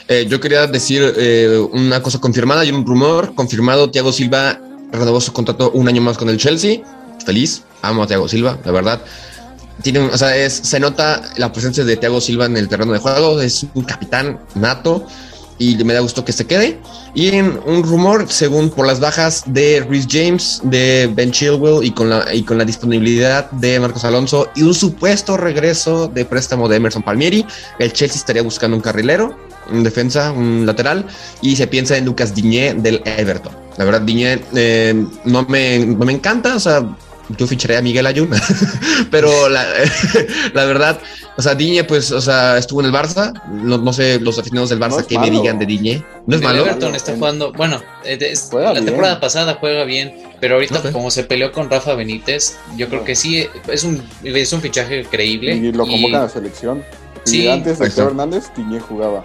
Eh, 0.07 0.25
yo 0.27 0.39
quería 0.39 0.65
decir 0.67 1.13
eh, 1.17 1.59
una 1.71 2.01
cosa 2.01 2.19
confirmada 2.19 2.65
y 2.65 2.71
un 2.71 2.85
rumor 2.85 3.35
confirmado. 3.35 3.91
Thiago 3.91 4.11
Silva 4.11 4.59
renovó 4.91 5.21
su 5.21 5.33
contrato 5.33 5.71
un 5.71 5.87
año 5.87 6.01
más 6.01 6.17
con 6.17 6.29
el 6.29 6.37
Chelsea. 6.37 6.81
Feliz, 7.25 7.63
amo 7.81 8.03
a 8.03 8.07
Thiago 8.07 8.27
Silva, 8.27 8.57
la 8.63 8.71
verdad. 8.71 9.01
Tiene, 9.81 9.99
o 9.99 10.17
sea, 10.17 10.35
es, 10.35 10.53
se 10.53 10.79
nota 10.79 11.21
la 11.37 11.51
presencia 11.51 11.85
de 11.85 11.95
Thiago 11.95 12.19
Silva 12.19 12.45
en 12.45 12.57
el 12.57 12.67
terreno 12.67 12.91
de 12.91 12.99
juego. 12.99 13.39
Es 13.39 13.65
un 13.73 13.83
capitán 13.83 14.39
nato 14.55 15.05
y 15.59 15.75
me 15.83 15.93
da 15.93 15.99
gusto 15.99 16.25
que 16.25 16.31
se 16.31 16.47
quede. 16.47 16.79
Y 17.13 17.27
en 17.29 17.59
un 17.65 17.83
rumor, 17.83 18.25
según 18.29 18.69
por 18.69 18.87
las 18.87 18.99
bajas 18.99 19.43
de 19.45 19.85
Rhys 19.87 20.07
James, 20.09 20.61
de 20.63 21.11
Ben 21.13 21.31
Chilwell 21.31 21.85
y 21.85 21.91
con, 21.91 22.09
la, 22.09 22.33
y 22.33 22.43
con 22.43 22.57
la 22.57 22.65
disponibilidad 22.65 23.51
de 23.51 23.79
Marcos 23.79 24.05
Alonso 24.05 24.47
y 24.55 24.63
un 24.63 24.73
supuesto 24.73 25.37
regreso 25.37 26.07
de 26.07 26.25
préstamo 26.25 26.67
de 26.67 26.77
Emerson 26.77 27.03
Palmieri, 27.03 27.45
el 27.77 27.93
Chelsea 27.93 28.17
estaría 28.17 28.41
buscando 28.41 28.77
un 28.77 28.81
carrilero, 28.81 29.37
un 29.71 29.83
defensa, 29.83 30.31
un 30.31 30.65
lateral, 30.65 31.05
y 31.41 31.55
se 31.55 31.67
piensa 31.67 31.97
en 31.97 32.05
Lucas 32.05 32.33
Diñé 32.33 32.73
del 32.73 33.01
Everton. 33.05 33.53
La 33.77 33.85
verdad, 33.85 34.01
Diñé 34.01 34.39
eh, 34.55 35.05
no, 35.25 35.43
me, 35.43 35.79
no 35.79 36.05
me 36.05 36.13
encanta, 36.13 36.55
o 36.55 36.59
sea, 36.59 36.85
yo 37.37 37.47
ficharé 37.47 37.77
a 37.77 37.81
Miguel 37.81 38.05
Ayun, 38.05 38.29
pero 39.11 39.49
la, 39.49 39.65
la, 40.53 40.65
verdad, 40.65 40.99
o 41.37 41.41
sea, 41.41 41.55
Diñe, 41.55 41.83
pues, 41.83 42.11
o 42.11 42.21
sea, 42.21 42.57
estuvo 42.57 42.81
en 42.81 42.87
el 42.87 42.93
Barça, 42.93 43.33
no, 43.47 43.77
no 43.77 43.93
sé 43.93 44.19
los 44.19 44.39
aficionados 44.39 44.69
del 44.69 44.79
Barça 44.79 45.05
que 45.05 45.19
me 45.19 45.29
digan 45.29 45.59
de 45.59 45.65
Diñe, 45.65 46.03
no 46.25 46.35
es 46.35 46.41
malo. 46.41 46.61
Everton 46.61 46.95
está 46.95 47.13
jugando, 47.13 47.51
bueno, 47.53 47.81
eh, 48.03 48.17
la 48.53 48.73
temporada 48.73 49.19
pasada 49.19 49.57
juega 49.59 49.83
bien, 49.83 50.13
pero 50.39 50.55
ahorita 50.55 50.91
como 50.91 51.11
se 51.11 51.23
peleó 51.23 51.51
con 51.51 51.69
Rafa 51.69 51.93
Benítez, 51.95 52.57
yo 52.77 52.89
creo 52.89 53.03
que 53.03 53.15
sí, 53.15 53.47
es 53.67 53.83
un, 53.83 54.03
es 54.23 54.53
un 54.53 54.61
fichaje 54.61 55.05
creíble. 55.05 55.55
Y 55.55 55.71
lo 55.71 55.85
convocan 55.85 56.21
a 56.21 56.23
la 56.23 56.29
selección. 56.29 56.83
Sí, 57.25 57.47
antes 57.47 57.77
de 57.79 57.89
Teo 57.89 58.07
Hernández, 58.07 58.45
Diñe 58.55 58.79
jugaba. 58.79 59.23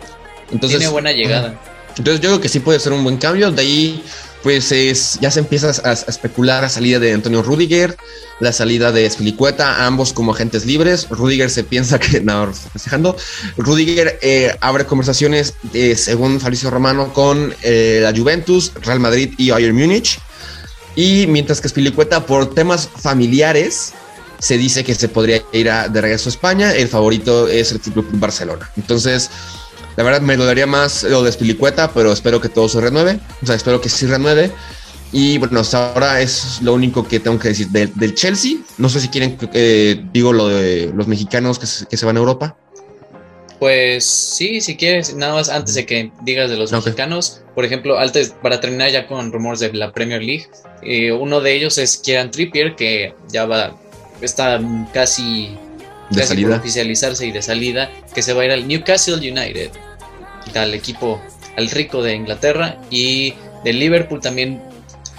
Entonces, 0.53 0.79
Tiene 0.79 0.93
buena 0.93 1.13
llegada. 1.13 1.59
Entonces 1.97 2.21
yo 2.21 2.31
creo 2.31 2.41
que 2.41 2.49
sí 2.49 2.61
puede 2.61 2.81
ser 2.81 2.93
un 2.93 3.05
buen 3.05 3.17
cambio, 3.19 3.51
de 3.51 3.63
ahí 3.63 4.05
pues 4.45 4.71
es, 4.73 5.19
ya 5.23 5.31
se 5.31 5.41
empieza 5.41 5.73
a, 5.85 5.93
especular 5.93 6.63
la 6.63 6.69
salida 6.69 6.99
de 6.99 7.15
Antonio 7.15 7.43
Rudiger, 7.43 7.97
la 8.41 8.53
salida 8.53 8.93
de 8.93 9.09
Spilicueta, 9.09 9.87
ambos 9.87 10.13
como 10.13 10.35
agentes 10.35 10.67
libres. 10.67 11.09
Rudiger 11.09 11.49
se 11.49 11.65
piensa 11.65 11.99
que, 11.99 12.21
no, 12.23 12.53
festejando. 12.53 13.17
Rudiger 13.57 14.19
eh, 14.21 14.55
abre 14.61 14.85
conversaciones, 14.85 15.55
eh, 15.73 15.97
según 15.97 16.41
Fabricio 16.41 16.69
Romano, 16.69 17.15
con 17.15 17.55
eh, 17.63 18.01
la 18.03 18.15
Juventus, 18.15 18.73
Real 18.83 19.01
Madrid 19.01 19.33
y 19.39 19.51
Bayern 19.51 19.75
Múnich. 19.75 20.19
Y 20.95 21.27
mientras 21.27 21.63
que 21.63 21.71
Spilicueta, 21.71 22.27
por 22.27 22.55
temas 22.55 22.87
familiares, 23.01 23.95
se 24.39 24.59
dice 24.59 24.85
que 24.85 24.95
se 24.95 25.09
podría 25.09 25.43
ir 25.53 25.71
a, 25.71 25.89
de 25.89 26.03
regreso 26.03 26.29
a 26.29 26.33
España. 26.33 26.75
El 26.75 26.89
favorito 26.89 27.49
es 27.49 27.73
el 27.73 27.81
Club 27.81 28.07
Barcelona. 28.13 28.71
Entonces, 28.77 29.31
la 29.97 30.03
verdad 30.03 30.21
me 30.21 30.37
dolería 30.37 30.67
más 30.67 31.05
lo 31.05 31.23
de 31.23 31.31
Spilicueta, 31.31 31.93
pero 31.93 32.13
espero 32.13 32.41
que 32.41 32.49
todo 32.49 32.69
se 32.69 32.81
renueve. 32.81 33.19
O 33.43 33.47
sea, 33.47 33.55
espero 33.55 33.81
que 33.81 33.89
sí 33.89 34.07
renueve. 34.07 34.51
Y 35.13 35.39
bueno, 35.39 35.61
hasta 35.61 35.93
ahora 35.93 36.21
es 36.21 36.61
lo 36.61 36.75
único 36.75 37.07
que 37.07 37.21
tengo 37.21 37.39
que 37.39 37.49
decir 37.49 37.69
del, 37.69 38.15
Chelsea. 38.15 38.57
No 38.79 38.89
sé 38.89 39.01
si 39.01 39.09
quieren 39.09 39.37
que 39.37 40.05
digo 40.13 40.33
lo 40.33 40.49
de 40.49 40.91
los 40.93 41.07
mexicanos 41.07 41.61
que 41.61 41.97
se, 41.97 42.07
van 42.07 42.17
a 42.17 42.19
Europa. 42.19 42.57
Pues 43.61 44.05
sí, 44.05 44.61
si 44.61 44.77
quieres, 44.77 45.15
nada 45.15 45.35
más 45.35 45.49
antes 45.49 45.75
de 45.75 45.87
que 45.87 46.11
digas 46.23 46.51
de 46.51 46.57
los 46.57 46.73
mexicanos, 46.73 47.43
por 47.55 47.65
ejemplo, 47.65 47.97
antes 47.97 48.35
para 48.43 48.61
terminar 48.61 48.91
ya 48.91 49.07
con 49.07 49.31
rumores 49.31 49.61
de 49.61 49.73
la 49.73 49.93
Premier 49.93 50.21
League, 50.21 50.49
eh, 50.83 51.13
uno 51.13 51.41
de 51.41 51.55
ellos 51.55 51.79
es 51.79 51.97
Kieran 51.97 52.33
Trippier, 52.33 52.75
que 52.75 53.15
ya 53.29 53.47
va, 53.47 53.77
está 54.21 54.61
casi 54.93 55.57
de 56.11 56.25
salida. 56.25 56.57
oficializarse 56.57 57.27
y 57.27 57.33
de 57.33 57.43
salida, 57.43 57.91
que 58.15 58.23
se 58.23 58.33
va 58.33 58.43
a 58.43 58.45
ir 58.47 58.53
al 58.53 58.67
Newcastle 58.67 59.17
United, 59.17 59.71
al 60.55 60.75
equipo, 60.75 61.21
al 61.57 61.71
rico 61.71 62.03
de 62.03 62.15
Inglaterra 62.15 62.79
y 62.91 63.35
del 63.65 63.79
Liverpool 63.79 64.21
también, 64.21 64.63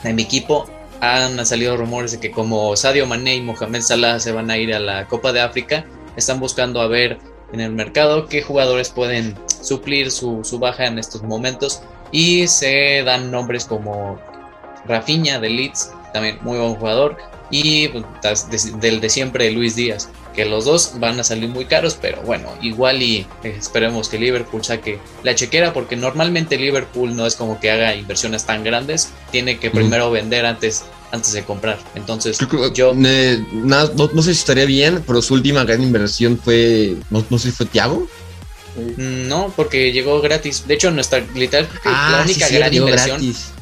en 0.04 0.16
mi 0.16 0.24
equipo, 0.24 0.70
han 1.02 1.44
salido 1.46 1.76
rumores 1.78 2.12
de 2.12 2.20
que 2.20 2.32
como 2.32 2.76
Sadio 2.76 3.06
Mané 3.06 3.36
y 3.36 3.42
Mohamed 3.42 3.82
Salah 3.82 4.20
se 4.20 4.32
van 4.32 4.50
a 4.50 4.58
ir 4.58 4.74
a 4.74 4.80
la 4.80 5.08
Copa 5.08 5.34
de 5.34 5.42
África, 5.42 5.86
están 6.16 6.40
buscando 6.40 6.82
a 6.82 6.88
ver 6.88 7.18
en 7.52 7.60
el 7.60 7.72
mercado 7.72 8.28
qué 8.28 8.42
jugadores 8.42 8.90
pueden 8.90 9.36
suplir 9.62 10.12
su, 10.12 10.44
su 10.44 10.60
baja 10.60 10.86
en 10.86 11.00
estos 11.00 11.24
momentos. 11.24 11.82
Y 12.12 12.48
se 12.48 13.04
dan 13.04 13.32
nombres 13.32 13.66
como 13.66 14.20
Rafinha 14.86 15.40
de 15.40 15.50
Leeds, 15.50 15.92
también 16.14 16.38
muy 16.42 16.58
buen 16.58 16.76
jugador, 16.76 17.18
y 17.50 17.90
pues, 17.90 18.48
del 18.80 19.02
de 19.02 19.10
siempre 19.10 19.52
Luis 19.52 19.76
Díaz 19.76 20.10
que 20.36 20.46
los 20.46 20.66
dos 20.66 20.94
van 21.00 21.20
a 21.20 21.24
salir 21.24 21.50
muy 21.50 21.66
caros, 21.66 21.98
pero 22.00 22.22
bueno, 22.22 22.50
igual 22.62 23.02
y 23.02 23.26
esperemos 23.44 24.10
que 24.10 24.20
Liverpool 24.20 24.64
saque 24.64 25.00
la 25.24 25.34
chequera, 25.34 25.74
porque 25.74 25.96
normalmente 25.96 26.58
Liverpool 26.58 27.16
no 27.16 27.26
es 27.26 27.36
como 27.36 27.60
que 27.60 27.72
haga 27.72 27.96
inversiones 27.96 28.46
tan 28.46 28.64
grandes, 28.64 29.10
tiene 29.32 29.58
que 29.58 29.72
primero 29.72 30.12
vender 30.12 30.46
antes, 30.46 30.84
antes 31.12 31.34
de 31.34 31.44
comprar. 31.44 31.80
Entonces, 31.96 32.38
yo... 32.74 32.94
no, 32.94 34.22
sé 34.22 34.24
si 34.24 34.40
estaría 34.40 34.66
bien, 34.66 35.04
pero 35.08 35.22
su 35.22 35.34
última 35.34 35.64
gran 35.64 35.82
inversión 35.82 36.38
fue, 36.38 36.96
no, 37.10 37.22
sé 37.22 37.40
si 37.40 37.52
fue 37.52 37.66
Thiago. 37.66 38.08
Mm, 38.98 39.28
no, 39.28 39.54
porque 39.56 39.92
llegó 39.94 40.22
gratis. 40.22 40.68
De 40.68 40.74
hecho, 40.74 40.92
nuestra 40.92 41.24
literal, 41.34 41.70
ah, 41.86 42.18
la 42.18 42.24
única 42.24 42.50
gran 42.50 42.74
inversión 42.74 43.22
es 43.24 43.54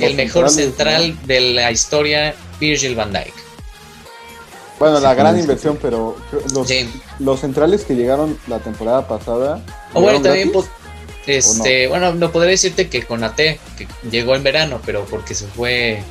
el 0.00 0.14
mejor 0.14 0.48
central 0.48 1.16
de 1.26 1.40
la 1.40 1.72
historia, 1.72 2.34
Virgil 2.60 2.94
van 2.94 3.12
Dijk. 3.12 3.43
Bueno, 4.78 5.00
la 5.00 5.14
gran 5.14 5.38
inversión, 5.38 5.78
pero 5.80 6.16
los, 6.52 6.68
los, 7.20 7.40
centrales 7.40 7.84
que 7.84 7.94
llegaron 7.94 8.38
la 8.48 8.58
temporada 8.58 9.06
pasada. 9.06 9.64
O 9.92 10.00
bueno, 10.00 10.20
también, 10.20 10.50
pues, 10.50 10.66
este, 11.26 11.86
bueno, 11.86 12.12
no 12.14 12.32
podría 12.32 12.50
decirte 12.50 12.88
que 12.88 13.04
con 13.04 13.22
AT, 13.24 13.36
que 13.36 13.86
llegó 14.10 14.34
en 14.34 14.42
verano, 14.42 14.80
pero 14.84 15.04
porque 15.04 15.34
se 15.34 15.46
fue, 15.46 16.02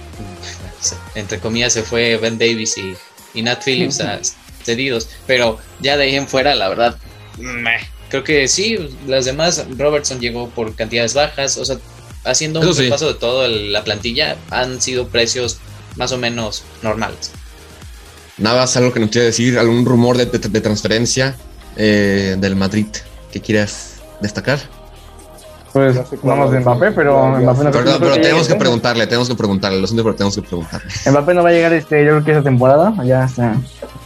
entre 1.16 1.39
comillas, 1.39 1.74
se 1.74 1.84
fue 1.84 2.18
Ben 2.18 2.38
Davis 2.38 2.78
y, 2.78 2.95
y 3.34 3.41
Nat 3.41 3.64
Phillips 3.64 3.99
a 3.99 4.20
cedidos. 4.64 5.09
Pero 5.28 5.57
ya 5.82 5.97
de 5.97 6.05
ahí 6.05 6.16
en 6.16 6.28
fuera, 6.28 6.55
la 6.55 6.70
verdad, 6.70 6.97
creo 8.09 8.24
que 8.24 8.47
sí, 8.47 8.78
las 9.07 9.26
demás, 9.26 9.66
Robertson 9.78 10.20
llegó 10.20 10.49
por 10.49 10.76
cantidades 10.76 11.14
bajas, 11.14 11.57
o 11.57 11.66
sea, 11.66 11.78
haciendo 12.24 12.61
un 12.61 12.89
paso 12.89 13.07
de 13.07 13.20
todo 13.20 13.47
la 13.47 13.84
plantilla, 13.84 14.38
han 14.49 14.82
sido 14.82 15.07
precios 15.07 15.57
más 15.95 16.11
o 16.11 16.18
menos 16.18 16.64
normales. 16.82 17.32
Nada, 18.38 18.65
algo 18.75 18.93
que 18.93 18.99
nos 18.99 19.09
quiera 19.09 19.25
decir, 19.25 19.59
algún 19.59 19.86
rumor 19.86 20.17
de, 20.17 20.25
transferencia 20.61 21.36
eh, 21.75 22.36
del 22.39 22.55
Madrid 22.55 22.88
que 23.31 23.41
quieras 23.41 24.01
destacar. 24.21 24.59
Pues 25.71 25.97
vamos 26.21 26.51
de 26.51 26.59
Mbappé, 26.59 26.91
pero 26.91 27.29
Mbappé 27.39 27.63
no 27.63 27.71
Pero, 27.71 27.99
pero 27.99 28.13
tenemos 28.21 28.47
que 28.47 28.55
preguntarle, 28.55 29.07
tenemos 29.07 29.27
que 29.27 29.34
preguntarle, 29.34 29.81
lo 29.81 29.88
siento, 29.88 30.03
pero 30.03 30.15
tenemos 30.15 30.36
que 30.36 30.43
preguntarle. 30.43 30.88
Mbappé 31.09 31.34
no 31.34 31.43
va 31.43 31.49
a 31.49 31.51
llegar 31.51 31.73
este, 31.73 32.05
yo 32.05 32.11
creo 32.11 32.23
que 32.23 32.31
esa 32.31 32.43
temporada, 32.43 32.93
ya 33.03 33.25
está. 33.25 33.55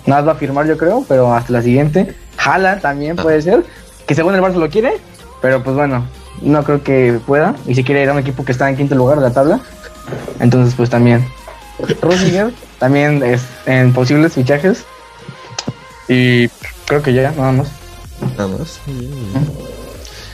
Nada 0.06 0.22
va 0.22 0.32
a 0.32 0.36
firmar, 0.36 0.66
yo 0.66 0.78
creo, 0.78 1.04
pero 1.08 1.34
hasta 1.34 1.52
la 1.52 1.62
siguiente. 1.62 2.16
Jala 2.38 2.80
también 2.80 3.20
Ah. 3.20 3.24
puede 3.24 3.42
ser, 3.42 3.66
que 4.06 4.16
según 4.16 4.34
el 4.36 4.42
Barça 4.42 4.56
lo 4.56 4.70
quiere, 4.70 4.94
pero 5.42 5.62
pues 5.62 5.76
bueno, 5.76 6.06
no 6.42 6.64
creo 6.64 6.84
que 6.84 7.20
pueda. 7.26 7.56
Y 7.68 7.76
si 7.76 7.84
quiere 7.84 8.04
ir 8.04 8.10
a 8.10 8.14
un 8.14 8.20
equipo 8.20 8.46
que 8.46 8.54
está 8.54 8.70
en 8.70 8.78
quinto 8.78 8.96
lugar 8.96 9.18
de 9.18 9.24
la 9.24 9.32
tabla, 9.34 9.60
entonces 10.40 10.74
pues 10.76 10.90
también. 10.90 11.26
Rudiger 12.02 12.54
también 12.80 13.24
es 13.24 13.42
en 13.66 13.94
posibles 13.94 14.34
fichajes. 14.34 14.84
Y 16.08 16.48
creo 16.86 17.02
que 17.02 17.14
ya, 17.14 17.32
nada 17.32 17.52
más. 17.52 17.68
Nada 18.38 18.48
más. 18.48 18.80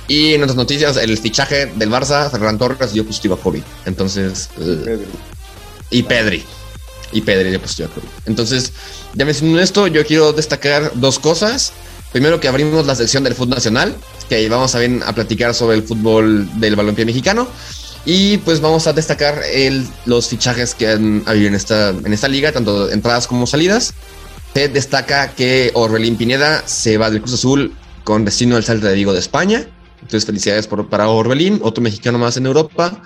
Y 0.07 0.33
en 0.33 0.43
otras 0.43 0.55
noticias, 0.55 0.97
el 0.97 1.17
fichaje 1.17 1.67
del 1.67 1.89
Barça, 1.89 2.29
Ferran 2.29 2.57
Torres 2.57 2.93
dio 2.93 3.05
positivo 3.05 3.35
a 3.35 3.39
COVID. 3.39 3.63
Entonces, 3.85 4.49
eh, 4.59 4.81
Pedri. 4.83 5.07
y 5.89 6.03
Pedri. 6.03 6.43
Y 7.11 7.21
Pedri 7.21 7.49
dio 7.49 7.61
positivo 7.61 7.89
a 7.89 7.95
COVID. 7.95 8.07
Entonces, 8.25 8.73
ya 9.13 9.25
mencionando 9.25 9.61
esto, 9.61 9.87
yo 9.87 10.05
quiero 10.05 10.33
destacar 10.33 10.91
dos 10.95 11.19
cosas. 11.19 11.73
Primero 12.11 12.39
que 12.39 12.47
abrimos 12.47 12.85
la 12.85 12.95
sección 12.95 13.23
del 13.23 13.33
fútbol 13.33 13.55
nacional, 13.55 13.95
que 14.29 14.35
ahí 14.35 14.47
vamos 14.47 14.75
a, 14.75 14.79
bien, 14.79 15.01
a 15.03 15.13
platicar 15.13 15.53
sobre 15.55 15.77
el 15.77 15.83
fútbol 15.83 16.47
del 16.59 16.75
balompié 16.75 17.05
mexicano. 17.05 17.47
Y 18.05 18.37
pues 18.39 18.59
vamos 18.59 18.85
a 18.87 18.93
destacar 18.93 19.41
los 20.05 20.27
fichajes 20.27 20.75
que 20.75 20.89
han 20.89 21.23
habido 21.25 21.47
en 21.47 21.55
esta, 21.55 21.89
en 21.89 22.11
esta 22.11 22.27
liga, 22.27 22.51
tanto 22.51 22.91
entradas 22.91 23.27
como 23.27 23.47
salidas. 23.47 23.93
Se 24.53 24.67
destaca 24.67 25.29
que 25.33 25.71
Orbelín 25.73 26.17
Pineda 26.17 26.63
se 26.67 26.97
va 26.97 27.09
del 27.09 27.21
Cruz 27.21 27.35
Azul 27.35 27.73
con 28.03 28.25
destino 28.25 28.55
al 28.57 28.63
Salta 28.63 28.89
de 28.89 28.95
Vigo 28.95 29.13
de 29.13 29.19
España. 29.19 29.65
Entonces, 30.01 30.25
felicidades 30.25 30.67
por, 30.67 30.89
para 30.89 31.07
Orbelín, 31.07 31.59
otro 31.63 31.81
mexicano 31.81 32.17
más 32.19 32.35
en 32.35 32.45
Europa. 32.45 33.01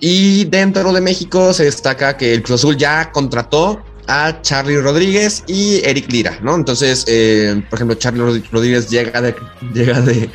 Y 0.00 0.44
dentro 0.46 0.92
de 0.92 1.00
México 1.00 1.52
se 1.54 1.64
destaca 1.64 2.16
que 2.16 2.34
el 2.34 2.42
Cruz 2.42 2.60
Azul 2.60 2.76
ya 2.76 3.12
contrató 3.12 3.80
a 4.08 4.42
Charlie 4.42 4.80
Rodríguez 4.80 5.44
y 5.46 5.80
Eric 5.84 6.10
Lira, 6.10 6.40
¿no? 6.42 6.56
Entonces, 6.56 7.04
eh, 7.06 7.62
por 7.70 7.78
ejemplo, 7.78 7.94
Charlie 7.94 8.20
Rod- 8.20 8.42
Rodríguez 8.50 8.90
llega 8.90 9.22
de, 9.22 9.36
llega 9.72 10.00
de, 10.00 10.28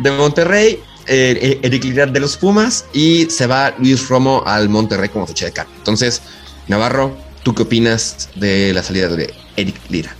de 0.00 0.10
Monterrey, 0.10 0.80
eh, 1.06 1.60
Eric 1.62 1.84
Lira 1.84 2.06
de 2.06 2.20
los 2.20 2.36
Pumas 2.36 2.86
y 2.92 3.26
se 3.30 3.46
va 3.46 3.74
Luis 3.78 4.08
Romo 4.08 4.42
al 4.46 4.68
Monterrey 4.68 5.08
como 5.08 5.26
ficha 5.26 5.46
de 5.46 5.52
cambio. 5.52 5.74
Entonces, 5.78 6.22
Navarro, 6.68 7.16
¿tú 7.42 7.54
qué 7.54 7.62
opinas 7.62 8.28
de 8.34 8.72
la 8.72 8.82
salida 8.82 9.08
de 9.08 9.32
Eric 9.56 9.76
Lira? 9.88 10.14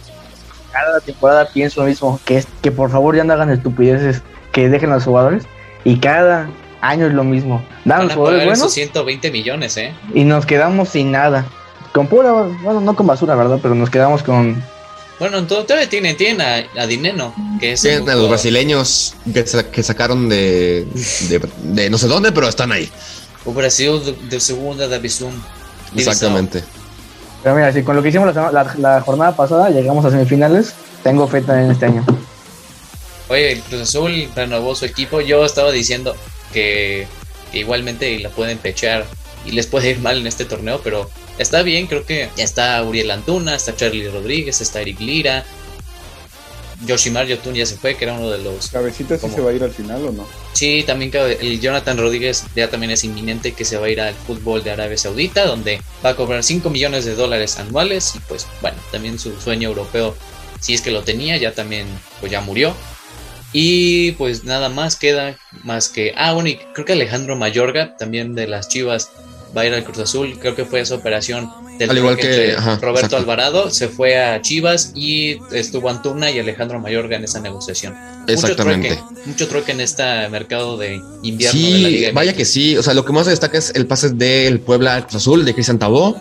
Cada 0.72 1.00
temporada 1.00 1.48
pienso 1.52 1.80
lo 1.80 1.86
mismo, 1.86 2.20
que, 2.24 2.38
es, 2.38 2.46
que 2.62 2.70
por 2.70 2.90
favor 2.90 3.16
ya 3.16 3.24
no 3.24 3.32
hagan 3.32 3.50
estupideces, 3.50 4.22
que 4.52 4.68
dejen 4.68 4.90
a 4.92 4.96
los 4.96 5.04
jugadores. 5.04 5.44
Y 5.84 5.98
cada 5.98 6.48
año 6.80 7.06
es 7.06 7.14
lo 7.14 7.24
mismo. 7.24 7.64
Dan 7.84 7.98
Van 7.98 8.06
los 8.08 8.12
a 8.12 8.16
jugadores 8.16 8.40
pagar 8.42 8.52
esos 8.54 8.74
buenos 8.74 8.74
120 8.74 9.30
millones, 9.30 9.76
¿eh? 9.76 9.94
y 10.14 10.24
nos 10.24 10.46
quedamos 10.46 10.90
sin 10.90 11.12
nada. 11.12 11.46
Con 11.92 12.08
pura, 12.08 12.32
bueno, 12.62 12.80
no 12.80 12.94
con 12.94 13.06
basura, 13.06 13.34
¿verdad? 13.34 13.58
Pero 13.62 13.74
nos 13.74 13.88
quedamos 13.90 14.22
con... 14.22 14.62
Bueno, 15.18 15.46
todo- 15.46 15.64
todavía 15.64 15.88
tienen, 15.88 16.16
tienen 16.16 16.40
a, 16.42 16.82
a 16.82 16.86
Dineno, 16.86 17.34
que 17.58 17.72
es 17.72 17.80
Sí, 17.80 17.88
un 17.88 18.08
a 18.10 18.14
los 18.14 18.28
brasileños 18.28 19.14
que, 19.32 19.46
sa- 19.46 19.70
que 19.70 19.82
sacaron 19.82 20.28
de, 20.28 20.86
de, 21.28 21.40
de 21.62 21.90
no 21.90 21.96
sé 21.96 22.06
dónde, 22.06 22.32
pero 22.32 22.48
están 22.48 22.70
ahí. 22.72 22.90
o 23.44 23.52
Brasil 23.52 24.00
de, 24.04 24.12
de 24.28 24.40
segunda 24.40 24.86
división. 24.88 25.32
Exactamente. 25.96 26.62
Pero 27.42 27.54
mira, 27.54 27.72
si 27.72 27.82
con 27.82 27.96
lo 27.96 28.02
que 28.02 28.10
hicimos 28.10 28.26
la, 28.26 28.34
sema- 28.34 28.52
la- 28.52 28.74
la 28.76 29.00
jornada 29.00 29.34
pasada 29.34 29.70
llegamos 29.70 30.04
a 30.04 30.10
semifinales, 30.10 30.74
tengo 31.02 31.26
fe 31.28 31.40
también 31.40 31.70
este 31.70 31.86
año. 31.86 32.04
Oye, 33.28 33.52
el 33.52 33.60
Cruz 33.62 33.82
Azul 33.82 34.28
renovó 34.36 34.74
su 34.74 34.84
equipo. 34.84 35.20
Yo 35.20 35.44
estaba 35.44 35.72
diciendo 35.72 36.14
que, 36.52 37.06
que 37.50 37.58
igualmente 37.58 38.18
la 38.20 38.28
pueden 38.30 38.58
pechar 38.58 39.04
y 39.44 39.52
les 39.52 39.66
puede 39.66 39.90
ir 39.90 39.98
mal 40.00 40.18
en 40.18 40.26
este 40.26 40.44
torneo, 40.44 40.80
pero 40.84 41.10
está 41.38 41.62
bien. 41.62 41.86
Creo 41.86 42.04
que 42.04 42.28
está 42.36 42.82
Uriel 42.82 43.10
Antuna, 43.10 43.54
está 43.54 43.74
Charlie 43.76 44.08
Rodríguez, 44.08 44.60
está 44.60 44.80
Eric 44.80 45.00
Lira. 45.00 45.44
Yoshimar 46.84 47.26
Yotun 47.26 47.54
ya 47.54 47.64
se 47.64 47.76
fue, 47.76 47.96
que 47.96 48.04
era 48.04 48.12
uno 48.14 48.30
de 48.30 48.38
los. 48.38 48.68
¿Cabecita 48.68 49.14
sí 49.16 49.22
¿Cómo? 49.22 49.34
se 49.34 49.40
va 49.40 49.50
a 49.50 49.54
ir 49.54 49.62
al 49.62 49.70
final 49.70 50.04
o 50.06 50.12
no? 50.12 50.26
Sí, 50.52 50.84
también 50.86 51.10
cabe- 51.10 51.38
el 51.40 51.58
Jonathan 51.58 51.96
Rodríguez 51.96 52.44
ya 52.54 52.68
también 52.68 52.90
es 52.90 53.02
inminente 53.02 53.52
que 53.52 53.64
se 53.64 53.78
va 53.78 53.86
a 53.86 53.90
ir 53.90 54.00
al 54.00 54.14
fútbol 54.14 54.62
de 54.62 54.72
Arabia 54.72 54.98
Saudita, 54.98 55.46
donde 55.46 55.80
va 56.04 56.10
a 56.10 56.16
cobrar 56.16 56.42
5 56.44 56.68
millones 56.68 57.06
de 57.06 57.14
dólares 57.14 57.58
anuales 57.58 58.12
y 58.14 58.18
pues 58.20 58.46
bueno, 58.60 58.76
también 58.92 59.18
su 59.18 59.40
sueño 59.40 59.70
europeo, 59.70 60.14
si 60.60 60.74
es 60.74 60.82
que 60.82 60.90
lo 60.90 61.02
tenía, 61.02 61.38
ya 61.38 61.52
también 61.52 61.86
pues 62.20 62.30
ya 62.30 62.42
murió. 62.42 62.74
Y 63.54 64.12
pues 64.12 64.44
nada 64.44 64.68
más 64.68 64.96
queda 64.96 65.38
más 65.64 65.88
que... 65.88 66.12
Ah, 66.14 66.34
bueno, 66.34 66.50
y 66.50 66.56
creo 66.74 66.84
que 66.84 66.92
Alejandro 66.92 67.36
Mayorga, 67.36 67.96
también 67.96 68.34
de 68.34 68.46
las 68.48 68.68
Chivas, 68.68 69.10
va 69.56 69.62
a 69.62 69.66
ir 69.66 69.72
al 69.74 69.84
Cruz 69.84 69.98
Azul. 69.98 70.38
Creo 70.40 70.54
que 70.54 70.64
fue 70.64 70.80
esa 70.80 70.94
operación 70.96 71.50
del 71.78 71.90
Al 71.90 71.98
igual 71.98 72.16
que- 72.16 72.54
ajá, 72.56 72.76
Roberto 72.76 72.98
exacto. 73.06 73.16
Alvarado. 73.16 73.70
Se 73.70 73.88
fue 73.88 74.18
a 74.22 74.40
Chivas 74.42 74.92
y 74.94 75.38
estuvo 75.52 75.88
Antuna 75.88 76.30
y 76.30 76.38
Alejandro 76.38 76.78
Mayorga 76.80 77.16
en 77.16 77.24
esa 77.24 77.40
negociación. 77.40 77.94
Exactamente. 78.26 78.90
Mucho 79.26 79.48
trueque, 79.48 79.66
mucho 79.66 79.72
en 79.72 79.80
este 79.80 80.28
mercado 80.28 80.76
de 80.76 81.00
invierno 81.22 81.60
de 81.60 81.68
la 81.70 81.78
Sí, 81.78 81.84
Liga 81.84 82.10
vaya 82.12 82.34
que 82.34 82.44
sí. 82.44 82.76
O 82.76 82.82
sea, 82.82 82.94
lo 82.94 83.04
que 83.04 83.12
más 83.12 83.26
destaca 83.26 83.56
es 83.58 83.72
el 83.74 83.86
pase 83.86 84.10
del 84.10 84.60
Puebla 84.60 84.94
al 84.96 85.02
Cruz 85.06 85.16
Azul 85.16 85.44
de 85.44 85.54
Cristian 85.54 85.78
Tabó, 85.78 86.16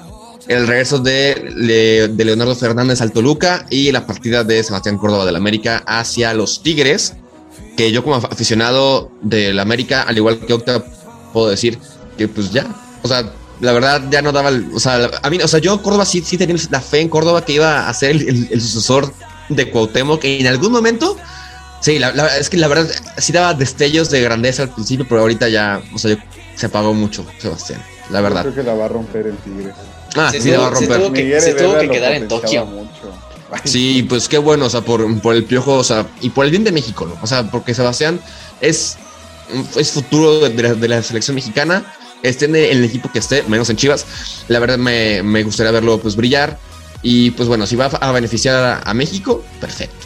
el 0.48 0.68
regreso 0.68 1.00
de, 1.00 2.10
de 2.12 2.26
Leonardo 2.26 2.56
Fernández 2.56 3.02
al 3.02 3.12
Toluca 3.12 3.66
y 3.70 3.92
la 3.92 4.06
partida 4.06 4.44
de 4.44 4.64
Sebastián 4.64 4.98
Córdoba 4.98 5.26
del 5.26 5.36
América 5.36 5.84
hacia 5.88 6.34
los 6.34 6.62
Tigres. 6.62 7.14
Que 7.76 7.92
yo, 7.92 8.04
como 8.04 8.16
aficionado 8.16 9.12
del 9.22 9.60
América, 9.60 10.04
al 10.04 10.16
igual 10.16 10.40
que 10.40 10.54
Octa, 10.54 10.84
puedo 11.34 11.50
decir 11.50 11.78
que, 12.18 12.28
pues 12.30 12.52
ya, 12.52 12.68
o 13.06 13.08
sea, 13.08 13.32
la 13.62 13.72
verdad 13.72 14.02
ya 14.10 14.22
no 14.22 14.32
daba, 14.32 14.50
el- 14.50 14.70
o 14.74 14.80
sea, 14.80 14.98
la- 14.98 15.20
a 15.22 15.30
mí, 15.30 15.38
o 15.42 15.48
sea, 15.48 15.60
yo 15.60 15.82
Córdoba 15.82 16.06
sí, 16.06 16.22
sí 16.26 16.38
tenía 16.38 16.56
la 16.70 16.82
fe 16.82 17.00
en 17.00 17.10
Córdoba 17.10 17.46
que 17.46 17.54
iba 17.54 17.88
a 17.88 17.94
ser 17.94 18.12
el, 18.12 18.28
el- 18.28 18.48
el 18.52 18.62
sucesor 18.62 19.14
de 19.50 19.70
Cuauhtémoc 19.72 20.20
que 20.22 20.40
en 20.40 20.48
algún 20.48 20.72
momento 20.72 21.18
Sí, 21.82 22.00
la, 22.00 22.12
la- 22.14 22.36
es 22.38 22.50
que 22.50 22.58
la 22.58 22.68
verdad 22.68 22.88
sí 23.20 23.32
daba 23.32 23.54
destellos 23.54 24.10
de 24.10 24.20
grandeza 24.22 24.64
al 24.64 24.70
principio, 24.70 25.06
pero 25.08 25.22
ahorita 25.22 25.50
ya, 25.50 25.82
o 25.94 26.00
sea, 26.00 26.12
yo- 26.16 26.18
se 26.56 26.66
apagó 26.66 26.94
mucho, 26.96 27.24
Sebastián, 27.40 27.80
la 28.10 28.20
Yo 28.20 28.24
verdad. 28.24 28.42
creo 28.42 28.56
que 28.56 28.64
la 28.64 28.74
va 28.74 28.86
a 28.86 28.88
romper 28.88 29.28
el 29.28 29.38
Tigre. 29.38 29.72
Ah, 30.16 30.32
Se 30.32 30.42
sí, 30.42 30.50
la 30.50 30.60
va 30.60 30.68
a 30.68 30.70
tuvo- 30.70 30.80
se 30.80 30.86
romper. 30.88 31.00
tuvo 31.02 31.14
que- 31.14 31.42
se 31.42 31.54
tuvo 31.54 31.78
que 31.78 31.90
quedar 31.90 32.14
en 32.14 32.28
Tokio. 32.28 32.66
mucho. 32.66 33.14
Sí, 33.66 34.04
pues 34.10 34.28
qué 34.28 34.40
bueno, 34.40 34.66
o 34.66 34.70
sea, 34.70 34.82
por, 34.82 35.22
por 35.22 35.36
el 35.36 35.44
piojo, 35.44 35.74
o 35.76 35.84
sea, 35.84 36.08
y 36.22 36.30
por 36.32 36.46
el 36.46 36.52
bien 36.52 36.64
de 36.64 36.72
México, 36.72 37.06
¿no? 37.06 37.16
O 37.22 37.28
sea, 37.28 37.44
porque 37.52 37.76
Sebastián 37.76 38.20
es, 38.62 38.98
es 39.76 39.92
futuro 39.92 40.40
de, 40.40 40.50
de 40.50 40.64
la, 40.64 40.74
de 40.74 40.88
la 40.88 41.04
selección 41.04 41.36
mexicana, 41.36 41.86
esté 42.30 42.46
en 42.46 42.56
el, 42.56 42.66
en 42.66 42.78
el 42.80 42.84
equipo 42.86 43.12
que 43.12 43.20
esté, 43.20 43.44
menos 43.44 43.70
en 43.70 43.78
Chivas, 43.78 44.06
la 44.48 44.60
verdad 44.60 44.78
me, 44.78 45.24
me 45.24 45.44
gustaría 45.44 45.72
verlo 45.72 46.00
pues 46.00 46.16
brillar. 46.16 46.58
Y 47.02 47.32
pues 47.32 47.48
bueno, 47.48 47.68
si 47.68 47.76
va 47.76 47.86
a 47.86 48.12
beneficiar 48.12 48.56
a, 48.56 48.80
a 48.80 48.94
México, 48.96 49.44
perfecto. 49.62 50.06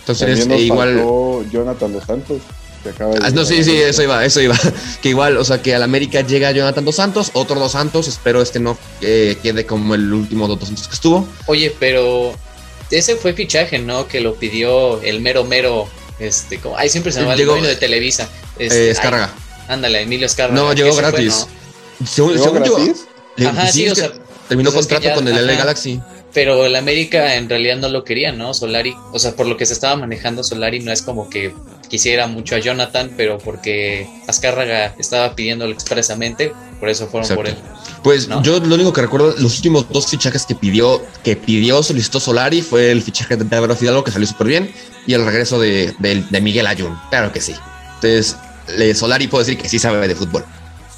Entonces, 0.00 0.46
nos 0.48 0.58
eh, 0.58 0.62
igual. 0.62 0.94
faltó 0.96 1.44
Jonathan 1.52 1.92
Dos 1.92 2.04
Santos, 2.04 2.38
que 2.82 2.88
acaba 2.88 3.14
de 3.14 3.20
Ah, 3.22 3.30
no, 3.30 3.44
sí, 3.44 3.62
sí, 3.62 3.76
eso 3.76 4.02
iba, 4.02 4.24
eso 4.24 4.40
iba. 4.40 4.58
Que 5.02 5.10
igual, 5.10 5.36
o 5.36 5.44
sea, 5.44 5.62
que 5.62 5.74
al 5.74 5.82
América 5.84 6.22
llega 6.22 6.50
Jonathan 6.50 6.84
Dos 6.84 6.96
Santos, 6.96 7.30
otro 7.34 7.60
Dos 7.60 7.72
Santos, 7.72 8.08
espero 8.08 8.42
este 8.42 8.58
no 8.58 8.76
eh, 9.00 9.36
quede 9.42 9.64
como 9.66 9.94
el 9.94 10.12
último 10.12 10.48
Dos 10.48 10.58
Santos 10.66 10.88
que 10.88 10.94
estuvo. 10.94 11.28
Oye, 11.46 11.72
pero 11.78 12.34
ese 12.90 13.14
fue 13.14 13.32
fichaje, 13.34 13.78
¿no? 13.78 14.08
Que 14.08 14.20
lo 14.20 14.34
pidió 14.34 15.00
el 15.02 15.20
mero 15.20 15.44
mero, 15.44 15.86
este, 16.18 16.58
como, 16.58 16.76
ay, 16.76 16.88
siempre 16.88 17.12
se 17.12 17.20
llama 17.20 17.34
el 17.34 17.38
Llegó- 17.38 17.52
dueño 17.52 17.68
de 17.68 17.76
Televisa. 17.76 18.24
Eh, 18.58 18.66
Este, 18.66 18.90
Escárraga. 18.90 19.30
ay, 19.68 19.74
ándale, 19.74 20.00
Emilio 20.02 20.26
Escárraga. 20.26 20.60
No, 20.60 20.72
llegó 20.72 20.88
ese 20.88 21.00
fue, 21.00 21.10
gratis. 21.10 21.46
¿no? 21.48 21.59
Según, 22.06 22.32
¿Llegó 22.32 22.44
según 22.44 22.64
yo, 22.64 22.78
eh, 23.36 23.46
Ajá, 23.46 23.66
sí, 23.70 23.88
o 23.88 23.94
sea, 23.94 24.10
terminó 24.48 24.70
pues 24.70 24.86
contrato 24.86 25.04
ya- 25.08 25.14
con 25.14 25.26
el 25.28 25.46
LA. 25.46 25.54
Galaxy. 25.56 26.00
Pero 26.32 26.64
el 26.64 26.76
América 26.76 27.34
en 27.34 27.48
realidad 27.48 27.76
no 27.78 27.88
lo 27.88 28.04
quería, 28.04 28.30
¿no? 28.30 28.54
Solari, 28.54 28.94
o 29.12 29.18
sea, 29.18 29.32
por 29.34 29.46
lo 29.46 29.56
que 29.56 29.66
se 29.66 29.72
estaba 29.72 29.96
manejando 29.96 30.44
Solari 30.44 30.78
no 30.78 30.92
es 30.92 31.02
como 31.02 31.28
que 31.28 31.52
quisiera 31.88 32.28
mucho 32.28 32.54
a 32.54 32.60
Jonathan, 32.60 33.10
pero 33.16 33.38
porque 33.38 34.06
Azcárraga 34.28 34.94
estaba 34.96 35.34
pidiéndolo 35.34 35.72
expresamente, 35.72 36.52
por 36.78 36.88
eso 36.88 37.08
fueron 37.08 37.28
por 37.34 37.48
él. 37.48 37.56
Pues 38.04 38.28
¿no? 38.28 38.40
yo 38.44 38.60
lo 38.60 38.76
único 38.76 38.92
que 38.92 39.00
recuerdo, 39.00 39.34
los 39.38 39.56
últimos 39.56 39.88
dos 39.90 40.06
fichajes 40.06 40.46
que 40.46 40.54
pidió, 40.54 41.02
que 41.24 41.34
pidió, 41.34 41.82
solicitó 41.82 42.20
Solari, 42.20 42.62
fue 42.62 42.92
el 42.92 43.02
fichaje 43.02 43.36
de 43.36 43.56
Álvaro 43.56 43.74
Fidalgo, 43.74 44.04
que 44.04 44.12
salió 44.12 44.28
súper 44.28 44.46
bien, 44.46 44.72
y 45.08 45.14
el 45.14 45.24
regreso 45.24 45.58
de, 45.58 45.92
de- 45.98 46.22
de 46.30 46.40
Miguel 46.40 46.68
Ayun. 46.68 46.96
Claro 47.10 47.32
que 47.32 47.40
sí. 47.40 47.54
Entonces, 47.96 48.36
le- 48.76 48.94
Solari 48.94 49.26
puedo 49.26 49.44
decir 49.44 49.60
que 49.60 49.68
sí 49.68 49.80
sabe 49.80 50.06
de 50.06 50.14
fútbol. 50.14 50.44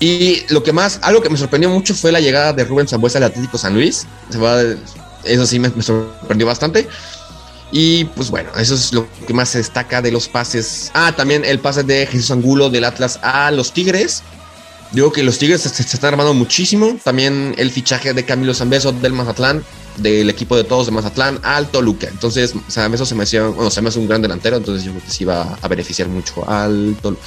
Y 0.03 0.43
lo 0.49 0.65
que 0.65 0.73
más, 0.73 0.99
algo 1.03 1.23
que 1.23 1.31
me 1.31 1.39
sorprendió 1.39 1.71
mucho 1.71 1.95
fue 1.95 2.11
la 2.11 2.19
llegada 2.19 2.53
de 2.53 2.65
Rubén 2.65 2.89
Zambuesa 2.89 3.19
al 3.19 3.25
Atlético 3.25 3.57
San 3.57 3.73
Luis. 3.73 4.05
Se 4.31 4.39
va, 4.39 4.61
eso 5.23 5.47
sí 5.47 5.61
me, 5.61 5.71
me 5.71 5.81
sorprendió 5.81 6.45
bastante. 6.45 6.89
Y 7.71 8.07
pues 8.07 8.29
bueno, 8.29 8.51
eso 8.59 8.75
es 8.75 8.93
lo 8.93 9.07
que 9.29 9.33
más 9.33 9.51
se 9.51 9.59
destaca 9.59 10.03
de 10.03 10.11
los 10.11 10.27
pases. 10.27 10.91
Ah, 10.93 11.15
también 11.17 11.45
el 11.45 11.61
pase 11.61 11.85
de 11.85 12.05
Jesús 12.07 12.33
Angulo 12.33 12.69
del 12.69 12.83
Atlas 12.83 13.21
a 13.23 13.53
los 13.53 13.73
Tigres. 13.73 14.25
Digo 14.91 15.13
que 15.13 15.23
los 15.23 15.39
Tigres 15.39 15.61
se, 15.61 15.69
se 15.69 15.83
están 15.83 16.15
armando 16.15 16.35
muchísimo. 16.35 16.99
También 17.05 17.55
el 17.57 17.71
fichaje 17.71 18.13
de 18.13 18.25
Camilo 18.25 18.55
Zambeso 18.55 18.91
del 18.91 19.13
Mazatlán, 19.13 19.63
del 19.99 20.29
equipo 20.29 20.57
de 20.57 20.65
todos 20.65 20.87
de 20.87 20.91
Mazatlán 20.91 21.39
al 21.45 21.69
Toluca. 21.69 22.09
Entonces, 22.09 22.55
Zambeso 22.69 23.07
se 23.07 23.15
me 23.15 23.23
hacía, 23.23 23.47
bueno, 23.47 23.71
se 23.71 23.81
me 23.81 23.89
hace 23.89 24.01
un 24.01 24.09
gran 24.09 24.21
delantero, 24.21 24.57
entonces 24.57 24.83
yo 24.83 24.91
creo 24.91 25.05
que 25.05 25.13
sí 25.13 25.25
va 25.25 25.57
a 25.63 25.69
beneficiar 25.69 26.09
mucho 26.09 26.45
al 26.51 26.97
Toluca. 27.01 27.23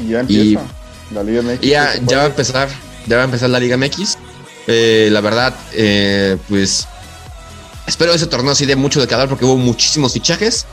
Y 0.00 0.08
ya 0.08 0.20
empieza. 0.20 0.66
La 1.12 1.22
Liga 1.22 1.42
MX. 1.42 1.62
Y 1.62 1.68
ya, 1.68 1.94
ya 2.04 2.18
va 2.18 2.22
a 2.24 2.26
empezar, 2.26 2.68
ya 3.06 3.16
va 3.16 3.22
a 3.22 3.24
empezar 3.26 3.50
la 3.50 3.60
Liga 3.60 3.76
MX. 3.76 4.18
Eh, 4.66 5.08
la 5.12 5.20
verdad, 5.20 5.54
eh, 5.72 6.36
pues 6.48 6.86
espero 7.86 8.12
ese 8.12 8.26
torneo 8.26 8.52
así 8.52 8.66
de 8.66 8.76
mucho 8.76 9.00
de 9.00 9.06
cada 9.06 9.28
porque 9.28 9.44
hubo 9.44 9.56
muchísimos 9.56 10.12
fichajes. 10.12 10.66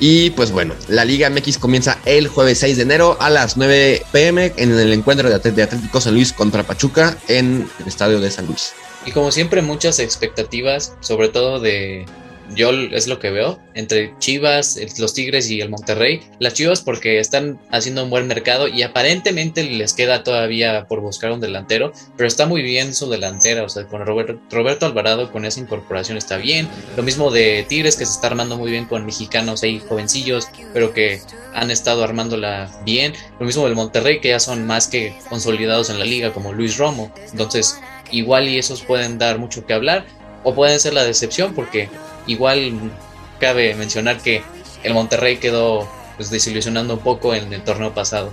Y 0.00 0.30
pues 0.30 0.50
bueno, 0.50 0.74
la 0.88 1.04
Liga 1.04 1.30
MX 1.30 1.58
comienza 1.58 1.98
el 2.04 2.28
jueves 2.28 2.58
6 2.58 2.76
de 2.76 2.82
enero 2.82 3.16
a 3.20 3.30
las 3.30 3.56
9 3.56 4.04
pm 4.12 4.52
en 4.56 4.76
el 4.76 4.92
encuentro 4.92 5.30
de, 5.30 5.50
de 5.50 5.62
Atlético 5.62 6.00
San 6.00 6.14
Luis 6.14 6.32
contra 6.32 6.64
Pachuca 6.64 7.16
en 7.28 7.68
el 7.80 7.86
estadio 7.86 8.20
de 8.20 8.30
San 8.30 8.46
Luis. 8.46 8.72
Y 9.06 9.12
como 9.12 9.30
siempre, 9.30 9.62
muchas 9.62 9.98
expectativas, 9.98 10.94
sobre 11.00 11.28
todo 11.28 11.60
de, 11.60 12.06
yo 12.54 12.70
es 12.70 13.06
lo 13.06 13.18
que 13.18 13.30
veo, 13.30 13.58
entre 13.74 14.14
Chivas, 14.18 14.78
los 14.98 15.14
Tigres 15.14 15.50
y 15.50 15.60
el 15.60 15.70
Monterrey. 15.70 16.20
Las 16.38 16.54
Chivas 16.54 16.80
porque 16.80 17.18
están 17.18 17.60
haciendo 17.70 18.04
un 18.04 18.10
buen 18.10 18.26
mercado 18.26 18.68
y 18.68 18.82
aparentemente 18.82 19.64
les 19.64 19.94
queda 19.94 20.22
todavía 20.22 20.86
por 20.88 21.00
buscar 21.00 21.32
un 21.32 21.40
delantero, 21.40 21.92
pero 22.16 22.26
está 22.26 22.46
muy 22.46 22.62
bien 22.62 22.94
su 22.94 23.08
delantera, 23.08 23.64
o 23.64 23.68
sea, 23.68 23.86
con 23.86 24.04
Roberto 24.04 24.86
Alvarado 24.86 25.32
con 25.32 25.44
esa 25.44 25.60
incorporación 25.60 26.18
está 26.18 26.36
bien. 26.36 26.68
Lo 26.96 27.02
mismo 27.02 27.30
de 27.30 27.64
Tigres 27.68 27.96
que 27.96 28.06
se 28.06 28.12
está 28.12 28.28
armando 28.28 28.56
muy 28.56 28.70
bien 28.70 28.84
con 28.86 29.06
mexicanos 29.06 29.62
ahí 29.62 29.80
jovencillos, 29.88 30.48
pero 30.72 30.92
que 30.92 31.20
han 31.54 31.70
estado 31.70 32.04
armándola 32.04 32.70
bien. 32.84 33.14
Lo 33.38 33.46
mismo 33.46 33.64
del 33.64 33.74
Monterrey 33.74 34.20
que 34.20 34.30
ya 34.30 34.40
son 34.40 34.66
más 34.66 34.88
que 34.88 35.16
consolidados 35.28 35.90
en 35.90 35.98
la 35.98 36.04
liga 36.04 36.32
como 36.32 36.52
Luis 36.52 36.76
Romo. 36.76 37.12
Entonces, 37.30 37.80
igual 38.10 38.48
y 38.48 38.58
esos 38.58 38.82
pueden 38.82 39.18
dar 39.18 39.38
mucho 39.38 39.66
que 39.66 39.72
hablar 39.72 40.06
o 40.44 40.54
pueden 40.54 40.78
ser 40.78 40.92
la 40.94 41.02
decepción 41.04 41.54
porque 41.54 41.88
Igual 42.26 42.92
cabe 43.38 43.74
mencionar 43.74 44.20
que 44.20 44.42
el 44.82 44.94
Monterrey 44.94 45.36
quedó 45.36 45.88
pues, 46.16 46.30
desilusionando 46.30 46.94
un 46.94 47.00
poco 47.00 47.34
en 47.34 47.52
el 47.52 47.62
torneo 47.62 47.92
pasado. 47.92 48.32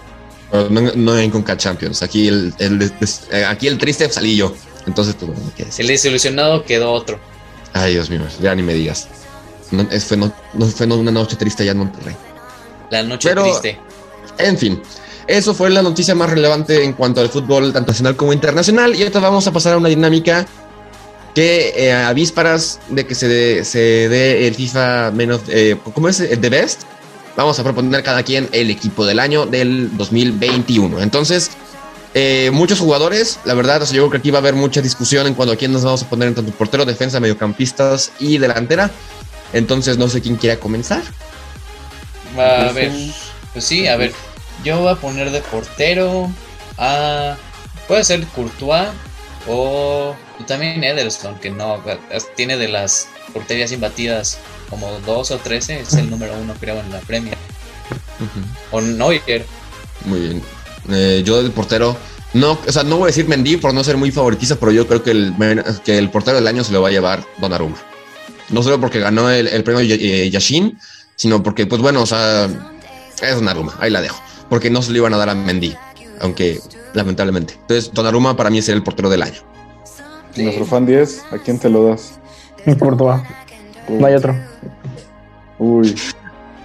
No, 0.69 1.17
en 1.17 1.31
Conca 1.31 1.55
Champions. 1.55 2.01
Aquí 2.01 2.27
el, 2.27 2.53
eh, 2.59 3.45
aquí 3.45 3.67
el 3.67 3.77
triste 3.77 4.09
salí 4.09 4.35
yo. 4.35 4.53
Entonces, 4.85 5.15
pues, 5.15 5.79
El 5.79 5.87
desilusionado 5.87 6.65
quedó 6.65 6.91
otro. 6.91 7.19
Ay, 7.73 7.93
Dios 7.93 8.09
mío, 8.09 8.21
ya 8.41 8.53
ni 8.55 8.61
me 8.61 8.73
digas. 8.73 9.07
No, 9.71 9.85
fue, 9.85 10.17
no, 10.17 10.31
fue 10.67 10.87
una 10.87 11.11
noche 11.11 11.37
triste 11.37 11.63
allá 11.63 11.71
en 11.71 11.77
Monterrey. 11.77 12.15
La 12.89 13.03
noche 13.03 13.33
triste. 13.33 13.79
En 14.37 14.57
fin, 14.57 14.81
eso 15.27 15.53
fue 15.53 15.69
la 15.69 15.81
noticia 15.81 16.15
más 16.15 16.29
relevante 16.29 16.83
en 16.83 16.93
cuanto 16.93 17.21
al 17.21 17.29
fútbol 17.29 17.71
tanto 17.71 17.91
nacional 17.91 18.17
como 18.17 18.33
internacional. 18.33 18.93
Y 18.95 19.03
ahora 19.03 19.19
vamos 19.21 19.47
a 19.47 19.53
pasar 19.53 19.73
a 19.73 19.77
una 19.77 19.87
dinámica 19.87 20.45
que 21.33 21.73
eh, 21.75 21.93
a 21.93 22.13
vísperas 22.13 22.79
de 22.89 23.05
que 23.05 23.15
se 23.15 23.27
dé, 23.27 23.65
se 23.65 23.79
dé 24.09 24.47
el 24.47 24.55
FIFA 24.55 25.11
menos, 25.11 25.41
eh, 25.47 25.77
¿cómo 25.93 26.09
es? 26.09 26.19
El 26.19 26.41
de 26.41 26.49
Best, 26.49 26.83
vamos 27.35 27.59
a 27.59 27.63
proponer 27.63 28.03
cada 28.03 28.23
quien 28.23 28.49
el 28.51 28.69
equipo 28.69 29.05
del 29.05 29.19
año 29.19 29.45
del 29.45 29.95
2021. 29.97 31.01
Entonces, 31.01 31.51
eh, 32.13 32.49
muchos 32.51 32.79
jugadores, 32.79 33.39
la 33.45 33.53
verdad, 33.53 33.81
yo 33.85 33.89
creo 33.89 34.09
que 34.09 34.17
aquí 34.17 34.31
va 34.31 34.39
a 34.39 34.41
haber 34.41 34.55
mucha 34.55 34.81
discusión 34.81 35.27
en 35.27 35.33
cuanto 35.33 35.53
a 35.53 35.55
quién 35.55 35.71
nos 35.71 35.83
vamos 35.83 36.03
a 36.03 36.09
poner 36.09 36.27
en 36.27 36.35
tanto 36.35 36.51
portero, 36.51 36.85
defensa, 36.85 37.19
mediocampistas 37.19 38.11
y 38.19 38.37
delantera. 38.37 38.91
Entonces, 39.53 39.97
no 39.97 40.09
sé 40.09 40.21
quién 40.21 40.35
quiera 40.35 40.59
comenzar. 40.59 41.01
a 42.37 42.71
ver, 42.73 42.91
pues 43.53 43.65
sí, 43.65 43.87
a 43.87 43.95
ver, 43.95 44.13
yo 44.63 44.79
voy 44.79 44.91
a 44.91 44.95
poner 44.95 45.31
de 45.31 45.41
portero 45.41 46.29
a. 46.77 47.37
Puede 47.87 48.03
ser 48.05 48.25
Courtois 48.27 48.87
o 49.47 50.15
también 50.45 50.83
Ederson, 50.83 51.39
que 51.39 51.49
no 51.49 51.81
tiene 52.35 52.57
de 52.57 52.67
las 52.67 53.07
porterías 53.33 53.71
imbatidas 53.71 54.39
como 54.69 54.89
dos 55.05 55.31
o 55.31 55.37
trece, 55.37 55.81
es 55.81 55.93
el 55.93 56.09
número 56.09 56.33
uno 56.41 56.53
creo 56.59 56.79
en 56.79 56.91
la 56.91 56.99
Premier. 56.99 57.37
O 58.71 58.81
Neuer. 58.81 59.45
Muy 60.05 60.19
bien. 60.19 60.43
Eh, 60.89 61.21
yo 61.25 61.41
del 61.41 61.51
portero, 61.51 61.95
no, 62.33 62.57
o 62.65 62.71
sea, 62.71 62.83
no 62.83 62.97
voy 62.97 63.05
a 63.05 63.07
decir 63.07 63.27
Mendy 63.27 63.57
por 63.57 63.73
no 63.73 63.83
ser 63.83 63.97
muy 63.97 64.11
favoritista, 64.11 64.55
pero 64.55 64.71
yo 64.71 64.87
creo 64.87 65.03
que 65.03 65.11
el, 65.11 65.35
que 65.83 65.97
el 65.97 66.09
portero 66.09 66.37
del 66.37 66.47
año 66.47 66.63
se 66.63 66.71
lo 66.71 66.81
va 66.81 66.87
a 66.87 66.91
llevar 66.91 67.25
Donnarumma. 67.39 67.77
No 68.49 68.63
solo 68.63 68.79
porque 68.79 68.99
ganó 68.99 69.29
el, 69.29 69.63
premio 69.63 69.81
eh, 69.81 70.29
Yashin, 70.29 70.77
sino 71.15 71.43
porque, 71.43 71.67
pues 71.67 71.81
bueno, 71.81 72.01
o 72.01 72.05
sea, 72.05 72.49
es 73.21 73.35
Donnarumma, 73.35 73.75
ahí 73.79 73.91
la 73.91 74.01
dejo. 74.01 74.21
Porque 74.49 74.69
no 74.69 74.81
se 74.81 74.91
lo 74.91 74.97
iban 74.97 75.13
a 75.13 75.17
dar 75.17 75.29
a 75.29 75.35
Mendy, 75.35 75.75
aunque 76.19 76.59
lamentablemente. 76.93 77.53
Entonces, 77.53 77.91
Donnarumma 77.93 78.35
para 78.35 78.49
mí 78.49 78.59
es 78.59 78.69
el 78.69 78.83
portero 78.83 79.09
del 79.09 79.23
año. 79.23 79.50
Nuestro 80.37 80.65
fan 80.65 80.85
10, 80.85 81.25
¿a 81.31 81.37
quién 81.37 81.59
te 81.59 81.69
lo 81.69 81.87
das? 81.87 82.19
Courtois. 82.79 83.21
No 83.89 84.05
hay 84.05 84.15
otro. 84.15 84.35
Uy. 85.59 85.95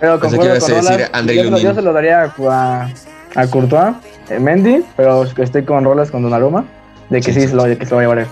Pero 0.00 0.20
con 0.20 0.30
decir 0.30 0.44
yo, 0.44 1.58
yo, 1.58 1.74
se 1.74 1.82
lo 1.82 1.92
daría 1.92 2.32
a, 2.50 2.90
a 3.34 3.46
Courtois, 3.48 3.94
eh, 4.28 4.38
Mendy, 4.38 4.84
pero 4.96 5.24
estoy 5.24 5.64
con 5.64 5.84
rolas 5.84 6.10
con 6.10 6.22
Donnarumma, 6.22 6.64
de 7.08 7.20
que 7.20 7.32
sí, 7.32 7.48
se, 7.48 7.54
lo, 7.54 7.64
que 7.64 7.84
se 7.84 7.90
lo 7.90 7.96
va 7.96 8.02
a 8.02 8.04
llevar 8.04 8.28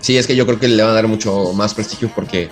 Sí, 0.00 0.16
es 0.16 0.26
que 0.26 0.36
yo 0.36 0.46
creo 0.46 0.58
que 0.58 0.68
le 0.68 0.82
van 0.82 0.92
a 0.92 0.94
dar 0.94 1.08
mucho 1.08 1.52
más 1.52 1.74
prestigio 1.74 2.10
porque, 2.14 2.48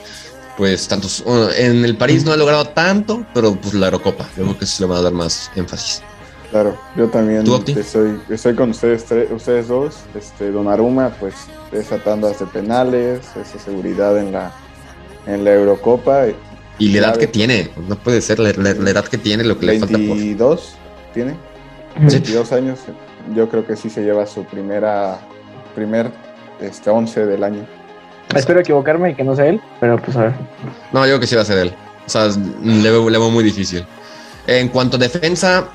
pues, 0.57 0.89
tantos. 0.89 1.25
en 1.57 1.85
el 1.85 1.97
París 1.97 2.25
no 2.25 2.33
ha 2.33 2.37
logrado 2.37 2.67
tanto, 2.67 3.25
pero 3.33 3.55
pues 3.55 3.75
la 3.75 3.87
Eurocopa, 3.87 4.29
yo 4.37 4.45
creo 4.45 4.59
que 4.59 4.67
se 4.67 4.83
le 4.83 4.89
van 4.89 4.99
a 4.99 5.03
dar 5.03 5.13
más 5.13 5.51
énfasis. 5.55 6.03
Claro, 6.55 6.79
yo 6.95 7.09
también 7.09 7.45
estoy, 7.77 8.21
estoy 8.29 8.55
con 8.55 8.71
ustedes, 8.71 9.05
ustedes 9.33 9.67
dos. 9.67 9.97
Este, 10.15 10.53
Donnarumma, 10.53 11.11
pues 11.19 11.35
esa 11.73 11.99
tandas 11.99 12.39
de 12.39 12.47
penales, 12.47 13.23
esa 13.35 13.59
seguridad 13.59 14.17
en 14.17 14.31
la, 14.31 14.53
en 15.27 15.43
la 15.43 15.53
Eurocopa. 15.53 16.27
Y 16.79 16.91
la 16.91 16.99
edad 16.99 17.17
que 17.17 17.27
tiene, 17.27 17.71
no 17.89 17.97
puede 17.97 18.21
ser 18.21 18.39
la, 18.39 18.51
edad 18.51 19.05
que 19.05 19.19
tiene, 19.19 19.43
lo 19.43 19.59
que 19.59 19.67
le 19.67 19.81
falta. 19.81 19.99
22 19.99 20.77
tiene, 21.13 21.35
22 21.99 22.53
años. 22.53 22.79
Yo 23.35 23.49
creo 23.49 23.67
que 23.67 23.75
sí 23.75 23.91
se 23.91 24.05
lleva 24.05 24.25
su 24.25 24.45
primera, 24.45 25.19
primer 25.75 26.13
este, 26.61 26.89
11 26.89 27.27
del 27.27 27.43
año. 27.43 27.67
Espero 28.33 28.61
equivocarme 28.61 29.11
y 29.11 29.15
que 29.17 29.25
no 29.25 29.35
sea 29.35 29.47
él, 29.47 29.61
pero 29.81 30.01
pues 30.01 30.17
a 30.17 30.27
ver. 30.27 30.35
No, 30.93 31.01
yo 31.01 31.15
creo 31.15 31.21
que 31.21 31.27
sí 31.27 31.35
va 31.35 31.43
a 31.43 31.47
ser 31.47 31.59
él. 31.59 31.75
O 32.07 32.09
sea, 32.09 32.29
le 32.63 32.91
veo, 32.93 33.11
le 33.11 33.19
veo 33.19 33.31
muy 33.31 33.43
difícil. 33.43 33.85
En 34.47 34.69
cuanto 34.69 34.99
a 34.99 35.01
defensa, 35.01 35.69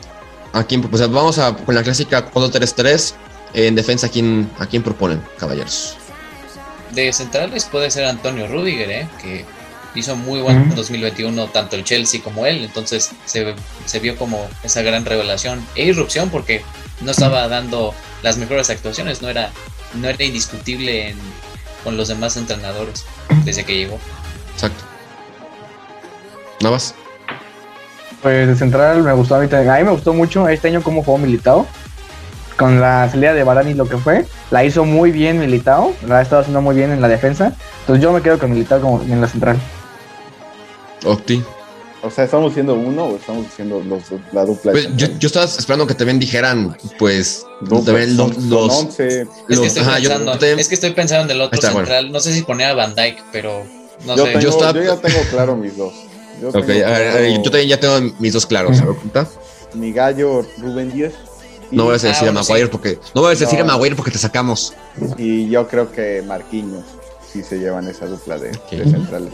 Aquí, 0.53 0.77
pues 0.77 1.09
vamos 1.09 1.37
a 1.37 1.55
con 1.55 1.75
la 1.75 1.83
clásica 1.83 2.31
4-3-3. 2.31 3.13
En 3.53 3.75
defensa, 3.75 4.07
¿a 4.07 4.09
quién, 4.09 4.49
¿a 4.59 4.67
quién 4.67 4.83
proponen, 4.83 5.21
caballeros? 5.37 5.95
De 6.91 7.11
centrales 7.13 7.65
puede 7.65 7.89
ser 7.89 8.05
Antonio 8.05 8.47
Rudiger, 8.47 8.89
¿eh? 8.91 9.07
que 9.21 9.45
hizo 9.95 10.15
muy 10.15 10.41
buen 10.41 10.75
2021 10.75 11.47
tanto 11.47 11.75
el 11.75 11.83
Chelsea 11.83 12.21
como 12.21 12.45
él, 12.45 12.63
entonces 12.63 13.11
se, 13.25 13.55
se, 13.85 13.99
vio 13.99 14.15
como 14.17 14.47
esa 14.63 14.81
gran 14.81 15.03
revelación 15.03 15.65
e 15.75 15.85
irrupción 15.85 16.29
porque 16.29 16.63
no 17.01 17.11
estaba 17.11 17.47
dando 17.47 17.93
las 18.21 18.37
mejores 18.37 18.69
actuaciones, 18.69 19.21
no 19.21 19.29
era, 19.29 19.51
no 19.95 20.07
era 20.07 20.23
indiscutible 20.23 21.15
con 21.83 21.97
los 21.97 22.07
demás 22.07 22.37
entrenadores 22.37 23.05
desde 23.45 23.65
que 23.65 23.77
llegó. 23.77 23.99
Exacto. 24.53 24.83
¿No 26.61 26.71
vas? 26.71 26.93
Pues 28.21 28.47
de 28.47 28.55
central 28.55 29.03
me 29.03 29.13
gustó 29.13 29.35
a 29.35 29.39
mí 29.39 29.47
A 29.51 29.77
mí 29.77 29.83
me 29.83 29.91
gustó 29.91 30.13
mucho 30.13 30.47
este 30.49 30.67
año 30.67 30.83
cómo 30.83 31.03
jugó 31.03 31.17
Militao. 31.17 31.65
Con 32.57 32.81
la 32.81 33.09
salida 33.09 33.33
de 33.33 33.43
Barani 33.43 33.73
lo 33.73 33.87
que 33.87 33.97
fue. 33.97 34.25
La 34.51 34.65
hizo 34.65 34.83
muy 34.83 35.11
bien 35.11 35.39
Militao. 35.39 35.93
La 36.07 36.19
ha 36.19 36.21
estado 36.21 36.41
haciendo 36.41 36.61
muy 36.61 36.75
bien 36.75 36.91
en 36.91 37.01
la 37.01 37.07
defensa. 37.07 37.53
Entonces 37.81 38.03
yo 38.03 38.11
me 38.11 38.21
quedo 38.21 38.37
con 38.37 38.51
Militao 38.51 38.81
como 38.81 39.01
en 39.01 39.21
la 39.21 39.27
central. 39.27 39.57
Octi. 41.05 41.43
O 42.01 42.09
sea, 42.09 42.23
¿estamos 42.23 42.51
diciendo 42.51 42.75
uno 42.75 43.05
o 43.05 43.15
estamos 43.17 43.43
diciendo 43.43 43.83
los, 43.85 44.03
la 44.31 44.45
dupla? 44.45 44.71
Pues 44.71 44.95
yo, 44.95 45.07
yo, 45.19 45.27
estaba 45.27 45.45
esperando 45.45 45.85
que 45.85 45.93
también 45.93 46.17
dijeran, 46.17 46.77
pues, 46.97 47.45
los, 47.61 47.85
los, 47.85 48.99
es, 48.99 49.59
que 49.59 49.65
estoy 49.65 49.83
pensando, 49.83 50.33
es 50.33 50.67
que 50.69 50.75
estoy 50.75 50.91
pensando 50.91 51.25
en 51.25 51.31
el 51.31 51.41
otro 51.41 51.61
central. 51.61 52.11
No 52.11 52.21
sé 52.21 52.33
si 52.33 52.43
poner 52.43 52.67
a 52.67 52.73
Van 52.73 52.95
Dyke, 52.95 53.21
pero 53.33 53.65
no 54.05 54.15
yo 54.15 54.25
sé. 54.25 54.33
yo, 54.33 54.73
yo 54.73 54.83
ya 54.83 54.95
tengo 54.95 55.19
claro 55.29 55.57
mis 55.57 55.75
dos. 55.75 55.93
Yo, 56.41 56.51
también 56.51 57.67
ya 57.67 57.79
tengo 57.79 58.13
mis 58.19 58.33
dos 58.33 58.45
claros. 58.45 58.77
Mi 59.73 59.91
gallo 59.91 60.45
Rubén 60.57 60.91
Díaz. 60.91 61.13
No 61.71 61.85
voy 61.85 61.95
a 61.95 61.97
decir 61.97 62.27
a 62.27 62.31
Maguire 62.31 62.67
porque 62.67 62.99
no 63.13 63.21
voy 63.21 63.35
a 63.35 63.35
decir 63.35 63.59
a 63.59 63.63
Maguire 63.63 63.95
porque 63.95 64.11
te 64.11 64.17
sacamos. 64.17 64.73
Y 65.17 65.49
yo 65.49 65.67
creo 65.67 65.91
que 65.91 66.23
Marquinhos 66.25 66.83
sí 67.31 67.43
se 67.43 67.59
llevan 67.59 67.87
esa 67.87 68.07
dupla 68.07 68.37
de, 68.37 68.51
centrales. 68.69 69.33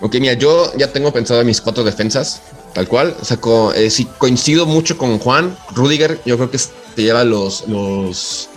Ok, 0.00 0.16
mira, 0.18 0.32
yo 0.32 0.72
ya 0.76 0.92
tengo 0.92 1.12
pensado 1.12 1.40
en 1.40 1.46
mis 1.46 1.60
cuatro 1.60 1.84
defensas, 1.84 2.42
tal 2.74 2.88
cual. 2.88 3.14
O 3.20 3.24
sea, 3.24 3.38
eh, 3.76 3.88
si 3.88 4.04
coincido 4.04 4.66
mucho 4.66 4.98
con 4.98 5.18
Juan, 5.18 5.56
Rudiger, 5.70 6.20
yo 6.24 6.36
creo 6.36 6.50
que 6.50 6.58
se 6.58 6.72
lleva 6.96 7.22
los, 7.22 7.68
los, 7.68 8.48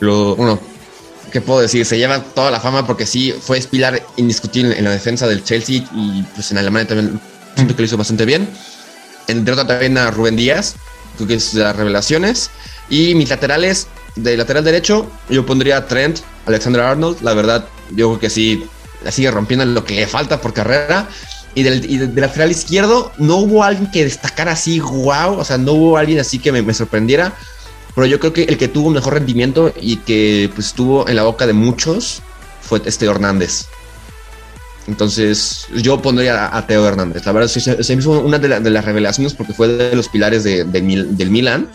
los, 0.00 0.36
bueno, 0.38 0.58
¿qué 1.30 1.40
puedo 1.40 1.60
decir? 1.60 1.84
Se 1.86 1.98
lleva 1.98 2.22
toda 2.22 2.50
la 2.50 2.60
fama 2.60 2.86
porque 2.86 3.06
sí 3.06 3.34
fue 3.40 3.58
espilar 3.58 4.02
indiscutible 4.16 4.78
en 4.78 4.84
la 4.84 4.90
defensa 4.90 5.26
del 5.26 5.44
Chelsea 5.44 5.84
y 5.94 6.22
pues 6.34 6.50
en 6.50 6.58
Alemania 6.58 6.88
también 6.88 7.20
siento 7.54 7.74
que 7.74 7.82
lo 7.82 7.86
hizo 7.86 7.96
bastante 7.96 8.24
bien. 8.24 8.48
En 9.28 9.44
derrota 9.44 9.66
también 9.66 9.96
a 9.98 10.10
Rubén 10.10 10.36
Díaz, 10.36 10.74
creo 11.16 11.28
que 11.28 11.34
es 11.34 11.54
de 11.54 11.62
las 11.62 11.76
revelaciones. 11.76 12.50
Y 12.88 13.14
mis 13.14 13.30
laterales, 13.30 13.86
de 14.16 14.36
lateral 14.36 14.64
derecho, 14.64 15.10
yo 15.28 15.46
pondría 15.46 15.76
a 15.76 15.86
Trent, 15.86 16.18
Alexander 16.46 16.82
Arnold. 16.82 17.22
La 17.22 17.34
verdad, 17.34 17.64
yo 17.90 18.08
creo 18.08 18.20
que 18.20 18.30
sí, 18.30 18.64
la 19.04 19.12
sigue 19.12 19.30
rompiendo 19.30 19.62
en 19.62 19.74
lo 19.74 19.84
que 19.84 19.94
le 19.94 20.06
falta 20.06 20.40
por 20.40 20.52
carrera. 20.52 21.08
Y 21.54 21.62
del, 21.64 21.88
y 21.90 21.98
del 21.98 22.14
lateral 22.14 22.50
izquierdo 22.50 23.12
no 23.18 23.36
hubo 23.36 23.64
alguien 23.64 23.90
que 23.90 24.04
destacara 24.04 24.52
así, 24.52 24.78
wow, 24.78 25.36
o 25.36 25.44
sea, 25.44 25.58
no 25.58 25.72
hubo 25.72 25.96
alguien 25.96 26.20
así 26.20 26.38
que 26.38 26.52
me, 26.52 26.62
me 26.62 26.74
sorprendiera. 26.74 27.34
Pero 27.94 28.06
yo 28.06 28.20
creo 28.20 28.32
que 28.32 28.44
el 28.44 28.56
que 28.58 28.68
tuvo 28.68 28.90
mejor 28.90 29.14
rendimiento 29.14 29.72
y 29.80 29.96
que 29.98 30.50
pues 30.54 30.68
estuvo 30.68 31.08
en 31.08 31.16
la 31.16 31.24
boca 31.24 31.46
de 31.46 31.52
muchos 31.52 32.22
fue 32.62 32.80
este 32.84 33.06
Hernández. 33.06 33.66
Entonces, 34.86 35.66
yo 35.76 36.00
pondría 36.00 36.46
a, 36.46 36.58
a 36.58 36.66
Teo 36.66 36.86
Hernández. 36.86 37.24
La 37.26 37.32
verdad, 37.32 37.48
se, 37.48 37.60
se 37.82 37.96
me 37.96 38.00
hizo 38.00 38.20
una 38.20 38.38
de, 38.38 38.48
la- 38.48 38.60
de 38.60 38.70
las 38.70 38.84
revelaciones 38.84 39.34
porque 39.34 39.52
fue 39.52 39.68
de 39.68 39.94
los 39.94 40.08
pilares 40.08 40.42
de, 40.42 40.64
de 40.64 40.82
Mil- 40.82 41.16
del 41.16 41.30
Milan 41.30 41.68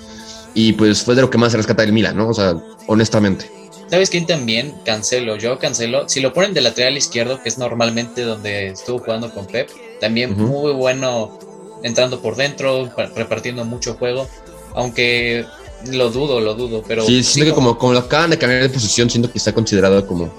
y 0.53 0.73
pues 0.73 1.03
fue 1.03 1.15
de 1.15 1.21
lo 1.21 1.29
que 1.29 1.37
más 1.37 1.51
se 1.51 1.57
rescata 1.57 1.83
del 1.83 1.93
Milan, 1.93 2.17
¿no? 2.17 2.29
O 2.29 2.33
sea, 2.33 2.55
honestamente. 2.87 3.49
¿Sabes 3.89 4.09
quién 4.09 4.25
también? 4.25 4.73
Cancelo. 4.83 5.35
Yo 5.37 5.59
cancelo. 5.59 6.09
Si 6.09 6.19
lo 6.19 6.33
ponen 6.33 6.53
de 6.53 6.61
lateral 6.61 6.97
izquierdo, 6.97 7.41
que 7.41 7.49
es 7.49 7.57
normalmente 7.57 8.23
donde 8.23 8.69
estuvo 8.69 8.99
jugando 8.99 9.31
con 9.33 9.45
Pep, 9.45 9.69
también 10.01 10.35
muy 10.35 10.71
bueno 10.73 11.37
entrando 11.83 12.19
por 12.21 12.35
dentro, 12.35 12.91
pa- 12.95 13.05
repartiendo 13.15 13.63
mucho 13.63 13.93
juego. 13.93 14.27
Aunque 14.73 15.45
lo 15.91 16.09
dudo, 16.09 16.39
lo 16.39 16.53
dudo. 16.53 16.83
Pero 16.87 17.05
sí, 17.05 17.23
sí 17.23 17.33
siento 17.33 17.51
que 17.51 17.55
como, 17.55 17.77
como 17.77 17.93
lo 17.93 17.99
acaban 17.99 18.29
de 18.29 18.37
cambiar 18.37 18.61
de 18.61 18.69
posición, 18.69 19.09
siento 19.09 19.31
que 19.31 19.37
está 19.37 19.53
considerado 19.53 20.05
como. 20.05 20.33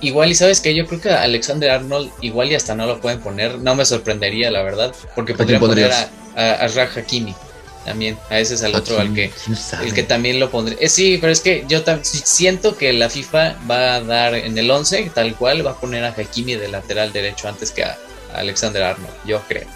Igual, 0.00 0.30
y 0.30 0.34
sabes 0.34 0.60
que 0.60 0.74
yo 0.74 0.86
creo 0.86 1.00
que 1.00 1.10
a 1.10 1.22
Alexander 1.22 1.70
Arnold, 1.70 2.10
igual 2.20 2.50
y 2.52 2.54
hasta 2.54 2.74
no 2.74 2.86
lo 2.86 3.00
pueden 3.00 3.20
poner. 3.20 3.58
No 3.58 3.74
me 3.74 3.84
sorprendería, 3.84 4.50
la 4.50 4.62
verdad. 4.62 4.94
Porque 5.14 5.32
¿A 5.32 5.36
podrían 5.36 5.60
poner 5.60 5.92
a, 5.92 6.10
a, 6.36 6.52
a 6.64 6.68
Raj 6.68 6.98
Hakimi 6.98 7.34
también. 7.84 8.18
A 8.30 8.38
ese 8.38 8.54
es 8.54 8.62
el 8.62 8.74
otro 8.74 8.98
al 8.98 9.14
que. 9.14 9.30
El 9.82 9.94
que 9.94 10.02
también 10.02 10.40
lo 10.40 10.50
pondré. 10.50 10.76
Eh, 10.80 10.88
sí, 10.88 11.18
pero 11.20 11.32
es 11.32 11.40
que 11.40 11.64
yo 11.68 11.82
siento 12.02 12.76
que 12.76 12.92
la 12.92 13.10
FIFA 13.10 13.56
va 13.70 13.96
a 13.96 14.00
dar 14.00 14.34
en 14.34 14.56
el 14.56 14.70
11, 14.70 15.10
tal 15.14 15.34
cual, 15.36 15.66
va 15.66 15.72
a 15.72 15.80
poner 15.80 16.04
a 16.04 16.08
Hakimi 16.08 16.54
de 16.54 16.68
lateral 16.68 17.12
derecho 17.12 17.48
antes 17.48 17.70
que 17.70 17.84
a, 17.84 17.96
a 18.32 18.38
Alexander 18.38 18.82
Arnold, 18.82 19.14
yo 19.26 19.40
creo. 19.46 19.66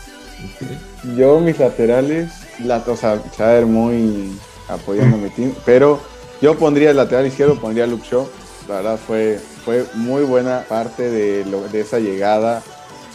Yo, 1.17 1.41
mis 1.41 1.59
laterales, 1.59 2.31
la, 2.65 2.79
o 2.79 2.97
sea, 2.97 3.23
se 3.37 3.43
va 3.43 3.51
a 3.51 3.53
ver 3.55 3.67
muy 3.67 4.31
apoyando 4.69 5.16
mi 5.16 5.31
team, 5.31 5.55
pero 5.64 6.01
yo 6.41 6.57
pondría 6.57 6.91
el 6.91 6.97
lateral 6.97 7.27
izquierdo, 7.27 7.59
pondría 7.61 7.87
Luke 7.87 8.07
Shaw. 8.09 8.29
La 8.69 8.75
verdad 8.77 8.99
fue, 9.05 9.41
fue 9.64 9.85
muy 9.95 10.23
buena 10.23 10.64
parte 10.69 11.11
de, 11.11 11.45
lo- 11.47 11.66
de 11.69 11.81
esa 11.81 11.99
llegada 11.99 12.62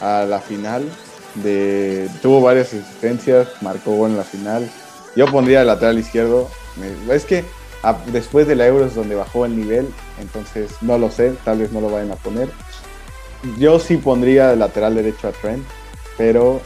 a 0.01 0.25
la 0.27 0.39
final. 0.39 0.89
De, 1.35 2.09
tuvo 2.21 2.41
varias 2.41 2.67
asistencias, 2.67 3.47
marcó 3.61 3.91
gol 3.95 4.11
en 4.11 4.17
la 4.17 4.23
final. 4.23 4.69
Yo 5.15 5.27
pondría 5.27 5.61
el 5.61 5.67
lateral 5.67 5.97
izquierdo. 5.99 6.49
Es 7.09 7.25
que 7.25 7.43
después 8.07 8.47
de 8.47 8.55
la 8.55 8.65
Euro 8.67 8.85
es 8.85 8.95
donde 8.95 9.15
bajó 9.15 9.45
el 9.45 9.55
nivel, 9.55 9.87
entonces 10.19 10.71
no 10.81 10.97
lo 10.97 11.11
sé, 11.11 11.33
tal 11.43 11.59
vez 11.59 11.71
no 11.71 11.81
lo 11.81 11.89
vayan 11.89 12.11
a 12.11 12.15
poner. 12.15 12.49
Yo 13.57 13.79
sí 13.79 13.97
pondría 13.97 14.53
el 14.53 14.59
lateral 14.59 14.95
derecho 14.95 15.27
a 15.27 15.31
Trent, 15.33 15.63
pero 16.17 16.61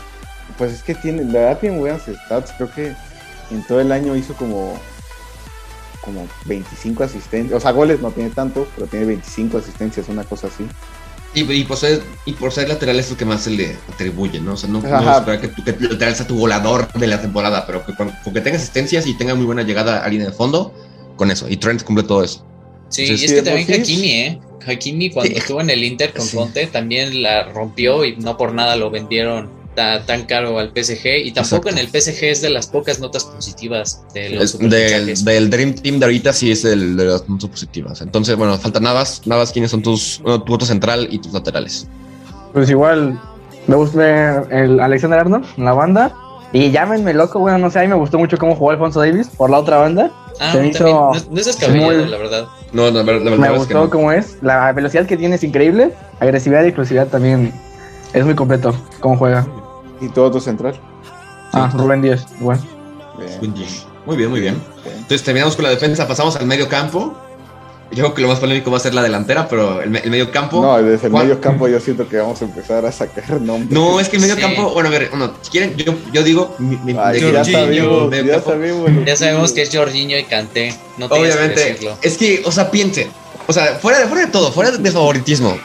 pues 0.57 0.71
es 0.73 0.83
que 0.83 0.95
tiene, 0.95 1.23
la 1.23 1.39
verdad 1.39 1.59
tiene 1.59 1.77
buenas 1.79 2.03
stats. 2.03 2.53
Creo 2.57 2.71
que 2.71 2.93
en 3.51 3.63
todo 3.63 3.79
el 3.81 3.91
año 3.91 4.15
hizo 4.15 4.33
como, 4.35 4.79
como 6.01 6.27
25 6.45 7.03
asistencias. 7.03 7.57
O 7.57 7.59
sea, 7.59 7.71
goles 7.71 8.01
no 8.01 8.11
tiene 8.11 8.29
tantos, 8.29 8.67
pero 8.75 8.87
tiene 8.87 9.05
25 9.05 9.57
asistencias, 9.57 10.07
una 10.09 10.23
cosa 10.23 10.47
así. 10.47 10.65
Y, 11.33 11.41
y 11.51 11.63
por 11.65 11.77
ser, 11.77 12.01
y 12.25 12.33
por 12.33 12.51
ser 12.51 12.67
lateral 12.69 12.97
es 12.99 13.09
lo 13.11 13.17
que 13.17 13.25
más 13.25 13.41
se 13.41 13.51
le 13.51 13.75
atribuye, 13.93 14.39
¿no? 14.39 14.53
O 14.53 14.57
sea, 14.57 14.69
no 14.69 14.81
no 14.81 14.87
esperar 15.17 15.39
que, 15.41 15.49
tu- 15.49 15.63
que 15.63 15.71
lateral 15.79 16.15
sea 16.15 16.25
tu 16.25 16.35
volador 16.37 16.91
de 16.93 17.05
la 17.07 17.21
temporada, 17.21 17.65
pero 17.67 17.85
que 17.85 17.93
con, 17.95 18.09
con 18.23 18.33
que 18.33 18.41
tenga 18.41 18.57
asistencias 18.57 19.05
y 19.05 19.13
tenga 19.17 19.35
muy 19.35 19.45
buena 19.45 19.61
llegada 19.63 20.03
a 20.03 20.07
línea 20.07 20.27
de 20.27 20.33
fondo, 20.33 20.73
con 21.15 21.29
eso. 21.29 21.47
Y 21.49 21.57
Trent 21.57 21.83
cumple 21.83 22.05
todo 22.05 22.23
eso. 22.23 22.43
Sí, 22.89 23.03
y 23.03 23.25
es 23.25 23.33
que 23.33 23.41
también. 23.41 23.69
Hakimi, 23.81 24.11
¿eh? 24.11 24.39
Hakimi 24.65 25.09
cuando 25.11 25.31
Sí. 25.31 25.37
estuvo 25.37 25.61
en 25.61 25.69
el 25.69 25.83
Inter 25.83 26.13
con 26.13 26.25
Sí. 26.25 26.37
Conte 26.37 26.65
también 26.67 27.21
la 27.21 27.43
rompió 27.51 28.03
y 28.05 28.15
no 28.15 28.37
por 28.37 28.53
nada 28.53 28.75
lo 28.77 28.89
vendieron 28.89 29.49
ta- 29.77 30.03
tan 30.05 30.25
caro 30.25 30.57
al 30.59 30.71
PSG. 30.75 31.05
Y 31.25 31.31
tampoco 31.31 31.69
Exacto. 31.69 31.69
en 31.69 31.77
el 31.77 31.87
PSG 31.87 32.23
es 32.25 32.41
de 32.41 32.49
las 32.49 32.65
pocas 32.67 32.99
notas 32.99 33.23
positivas 33.23 34.03
de 34.13 34.31
los 34.31 34.43
Es 34.55 34.59
del, 34.59 35.23
del 35.23 35.49
Dream 35.51 35.75
Team 35.75 35.99
de 35.99 36.05
ahorita 36.05 36.33
sí 36.33 36.51
es 36.51 36.65
el 36.65 36.97
de 36.97 37.05
las 37.05 37.29
más 37.29 37.45
positivas. 37.45 38.01
Entonces, 38.01 38.35
bueno, 38.35 38.57
falta 38.57 38.79
Navas. 38.79 39.21
Navas, 39.25 39.51
¿quiénes 39.51 39.69
son 39.71 39.83
tus, 39.83 40.19
bueno, 40.23 40.41
tu 40.43 40.53
otro 40.55 40.65
central 40.67 41.07
y 41.11 41.19
tus 41.19 41.31
laterales? 41.31 41.87
Pues 42.53 42.69
igual, 42.71 43.19
me 43.67 43.75
gusta 43.75 44.41
el 44.49 44.79
Alexander 44.79 45.19
Arnold 45.19 45.45
en 45.57 45.65
la 45.65 45.73
banda. 45.73 46.11
Y 46.53 46.71
llámenme 46.71 47.13
loco, 47.13 47.39
bueno, 47.39 47.57
no 47.59 47.69
sé, 47.69 47.79
a 47.79 47.81
mí 47.83 47.87
me 47.89 47.95
gustó 47.95 48.17
mucho 48.17 48.37
cómo 48.37 48.55
jugó 48.55 48.71
Alfonso 48.71 49.01
Davis 49.01 49.27
por 49.27 49.49
la 49.51 49.59
otra 49.59 49.77
banda. 49.77 50.11
Ah, 50.39 50.53
se 50.53 50.61
me 50.61 50.67
hizo 50.69 50.83
no, 50.85 51.11
no 51.11 51.39
es 51.39 51.45
descabellado, 51.45 51.91
muy- 51.99 52.09
la 52.09 52.17
verdad. 52.17 52.47
No, 52.71 52.89
la, 52.89 53.03
verdad- 53.03 53.25
la 53.31 53.37
Me 53.37 53.47
que 53.49 53.57
gustó 53.57 53.73
no. 53.83 53.89
cómo 53.89 54.11
es. 54.11 54.37
La 54.41 54.71
velocidad 54.71 55.05
que 55.05 55.17
tiene 55.17 55.35
es 55.35 55.43
increíble. 55.43 55.93
Agresividad 56.19 56.63
y 56.63 56.67
exclusividad 56.67 57.07
también 57.07 57.51
es 58.13 58.23
muy 58.25 58.33
completo 58.35 58.73
cómo 59.01 59.17
juega. 59.17 59.45
Y 60.01 60.09
todo 60.09 60.31
tu 60.31 60.39
central. 60.41 60.79
Ah, 61.53 61.71
Rubén 61.73 62.01
Díaz, 62.01 62.25
igual. 62.39 62.59
Bien, 63.17 63.53
Muy 64.05 64.17
bien, 64.17 64.29
muy 64.29 64.39
bien. 64.41 64.61
Entonces 64.85 65.23
terminamos 65.23 65.55
con 65.55 65.63
la 65.63 65.69
defensa, 65.71 66.07
pasamos 66.07 66.35
al 66.35 66.45
medio 66.45 66.67
campo. 66.69 67.15
Yo 67.89 68.03
creo 68.03 68.13
que 68.13 68.21
lo 68.21 68.27
más 68.27 68.39
polémico 68.39 68.69
va 68.69 68.77
a 68.77 68.79
ser 68.81 68.93
la 68.93 69.01
delantera, 69.01 69.47
pero 69.47 69.81
el, 69.81 69.89
me- 69.89 69.99
el 69.99 70.11
medio 70.11 70.29
campo. 70.29 70.61
No, 70.61 70.77
desde 70.83 71.05
el 71.07 71.11
Juan- 71.11 71.25
medio 71.25 71.39
campo 71.39 71.69
yo 71.69 71.79
siento 71.79 72.07
que 72.07 72.17
vamos 72.17 72.41
a 72.41 72.45
empezar 72.45 72.85
a 72.85 72.91
sacar 72.91 73.39
nombres. 73.39 73.71
No, 73.71 73.99
es 74.01 74.09
que 74.09 74.17
el 74.17 74.21
medio 74.21 74.35
Sí. 74.35 74.41
campo, 74.41 74.71
bueno, 74.73 74.89
a 74.89 74.91
ver, 74.91 75.09
bueno, 75.09 75.31
si 75.41 75.49
quieren, 75.51 75.73
yo, 75.77 75.93
yo 76.11 76.21
digo, 76.21 76.53
mi, 76.59 76.75
mi- 76.83 76.95
Ay, 76.99 77.21
de 77.21 77.31
ya 77.31 77.37
Jorginho, 77.39 77.59
sabemos, 77.59 78.09
medio 78.09 78.25
ya 78.25 78.33
campo. 78.33 78.49
sabemos. 78.51 78.91
Ya 79.05 79.15
sabemos 79.15 79.51
que 79.53 79.61
es 79.61 79.73
Jorginho 79.75 80.17
y 80.17 80.23
Kanté. 80.25 80.75
No 80.97 81.07
que 81.07 81.15
Obviamente, 81.17 81.59
decirlo. 81.63 81.97
es 82.01 82.17
que, 82.17 82.43
o 82.45 82.51
sea, 82.51 82.69
piense, 82.69 83.07
o 83.47 83.53
sea, 83.53 83.75
fuera 83.75 83.99
de, 83.99 84.07
fuera 84.07 84.25
de 84.25 84.31
todo, 84.33 84.51
fuera 84.51 84.71
de 84.71 84.91
favoritismo, 84.91 85.57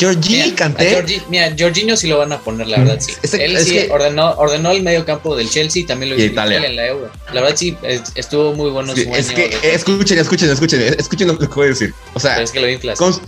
Jorginho 0.00 0.46
y 0.46 1.22
Mira, 1.28 1.54
Jorginho 1.58 1.96
sí 1.96 2.06
lo 2.08 2.18
van 2.18 2.32
a 2.32 2.38
poner, 2.38 2.66
la 2.66 2.78
verdad, 2.78 2.98
sí. 3.00 3.12
Es- 3.22 3.34
Él 3.34 3.58
sí 3.64 3.72
que- 3.72 3.88
ordenó, 3.90 4.32
ordenó 4.32 4.70
el 4.70 4.82
medio 4.82 5.04
campo 5.04 5.36
del 5.36 5.48
Chelsea, 5.50 5.86
también 5.86 6.10
lo 6.10 6.16
Y 6.16 6.20
hizo 6.20 6.26
en 6.26 6.32
Italia. 6.32 6.66
en 6.66 6.76
la 6.76 6.86
Euro. 6.86 7.10
La 7.32 7.40
verdad, 7.40 7.56
sí, 7.56 7.76
es- 7.82 8.02
estuvo 8.14 8.52
muy 8.54 8.70
bueno 8.70 8.94
Sí, 8.94 9.04
su 9.04 9.14
es 9.14 9.28
año 9.28 9.36
que, 9.36 9.48
de- 9.48 9.74
escuchen, 9.74 10.18
escuchen, 10.18 10.50
escuchen, 10.50 10.80
escuchen 10.98 11.28
lo 11.28 11.38
que 11.38 11.46
voy 11.46 11.66
a 11.66 11.70
decir. 11.70 11.94
O 12.14 12.20
sea, 12.20 12.32
pero 12.34 12.44
es 12.44 12.50
que 12.50 12.60
lo 12.60 12.68
inflas. 12.70 12.98
Cons- 12.98 13.20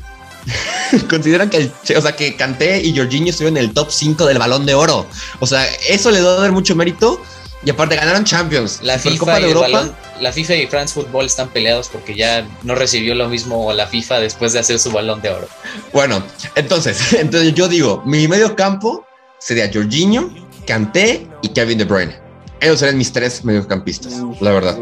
consideran 1.09 1.49
que, 1.51 1.57
el, 1.59 1.73
o 1.97 2.01
sea, 2.03 2.15
que 2.17 2.37
Kanté 2.37 2.81
y 2.83 2.97
Jorginho 2.97 3.31
estuvieron 3.31 3.57
en 3.59 3.65
el 3.65 3.73
top 3.73 3.91
5 3.91 4.27
del 4.27 4.39
Balón 4.39 4.67
de 4.67 4.75
Oro. 4.75 5.07
O 5.41 5.47
sea, 5.47 5.67
eso 5.89 6.11
le 6.11 6.21
da 6.21 6.37
a 6.37 6.41
dar 6.43 6.53
mucho 6.53 6.75
mérito. 6.77 7.23
Y 7.65 7.71
aparte 7.71 7.97
ganaron 7.97 8.25
Champions. 8.25 8.81
La 8.83 8.99
FIFA, 8.99 9.39
y 9.39 9.43
de 9.43 9.49
el 9.51 9.57
Europa. 9.57 9.69
balón- 9.69 9.95
la 10.21 10.33
FIFA 10.33 10.55
y 10.57 10.67
France 10.67 10.95
Football 10.95 11.27
están 11.27 11.49
peleados 11.49 11.89
porque 11.89 12.15
ya 12.15 12.47
no 12.63 12.75
recibió 12.75 13.15
lo 13.15 13.29
mismo 13.29 13.73
la 13.73 13.87
FIFA 13.87 14.21
después 14.21 14.53
de 14.53 14.59
hacer 14.61 14.79
su 14.79 14.91
balón 14.93 15.21
de 15.23 15.31
oro. 15.31 15.49
Bueno, 15.93 16.23
entonces, 16.55 17.13
entonces 17.15 17.55
yo 17.55 17.67
digo, 17.69 18.03
mi 18.05 18.29
medio 18.29 18.55
campo 18.55 19.07
sería 19.39 19.71
Jorginho, 19.73 20.33
Kanté 20.67 21.27
y 21.43 21.49
Kevin 21.49 21.79
De 21.79 21.85
Bruyne. 21.85 22.17
Ellos 22.61 22.79
serían 22.81 22.97
mis 22.99 23.13
tres 23.13 23.45
mediocampistas, 23.45 24.15
la 24.41 24.51
verdad. 24.53 24.79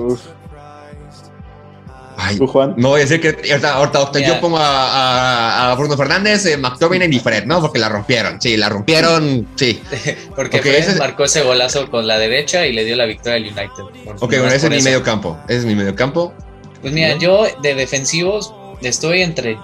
Uf, 2.23 2.29
Ay, 2.29 2.37
¿Tú, 2.39 2.47
Juan? 2.47 2.75
no 2.77 2.89
voy 2.91 3.01
a 3.01 3.05
decir 3.05 3.21
que 3.21 3.29
ahorita, 3.53 3.75
ahorita, 3.75 4.21
yo 4.21 4.41
pongo 4.41 4.59
a, 4.59 4.65
a- 4.67 5.73
a 5.73 5.75
Bruno 5.75 5.97
Fernández, 5.97 6.47
eh, 6.47 6.57
McTominay 6.57 7.09
y 7.15 7.19
Fred, 7.19 7.45
¿no? 7.47 7.61
Porque 7.61 7.79
la 7.79 7.89
rompieron. 7.89 8.41
Sí, 8.41 8.57
la 8.57 8.69
rompieron, 8.69 9.49
sí. 9.57 9.81
Porque 10.37 10.59
Ok, 10.59 10.63
Fred 10.63 10.75
ese 10.77 10.99
marcó 10.99 11.25
ese 11.25 11.43
golazo 11.43 11.91
con 11.91 12.07
la 12.07 12.19
derecha 12.19 12.67
y 12.67 12.73
le 12.73 12.85
dio 12.85 12.97
la 12.97 13.07
victoria 13.07 13.37
al 13.37 13.43
United. 13.45 14.05
Por- 14.05 14.17
Ok, 14.17 14.29
bueno, 14.31 14.47
ese 14.47 14.57
es 14.67 14.71
mi 14.71 14.77
eso. 14.77 14.85
medio 14.85 15.03
campo. 15.03 15.39
Ese 15.49 15.59
es 15.59 15.65
mi 15.65 15.75
medio 15.75 15.95
campo. 15.95 16.33
Pues 16.81 16.93
mira, 16.93 17.17
yo 17.19 17.47
de 17.63 17.75
defensivos 17.75 18.53
estoy 18.83 19.23
entre 19.23 19.57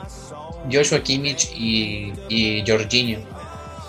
Joshua 0.72 1.02
Kimmich 1.02 1.50
y, 1.56 2.12
y 2.28 2.62
Jorginho. 2.66 3.18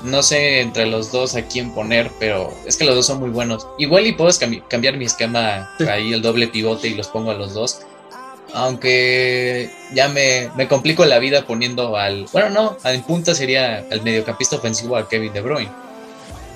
No 0.02 0.24
sé 0.24 0.62
entre 0.62 0.86
los 0.86 1.12
dos 1.12 1.36
a 1.36 1.42
quién 1.44 1.74
poner, 1.74 2.10
pero 2.20 2.54
es 2.66 2.78
que 2.78 2.86
los 2.86 2.96
dos 2.96 3.06
son 3.06 3.20
muy 3.20 3.30
buenos. 3.30 3.68
Igual 3.78 4.08
y 4.08 4.14
puedo 4.14 4.30
cambi- 4.32 4.64
cambiar 4.70 4.96
mi 4.96 5.04
esquema 5.06 5.70
ahí, 5.92 6.14
el 6.14 6.22
doble 6.22 6.48
pivote 6.48 6.88
y 6.88 6.96
los 6.96 7.08
pongo 7.10 7.32
a 7.32 7.34
los 7.34 7.54
dos. 7.54 7.82
Aunque 8.54 9.70
ya 9.94 10.10
me, 10.10 10.50
me 10.56 10.68
complico 10.68 11.06
la 11.06 11.20
vida 11.20 11.46
poniendo 11.46 11.96
al... 11.98 12.26
Bueno, 12.34 12.50
no, 12.50 12.78
en 12.90 13.02
punta 13.04 13.34
sería 13.36 13.86
al 13.92 14.02
mediocampista 14.02 14.56
ofensivo 14.56 14.96
a 14.98 15.08
Kevin 15.08 15.34
De 15.34 15.42
Bruyne. 15.42 15.70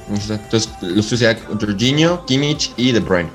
Entonces, 0.09 0.39
los 0.51 0.79
tuyos 0.79 1.05
serían 1.05 1.39
Jorginho, 1.59 2.25
Kimmich 2.25 2.71
y 2.77 2.91
De 2.91 2.99
Bruyne. 2.99 3.29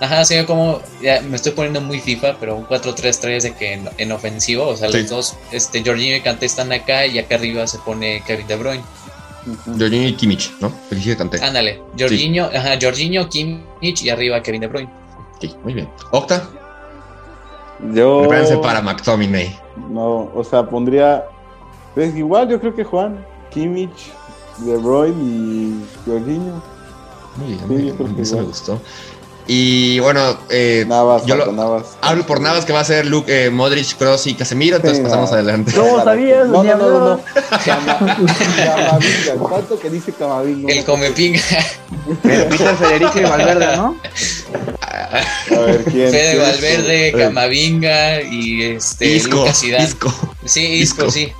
Ajá, 0.00 0.24
sería 0.24 0.44
como, 0.46 0.80
ya 1.02 1.20
me 1.20 1.36
estoy 1.36 1.52
poniendo 1.52 1.80
muy 1.80 2.00
FIFA, 2.00 2.36
pero 2.40 2.56
un 2.56 2.66
4-3-3 2.66 3.42
de 3.42 3.54
que 3.54 3.72
en, 3.74 3.88
en 3.98 4.12
ofensivo, 4.12 4.66
o 4.68 4.76
sea, 4.76 4.90
Sí. 4.90 4.98
los 5.02 5.10
dos, 5.10 5.34
este, 5.52 5.82
Jorginho 5.84 6.16
y 6.16 6.20
Kanté 6.20 6.46
están 6.46 6.72
acá 6.72 7.06
y 7.06 7.18
acá 7.18 7.36
arriba 7.36 7.66
se 7.66 7.78
pone 7.78 8.22
Kevin 8.26 8.46
De 8.46 8.56
Bruyne. 8.56 8.84
Jorginho 9.66 10.08
y 10.08 10.14
Kimmich, 10.14 10.50
¿no? 10.60 10.72
Felicidades, 10.88 11.18
Kanté. 11.18 11.40
Ándale, 11.44 11.80
Jorginho, 11.98 12.50
ajá, 12.54 12.76
Jorginho, 12.80 13.28
Kimmich 13.28 14.02
y 14.02 14.10
arriba 14.10 14.42
Kevin 14.42 14.62
De 14.62 14.66
Bruyne. 14.66 14.90
Ok, 15.36 15.54
muy 15.62 15.74
bien. 15.74 15.88
Octa, 16.10 16.48
Yo. 17.92 18.20
prepárense 18.20 18.56
para 18.58 18.80
McTominay. 18.80 19.58
No, 19.90 20.30
o 20.34 20.44
sea, 20.44 20.64
pondría. 20.68 21.24
Pues 21.94 22.14
igual, 22.16 22.48
yo 22.48 22.60
creo 22.60 22.74
que 22.74 22.84
Juan, 22.84 23.24
Kimmich, 23.50 24.12
De 24.58 24.76
Bruyne 24.76 25.14
y 25.22 25.84
Jorginho. 26.06 26.62
Muy 27.36 27.46
bien, 27.48 27.58
Sí, 27.58 27.64
muy 27.68 27.82
bien. 27.82 27.96
Eso 28.20 28.34
me 28.36 28.40
igual. 28.42 28.44
gustó. 28.46 28.80
Y 29.46 29.98
bueno, 29.98 30.38
eh, 30.48 30.84
Navas, 30.88 31.26
yo 31.26 31.36
lo, 31.36 31.52
Navas. 31.52 31.98
hablo 32.00 32.24
por 32.26 32.40
Navas 32.40 32.64
que 32.64 32.72
va 32.72 32.80
a 32.80 32.84
ser 32.84 33.04
Luke, 33.04 33.44
eh, 33.46 33.50
Modric, 33.50 33.94
Cross 33.98 34.26
y 34.28 34.34
Casemiro, 34.34 34.76
entonces 34.76 34.98
Sí, 34.98 35.04
pasamos 35.04 35.30
no. 35.30 35.34
adelante. 35.36 35.72
¿Cómo 35.72 36.02
sabías? 36.02 36.46
No, 36.48 36.64
no, 36.64 36.76
no, 36.76 36.88
no, 36.88 37.00
no. 37.16 37.20
Camavinga. 37.64 39.34
¿Cuánto 39.40 39.78
que 39.78 39.90
dice 39.90 40.12
Camavinga? 40.12 40.72
El 40.72 40.84
comepinga. 40.84 41.40
Pero 42.22 42.48
Peter 42.48 42.76
Federico 42.76 43.18
y 43.20 43.22
Valverde, 43.24 43.76
¿no? 43.76 43.96
A 44.80 45.58
ver, 45.60 45.84
¿quién? 45.84 46.10
Fede 46.10 46.30
¿Quién 46.32 46.42
es? 46.42 46.48
Valverde, 46.60 47.12
Camavinga 47.12 48.22
y 48.22 48.62
este 48.62 49.06
Isco, 49.06 49.36
Lucas 49.38 49.60
Zidane. 49.60 49.84
Isco. 49.84 50.12
Sí, 50.44 50.60
Isco, 50.66 51.06
Isco. 51.06 51.10
sí. 51.10 51.32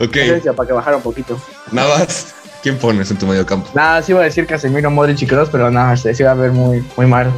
Ok, 0.00 0.16
Para 0.56 0.66
que 0.66 0.72
bajara 0.72 0.96
un 0.96 1.02
poquito. 1.02 1.38
Navas, 1.72 2.34
¿quién 2.62 2.76
pones 2.78 3.10
en 3.10 3.18
tu 3.18 3.26
medio 3.26 3.44
campo? 3.46 3.68
Nada, 3.74 4.02
sí 4.02 4.12
iba 4.12 4.20
a 4.20 4.24
decir 4.24 4.46
Casemiro, 4.46 4.90
Modric 4.90 5.22
y 5.22 5.26
Kroos, 5.26 5.48
pero 5.50 5.70
nada, 5.70 5.96
se 5.96 6.14
iba 6.18 6.30
a 6.30 6.34
ver 6.34 6.52
muy, 6.52 6.84
muy 6.96 7.06
mal. 7.06 7.30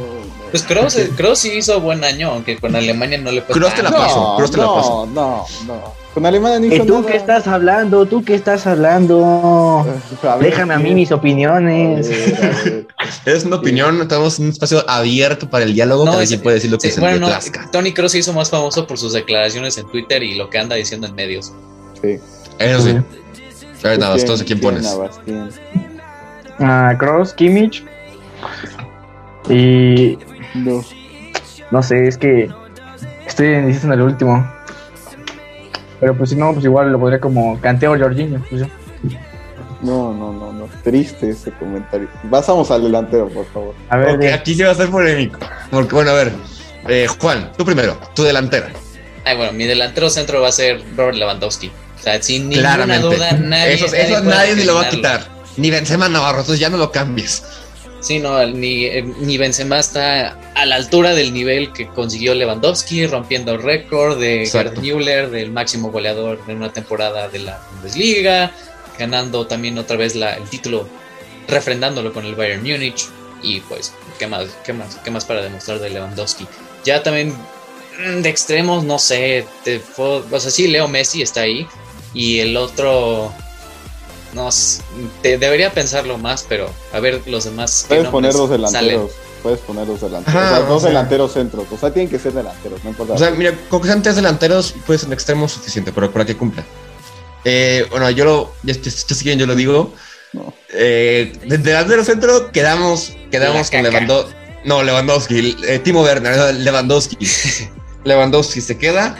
Pues 0.51 0.63
Kroos, 0.63 0.97
Kroos 1.15 1.39
sí 1.39 1.49
hizo 1.53 1.79
buen 1.79 2.03
año, 2.03 2.29
aunque 2.31 2.57
con 2.57 2.75
Alemania 2.75 3.17
no 3.17 3.31
le 3.31 3.41
fue 3.41 3.55
Kroos 3.55 3.73
te 3.73 3.81
la 3.83 3.91
paso, 3.91 4.33
Kroos 4.35 4.51
te 4.51 4.57
la 4.57 4.65
paso. 4.65 5.05
No, 5.07 5.45
no, 5.65 5.73
no. 5.73 6.01
Con 6.13 6.25
Alemania 6.25 6.59
no 6.59 6.65
¿Y 6.65 6.75
hizo 6.75 6.85
tú 6.85 6.95
nada. 6.99 7.09
qué 7.09 7.15
estás 7.17 7.47
hablando? 7.47 8.05
¿Tú 8.05 8.21
qué 8.25 8.35
estás 8.35 8.67
hablando? 8.67 9.85
A 10.23 10.35
ver, 10.35 10.49
Déjame 10.49 10.73
a 10.73 10.77
mí 10.77 10.83
¿quién? 10.83 10.95
mis 10.95 11.11
opiniones. 11.13 12.05
A 12.05 12.09
ver, 12.09 12.35
a 12.35 12.63
ver. 12.63 12.87
Es 13.25 13.45
una 13.45 13.55
opinión, 13.57 14.05
tenemos 14.09 14.39
un 14.39 14.49
espacio 14.49 14.83
abierto 14.89 15.49
para 15.49 15.63
el 15.63 15.73
diálogo, 15.73 16.03
No, 16.03 16.11
cada 16.11 16.25
quien 16.25 16.41
puede 16.41 16.55
decir 16.55 16.69
lo 16.69 16.77
que 16.79 16.89
Sí, 16.89 16.95
se 16.95 16.99
bueno, 16.99 17.27
le 17.29 17.33
no. 17.33 17.69
Tony 17.71 17.93
Kroos 17.93 18.11
se 18.11 18.17
hizo 18.17 18.33
más 18.33 18.49
famoso 18.49 18.85
por 18.85 18.97
sus 18.97 19.13
declaraciones 19.13 19.77
en 19.77 19.87
Twitter 19.89 20.21
y 20.21 20.35
lo 20.35 20.49
que 20.49 20.57
anda 20.59 20.75
diciendo 20.75 21.07
en 21.07 21.15
medios. 21.15 21.53
Sí. 22.01 22.19
Eso 22.59 22.81
sí. 22.81 22.91
Sí. 22.91 22.97
A 23.83 23.87
ver, 23.89 23.99
Navas, 23.99 24.21
entonces, 24.21 24.45
¿quién 24.45 24.59
pones? 24.59 24.87
Ah, 26.59 26.93
Kroos, 26.99 27.33
Kimmich. 27.33 27.83
Y 29.49 30.17
No. 30.53 30.83
no 31.71 31.83
sé, 31.83 32.07
es 32.07 32.17
que 32.17 32.49
estoy 33.25 33.47
en 33.47 33.91
el 33.91 34.01
último. 34.01 34.47
Pero 35.99 36.15
pues 36.15 36.29
si 36.31 36.35
no, 36.35 36.51
pues 36.53 36.65
igual 36.65 36.91
lo 36.91 36.99
podría 36.99 37.19
como 37.19 37.59
canteo 37.59 37.97
Jorginho. 37.97 38.43
Pues. 38.49 38.63
No, 39.81 40.13
no, 40.13 40.31
no, 40.33 40.53
no. 40.53 40.65
Triste 40.83 41.29
ese 41.31 41.51
comentario. 41.51 42.07
Pasamos 42.29 42.69
al 42.71 42.83
delantero, 42.83 43.27
por 43.29 43.45
favor. 43.47 43.75
a 43.89 43.97
ver, 43.97 44.09
Ok, 44.15 44.19
bien. 44.19 44.33
aquí 44.33 44.53
sí 44.55 44.61
va 44.63 44.71
a 44.71 44.75
ser 44.75 44.89
polémico. 44.89 45.39
Porque, 45.71 45.93
bueno, 45.95 46.11
a 46.11 46.15
ver. 46.15 46.31
eh, 46.87 47.07
Juan, 47.19 47.51
tú 47.57 47.65
primero, 47.65 47.97
tu 48.15 48.23
delantera. 48.23 48.69
Ay, 49.25 49.37
bueno, 49.37 49.53
mi 49.53 49.65
delantero 49.65 50.09
centro 50.09 50.41
va 50.41 50.49
a 50.49 50.51
ser 50.51 50.81
Robert 50.95 51.17
Lewandowski. 51.17 51.71
O 52.01 52.03
sea, 52.03 52.21
sin 52.21 52.49
ninguna 52.49 52.75
Claramente. 52.75 53.07
duda, 53.15 53.31
nadie. 53.33 53.73
eso 53.75 53.85
nadie 53.85 54.01
eso 54.01 54.13
puede 54.15 54.23
nadie 54.35 54.55
ni 54.55 54.63
lo 54.63 54.75
va 54.75 54.81
a 54.81 54.89
quitar. 54.89 55.27
Ni 55.57 55.69
Benzema 55.69 56.09
Navarro, 56.09 56.39
entonces 56.39 56.59
ya 56.59 56.69
no 56.69 56.77
lo 56.77 56.91
cambies. 56.91 57.43
Sí, 57.99 58.17
no, 58.17 58.43
ni, 58.47 58.85
eh, 58.85 59.03
ni 59.19 59.37
Benzema 59.37 59.77
está 59.79 60.35
a 60.55 60.65
la 60.65 60.75
altura 60.75 61.13
del 61.13 61.31
nivel 61.33 61.71
que 61.71 61.85
consiguió 61.87 62.33
Lewandowski, 62.33 63.05
rompiendo 63.05 63.51
el 63.51 63.61
récord 63.61 64.19
de. 64.19 64.49
Gerd 64.51 64.79
Müller, 64.79 65.29
del 65.29 65.51
máximo 65.51 65.91
goleador 65.91 66.39
en 66.47 66.57
una 66.57 66.73
temporada 66.73 67.27
de 67.29 67.37
la 67.39 67.61
Bundesliga, 67.73 68.51
ganando 68.97 69.45
también 69.45 69.77
otra 69.77 69.97
vez 69.97 70.15
la- 70.15 70.33
el 70.33 70.49
título, 70.49 70.87
refrendándolo 71.47 72.11
con 72.13 72.25
el 72.25 72.33
Bayern 72.33 72.63
Múnich. 72.63 73.05
Y 73.43 73.59
pues, 73.61 73.93
¿qué 74.17 74.25
más, 74.27 74.47
qué 74.65 74.73
más, 74.73 74.95
qué 75.03 75.11
más 75.11 75.25
para 75.25 75.41
demostrar 75.43 75.79
de 75.79 75.89
Lewandowski? 75.91 76.47
Ya 76.83 77.03
también 77.03 77.35
mm, 77.99 78.21
de 78.21 78.29
extremos, 78.29 78.83
no 78.83 78.97
sé, 78.99 79.45
te 79.63 79.79
o 79.97 80.39
sea, 80.39 80.49
sí, 80.51 80.67
Leo 80.67 80.87
Messi 80.87 81.21
está 81.21 81.41
ahí. 81.41 81.67
Y 82.13 82.39
el 82.39 82.57
otro, 82.57 83.31
no 84.33 84.49
te, 85.21 85.37
debería 85.37 85.71
pensarlo 85.71 86.17
más, 86.17 86.45
pero 86.47 86.69
a 86.93 86.99
ver 86.99 87.21
los 87.27 87.45
demás. 87.45 87.85
Puedes 87.87 88.07
poner 88.07 88.33
salen. 88.33 88.51
delanteros. 88.51 89.11
Puedes 89.43 89.59
poner 89.61 89.87
dos 89.87 90.01
delanteros. 90.01 90.39
Ajá, 90.41 90.51
o 90.51 90.57
sea, 90.59 90.65
dos 90.67 90.83
delanteros 90.83 91.33
centros. 91.33 91.65
O 91.71 91.77
sea, 91.77 91.91
tienen 91.91 92.09
que 92.11 92.19
ser 92.19 92.33
delanteros, 92.33 92.83
no 92.83 92.91
importa. 92.91 93.13
O 93.13 93.17
sea, 93.17 93.31
mira, 93.31 93.53
con 93.69 93.81
que 93.81 93.87
sean 93.87 94.03
tres 94.03 94.15
delanteros, 94.15 94.75
puede 94.85 94.99
ser 94.99 95.07
un 95.07 95.13
extremo 95.13 95.47
suficiente, 95.49 95.91
pero 95.91 96.11
para 96.11 96.25
que 96.25 96.37
cumpla. 96.37 96.63
Eh, 97.43 97.87
bueno, 97.89 98.09
yo 98.11 98.23
lo, 98.23 98.53
ya, 98.61 98.73
ya- 98.75 98.91
ya 98.91 99.15
quieren, 99.15 99.39
yo 99.39 99.47
lo 99.47 99.55
digo. 99.55 99.93
No. 100.33 100.53
Eh, 100.69 101.33
de 101.45 101.57
delantero 101.57 102.05
centro 102.05 102.51
quedamos, 102.51 103.13
quedamos 103.31 103.71
con. 103.71 103.81
Lewandowski. 103.83 104.33
No, 104.63 104.83
Lewandowski, 104.83 105.57
eh, 105.67 105.79
Timo 105.79 106.03
Werner, 106.03 106.53
Lewandowski. 106.55 107.17
Lewandowski 108.03 108.61
se 108.61 108.77
queda. 108.77 109.17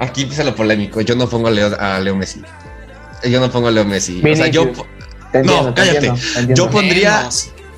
Aquí 0.00 0.22
empieza 0.22 0.42
lo 0.44 0.54
polémico. 0.56 1.00
Yo 1.02 1.14
no 1.14 1.28
pongo 1.28 1.48
a 1.48 1.50
Leo, 1.50 1.76
a 1.78 2.00
Leo 2.00 2.16
Messi. 2.16 2.40
Yo 3.28 3.38
no 3.38 3.50
pongo 3.50 3.68
a 3.68 3.70
Leo 3.70 3.84
Messi. 3.84 4.20
O 4.24 4.34
sea, 4.36 4.48
yo 4.48 4.62
entiendo, 5.32 5.74
te 5.74 5.74
cállate. 5.74 5.96
entiendo, 6.06 6.20
te 6.20 6.26
entiendo. 6.40 6.54
Yo 6.54 6.70
pondría- 6.70 7.28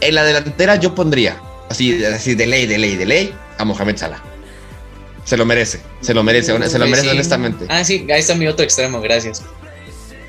en 0.00 0.14
la 0.16 0.24
delantera 0.24 0.76
yo 0.76 0.94
pondría 0.94 1.36
así, 1.68 2.04
así 2.04 2.34
de 2.34 2.46
ley, 2.46 2.66
de 2.66 2.78
ley, 2.78 2.96
de 2.96 3.06
ley 3.06 3.34
a 3.58 3.64
Mohamed 3.64 3.96
Salah. 3.96 4.22
Se 5.24 5.36
lo 5.36 5.44
merece, 5.46 5.80
se 6.00 6.14
lo 6.14 6.22
merece, 6.24 6.46
se 6.68 6.78
lo 6.78 6.86
merece 6.86 7.02
Sí. 7.02 7.08
honestamente. 7.10 7.66
Ah, 7.68 7.84
sí, 7.84 8.06
ahí 8.12 8.18
está 8.20 8.34
mi 8.34 8.48
otro 8.48 8.64
extremo, 8.64 9.00
gracias. 9.00 9.42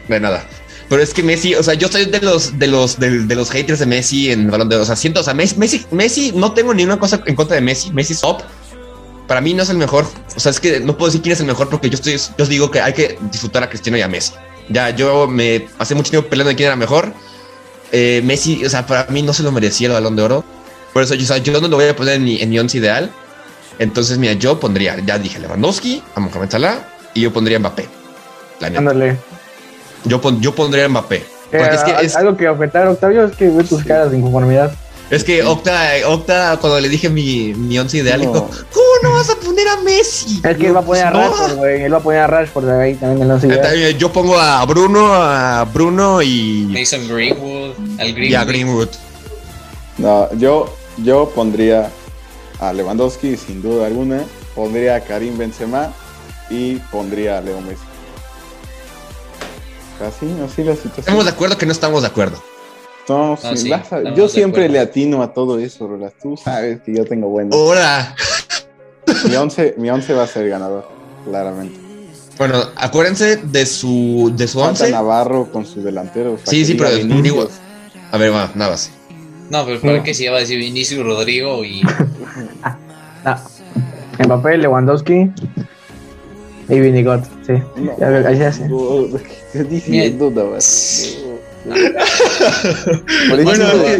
De 0.07 0.19
nada. 0.19 0.45
Pero 0.89 1.01
es 1.01 1.13
que 1.13 1.23
Messi, 1.23 1.55
o 1.55 1.63
sea, 1.63 1.73
yo 1.73 1.87
soy 1.87 2.05
de 2.05 2.19
los 2.19 2.59
de 2.59 2.67
los 2.67 2.99
de, 2.99 3.19
de 3.25 3.35
los 3.35 3.49
haters 3.49 3.79
de 3.79 3.85
Messi 3.87 4.31
en 4.31 4.51
balón 4.51 4.69
de. 4.69 4.75
O 4.75 4.85
sea, 4.85 4.95
siento, 4.95 5.21
o 5.21 5.23
sea, 5.23 5.33
Messi, 5.33 5.55
Messi, 5.57 5.85
Messi, 5.91 6.31
no 6.35 6.53
tengo 6.53 6.73
ni 6.73 6.83
una 6.83 6.99
cosa 6.99 7.21
en 7.25 7.35
contra 7.35 7.55
de 7.55 7.61
Messi. 7.61 7.91
Messi 7.91 8.13
es 8.13 8.21
top. 8.21 8.41
Para 9.27 9.41
mí 9.41 9.53
no 9.53 9.63
es 9.63 9.69
el 9.69 9.77
mejor. 9.77 10.05
O 10.35 10.39
sea, 10.39 10.49
es 10.51 10.59
que 10.59 10.79
no 10.79 10.97
puedo 10.97 11.07
decir 11.09 11.21
quién 11.21 11.33
es 11.33 11.39
el 11.39 11.45
mejor 11.45 11.69
porque 11.69 11.89
yo 11.89 11.95
estoy, 11.95 12.19
yo 12.37 12.45
digo 12.45 12.69
que 12.71 12.81
hay 12.81 12.93
que 12.93 13.17
disfrutar 13.31 13.63
a 13.63 13.69
Cristiano 13.69 13.97
y 13.97 14.01
a 14.01 14.07
Messi. 14.07 14.33
Ya, 14.69 14.89
yo 14.91 15.27
me 15.27 15.67
pasé 15.77 15.95
mucho 15.95 16.11
tiempo 16.11 16.29
peleando 16.29 16.49
de 16.49 16.55
quién 16.55 16.67
era 16.67 16.75
mejor. 16.75 17.11
Eh, 17.91 18.21
Messi, 18.23 18.65
o 18.65 18.69
sea, 18.69 18.85
para 18.85 19.05
mí 19.09 19.21
no 19.21 19.33
se 19.33 19.43
lo 19.43 19.51
merecía 19.51 19.87
el 19.87 19.93
balón 19.93 20.15
de 20.15 20.23
oro. 20.23 20.43
Por 20.93 21.03
eso, 21.03 21.15
yo, 21.15 21.23
o 21.23 21.27
sea, 21.27 21.37
yo 21.37 21.59
no 21.59 21.67
lo 21.67 21.75
voy 21.77 21.87
a 21.87 21.95
poner 21.95 22.15
en 22.15 22.23
mi, 22.23 22.41
en 22.41 22.49
mi 22.49 22.59
once 22.59 22.77
ideal. 22.77 23.11
Entonces, 23.79 24.17
mira, 24.17 24.33
yo 24.33 24.59
pondría, 24.59 24.97
ya 25.05 25.17
dije 25.17 25.39
Lewandowski, 25.39 26.03
a 26.15 26.19
Mohamed 26.19 26.49
Salah 26.51 26.87
y 27.13 27.21
yo 27.21 27.33
pondría 27.33 27.57
Mbappé. 27.59 27.87
Ándale. 28.61 29.17
Yo, 30.05 30.21
pon- 30.21 30.41
yo 30.41 30.53
pondría 30.53 30.87
Mbappé. 30.87 31.25
Eh, 31.51 31.69
es 31.71 31.83
que 31.83 32.05
es, 32.05 32.15
Algo 32.15 32.35
que 32.37 32.47
objetar, 32.49 32.87
Octavio, 32.87 33.25
es 33.25 33.35
que 33.35 33.47
ve 33.49 33.63
tus 33.63 33.83
caras 33.83 34.11
de 34.11 34.17
inconformidad. 34.17 34.71
Es 35.15 35.23
que 35.23 35.43
Octa, 35.43 35.91
Octa, 36.07 36.57
cuando 36.59 36.79
le 36.79 36.89
dije 36.89 37.09
mi, 37.09 37.53
mi 37.53 37.77
once 37.79 37.97
ideal, 37.97 38.21
No. 38.23 38.31
dijo, 38.33 38.49
¿cómo 38.71 38.85
no 39.03 39.11
vas 39.13 39.29
a 39.29 39.35
poner 39.35 39.67
a 39.67 39.77
Messi? 39.77 40.41
Es 40.43 40.57
que 40.57 40.67
él 40.67 40.75
va 40.75 40.79
a 40.79 40.83
poner 40.85 41.05
a 41.07 41.11
No. 41.11 41.19
Rashford, 41.19 41.55
güey. 41.57 41.81
Él 41.83 41.93
va 41.93 41.97
a 41.97 42.01
poner 42.01 42.19
a 42.21 42.27
Rashford 42.27 42.69
ahí 42.69 42.95
también 42.95 43.29
Eh, 43.31 43.39
ciudad. 43.39 43.61
también 43.61 43.97
Yo 43.97 44.11
pongo 44.11 44.39
a 44.39 44.65
Bruno, 44.65 45.13
a 45.13 45.63
Bruno 45.65 46.21
y, 46.21 46.67
Mason 46.71 47.07
Greenwood, 47.07 47.71
al 47.99 48.13
Greenwood. 48.13 48.31
y 48.31 48.35
a 48.35 48.43
Greenwood. 48.45 48.89
No, 49.97 50.33
yo, 50.37 50.75
yo 50.97 51.29
pondría 51.35 51.91
a 52.59 52.73
Lewandowski 52.73 53.37
sin 53.37 53.61
duda 53.61 53.87
alguna. 53.87 54.23
Pondría 54.55 54.95
a 54.95 54.99
Karim 55.01 55.37
Benzema 55.37 55.91
y 56.49 56.75
pondría 56.91 57.39
a 57.39 57.41
Leo 57.41 57.59
Messi. 57.61 57.81
Así, 59.99 60.25
así 60.45 60.63
la 60.63 60.73
situación. 60.75 60.99
Estamos 60.99 61.25
de 61.25 61.31
acuerdo 61.31 61.57
que 61.57 61.65
no 61.65 61.71
estamos 61.71 62.01
de 62.01 62.07
acuerdo. 62.07 62.41
No, 63.09 63.37
Ah, 63.43 63.55
sí, 63.55 63.69
vas 63.69 63.91
a- 63.91 64.13
yo 64.15 64.29
siempre 64.29 64.69
le 64.69 64.79
atino 64.79 65.21
a 65.23 65.33
todo 65.33 65.59
eso, 65.59 65.87
Rolas. 65.87 66.13
Tú 66.21 66.37
sabes 66.37 66.81
que 66.81 66.95
yo 66.95 67.03
tengo 67.05 67.27
bueno. 67.29 67.53
Ahora, 67.55 68.15
Mi 69.29 69.35
once, 69.35 69.75
mi 69.77 69.89
once 69.89 70.13
va 70.13 70.23
a 70.23 70.27
ser 70.27 70.47
ganador, 70.49 70.87
claramente. 71.25 71.77
bueno, 72.37 72.59
acuérdense 72.75 73.37
de 73.37 73.65
su, 73.65 74.31
de 74.35 74.47
su 74.47 74.59
Falta 74.59 74.83
once. 74.83 74.91
Navarro 74.91 75.51
con 75.51 75.65
sus 75.65 75.83
delanteros. 75.83 76.39
para 76.39 76.51
Sí, 76.51 76.59
que 76.59 76.65
sí, 76.65 76.73
pero 76.75 76.89
Vinicius. 76.91 77.23
digo- 77.23 77.47
A 78.11 78.17
ver, 78.17 78.31
va, 78.33 78.51
nada 78.55 78.71
más. 78.71 78.89
No, 79.49 79.65
pero 79.65 79.81
para 79.81 80.01
qué 80.03 80.13
si 80.13 80.23
iba 80.23 80.37
a 80.37 80.39
decir 80.39 80.57
Vinicius 80.57 81.05
Rodrigo 81.05 81.63
y 81.65 81.81
Ah. 83.25 83.39
Mbappé, 84.25 84.57
Lewandowski 84.57 85.29
y 86.69 86.79
Vinigot. 86.79 87.23
Sí. 87.45 87.53
No, 87.75 87.97
Ya, 87.99 88.07
ahí 88.27 88.37
se 88.37 88.45
hace. 88.45 88.69
no, 88.69 89.07
¿qué 89.11 89.33
estás 89.59 89.69
diciendo, 89.69 90.31
Navarro? 90.31 90.59
No. 91.65 91.75
Bueno, 93.43 93.53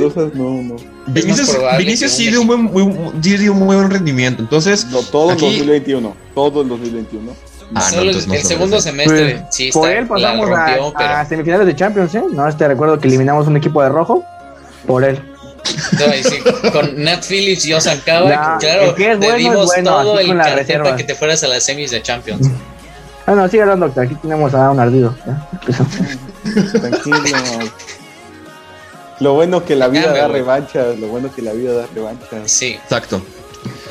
cosas 0.10 0.34
no, 0.36 0.62
no. 0.64 0.76
Vinicius, 1.08 1.50
probable 1.52 1.78
Vinicius 1.86 2.12
sí 2.12 2.30
dio 2.30 2.42
un 2.42 2.48
buen, 2.48 2.64
muy- 2.64 3.12
sí 3.22 3.38
dio 3.38 3.54
un 3.54 3.60
muy 3.60 3.76
buen 3.76 3.90
rendimiento. 3.90 4.42
Entonces, 4.42 4.86
No, 4.88 5.00
todo 5.02 5.30
el 5.32 5.36
Aquí- 5.38 5.46
2021. 5.48 6.16
Todo 6.36 6.62
el 6.62 6.70
2021. 6.70 7.32
Ah, 7.76 7.80
no, 7.80 7.82
solo 7.82 8.02
el- 8.02 8.08
entonces 8.10 8.28
no 8.28 8.34
el, 8.36 8.42
se 8.42 8.48
segundo 8.48 8.76
merece. 8.78 8.90
semestre 8.90 9.36
Pues, 9.42 9.56
sí 9.56 9.68
está, 9.70 9.80
Por 9.80 9.90
él 9.90 10.04
la 10.04 10.08
pasamos 10.08 10.50
rompió, 10.50 10.88
a, 10.88 10.94
pero 10.98 11.10
a 11.16 11.26
semifinales 11.26 11.68
de 11.68 11.76
Champions, 11.76 12.16
¿eh? 12.16 12.24
No, 12.32 12.56
te 12.58 12.68
recuerdo 12.68 13.00
que 13.00 13.08
eliminamos 13.08 13.48
un 13.48 13.58
equipo 13.58 13.82
de 13.82 13.90
rojo 13.90 14.24
por 14.86 15.04
él. 15.04 15.20
no, 15.98 16.14
y 16.16 16.24
sí, 16.24 16.36
con 16.72 17.02
Nat 17.04 17.24
Phillips 17.26 17.66
y 17.66 17.74
Osan 17.74 18.00
Cava, 18.06 18.30
Ya, 18.30 18.58
claro, 18.60 18.84
el 18.90 18.96
que 18.96 19.12
es 19.12 19.18
bueno 19.18 19.36
dimos 19.38 19.66
bueno, 19.68 19.92
todo 19.92 20.20
el 20.20 20.38
cartel 20.38 20.82
para 20.82 20.96
que 20.98 21.04
te 21.06 21.16
fueras 21.16 21.42
a 21.44 21.48
las 21.48 21.64
semis 21.64 21.92
de 21.92 22.02
Champions. 22.02 22.48
Ah, 23.26 23.32
no, 23.34 23.48
sigue 23.48 23.62
hablando, 23.64 23.86
doctor. 23.86 24.04
Aquí 24.06 24.16
tenemos 24.16 24.54
a 24.54 24.70
un 24.70 24.80
ardido. 24.82 25.16
¿ya? 25.26 25.48
Tranquilo. 26.72 27.72
Lo 29.20 29.34
bueno 29.34 29.64
que 29.64 29.76
la 29.76 29.88
vida 29.88 30.12
da 30.12 30.28
güey. 30.28 30.42
revanchas. 30.42 31.00
Lo 31.00 31.08
bueno 31.08 31.34
que 31.34 31.42
la 31.42 31.54
vida 31.54 31.74
da 31.74 31.88
revanchas. 31.94 32.52
Sí, 32.52 32.78
exacto. 32.84 33.22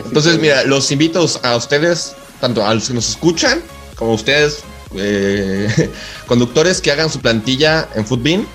Entonces, 0.05 0.38
mira, 0.38 0.64
los 0.64 0.90
invito 0.90 1.24
a 1.42 1.57
ustedes, 1.57 2.14
tanto 2.40 2.64
a 2.64 2.74
los 2.74 2.88
que 2.88 2.94
nos 2.94 3.09
escuchan, 3.09 3.62
como 3.96 4.12
a 4.12 4.14
ustedes, 4.14 4.62
eh, 4.96 5.90
conductores, 6.26 6.80
que 6.80 6.92
hagan 6.92 7.11
su 7.11 7.20
plantilla 7.20 7.88
en 7.94 8.07
Footbin. 8.07 8.46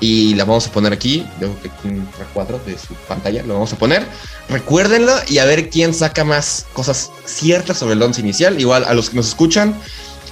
y 0.00 0.34
la 0.34 0.44
vamos 0.44 0.66
a 0.66 0.72
poner 0.72 0.92
aquí. 0.92 1.26
Yo 1.40 1.52
creo 1.54 1.72
que 1.80 1.88
un 1.88 2.08
recuadro 2.18 2.60
de 2.66 2.76
su 2.76 2.94
pantalla 3.08 3.42
lo 3.44 3.54
vamos 3.54 3.72
a 3.72 3.76
poner. 3.76 4.04
Recuérdenlo 4.48 5.12
y 5.28 5.38
a 5.38 5.44
ver 5.44 5.70
quién 5.70 5.94
saca 5.94 6.24
más 6.24 6.66
cosas 6.72 7.10
ciertas 7.24 7.78
sobre 7.78 7.94
el 7.94 8.02
once 8.02 8.20
inicial. 8.20 8.60
Igual 8.60 8.84
a 8.84 8.94
los 8.94 9.10
que 9.10 9.16
nos 9.16 9.28
escuchan, 9.28 9.74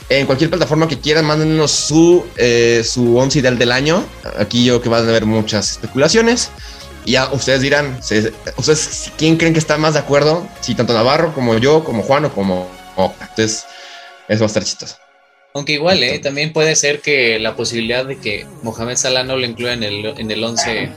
en 0.09 0.27
cualquier 0.27 0.51
plataforma 0.51 0.87
que 0.89 0.99
quieran, 1.01 1.25
mándenos 1.25 1.71
su, 1.71 2.25
eh, 2.37 2.83
su 2.85 3.17
once 3.17 3.39
ideal 3.39 3.59
del 3.59 3.73
año. 3.73 4.05
Aquí 4.39 4.65
yo 4.65 4.81
que 4.83 4.89
van 4.89 5.05
a 5.07 5.09
haber 5.09 5.27
muchas 5.27 5.73
especulaciones. 5.73 6.51
Y 7.07 7.13
ya 7.13 7.31
ustedes 7.33 7.61
dirán, 7.61 7.99
¿ustedes 8.57 9.13
quién 9.19 9.37
creen 9.37 9.53
que 9.53 9.59
está 9.59 9.77
más 9.77 9.95
de 9.95 10.01
acuerdo? 10.01 10.47
Si 10.61 10.75
tanto 10.75 10.95
Navarro 10.95 11.35
como 11.35 11.59
yo, 11.59 11.85
como 11.85 12.03
Juan 12.03 12.25
o 12.27 12.33
como 12.33 12.71
Oca. 12.97 13.27
Entonces, 13.31 13.65
eso 14.29 14.41
va 14.41 14.45
a 14.45 14.47
estar 14.47 14.65
chistoso. 14.65 14.97
Aunque 15.53 15.75
igual, 15.75 16.03
¿eh? 16.03 16.19
también 16.19 16.53
puede 16.53 16.75
ser 16.77 17.01
que 17.01 17.39
la 17.39 17.55
posibilidad 17.57 18.05
de 18.07 18.19
que 18.19 18.47
Mohamed 18.63 18.97
Salah 18.97 19.23
no 19.23 19.37
lo 19.37 19.45
incluya 19.45 19.75
en 19.75 19.83
el, 19.85 20.05
en 20.07 20.31
el 20.31 20.43
11 20.43 20.79
en 20.79 20.93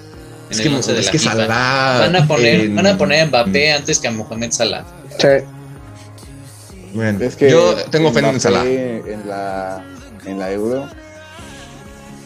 Es 0.49 0.57
el 0.59 0.63
que, 0.63 0.75
11 0.75 0.93
de 0.93 1.01
la 1.03 1.11
que 1.11 1.19
FIFA. 1.19 1.31
Salah, 1.31 1.99
van 1.99 2.15
a 2.15 2.27
poner 2.27 2.55
en- 2.61 2.75
van 2.75 2.87
a 2.87 2.97
poner 2.97 3.21
a 3.21 3.25
Mbappé 3.27 3.71
antes 3.73 3.99
que 3.99 4.07
a 4.07 4.11
Mohamed 4.11 4.51
Salah. 4.51 4.85
Sí. 5.19 5.27
Bueno, 6.93 7.23
Es 7.23 7.35
que 7.35 7.49
yo 7.49 7.75
tengo 7.91 8.11
fe 8.11 8.19
en 8.19 8.39
Salah. 8.39 8.65
En 8.65 9.27
la, 9.27 9.83
en 10.25 10.39
la 10.39 10.51
Euro. 10.51 10.87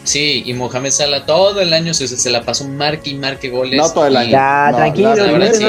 Sí, 0.04 0.42
y 0.46 0.52
Mohamed 0.54 0.90
Salah 0.90 1.24
todo 1.26 1.60
el 1.60 1.72
año 1.72 1.94
se, 1.94 2.08
se 2.08 2.30
la 2.30 2.42
pasó 2.42 2.64
marque 2.66 3.10
y 3.10 3.14
marque 3.14 3.48
goles. 3.50 3.78
No 3.78 3.90
todo 3.92 4.06
el 4.06 4.14
y- 4.14 4.16
año. 4.16 4.30
Ya, 4.30 4.68
No, 4.72 4.76
tranquilo, 4.78 5.14
verdad, 5.14 5.38
no 5.38 5.46
te 5.48 5.54
sí. 5.58 5.64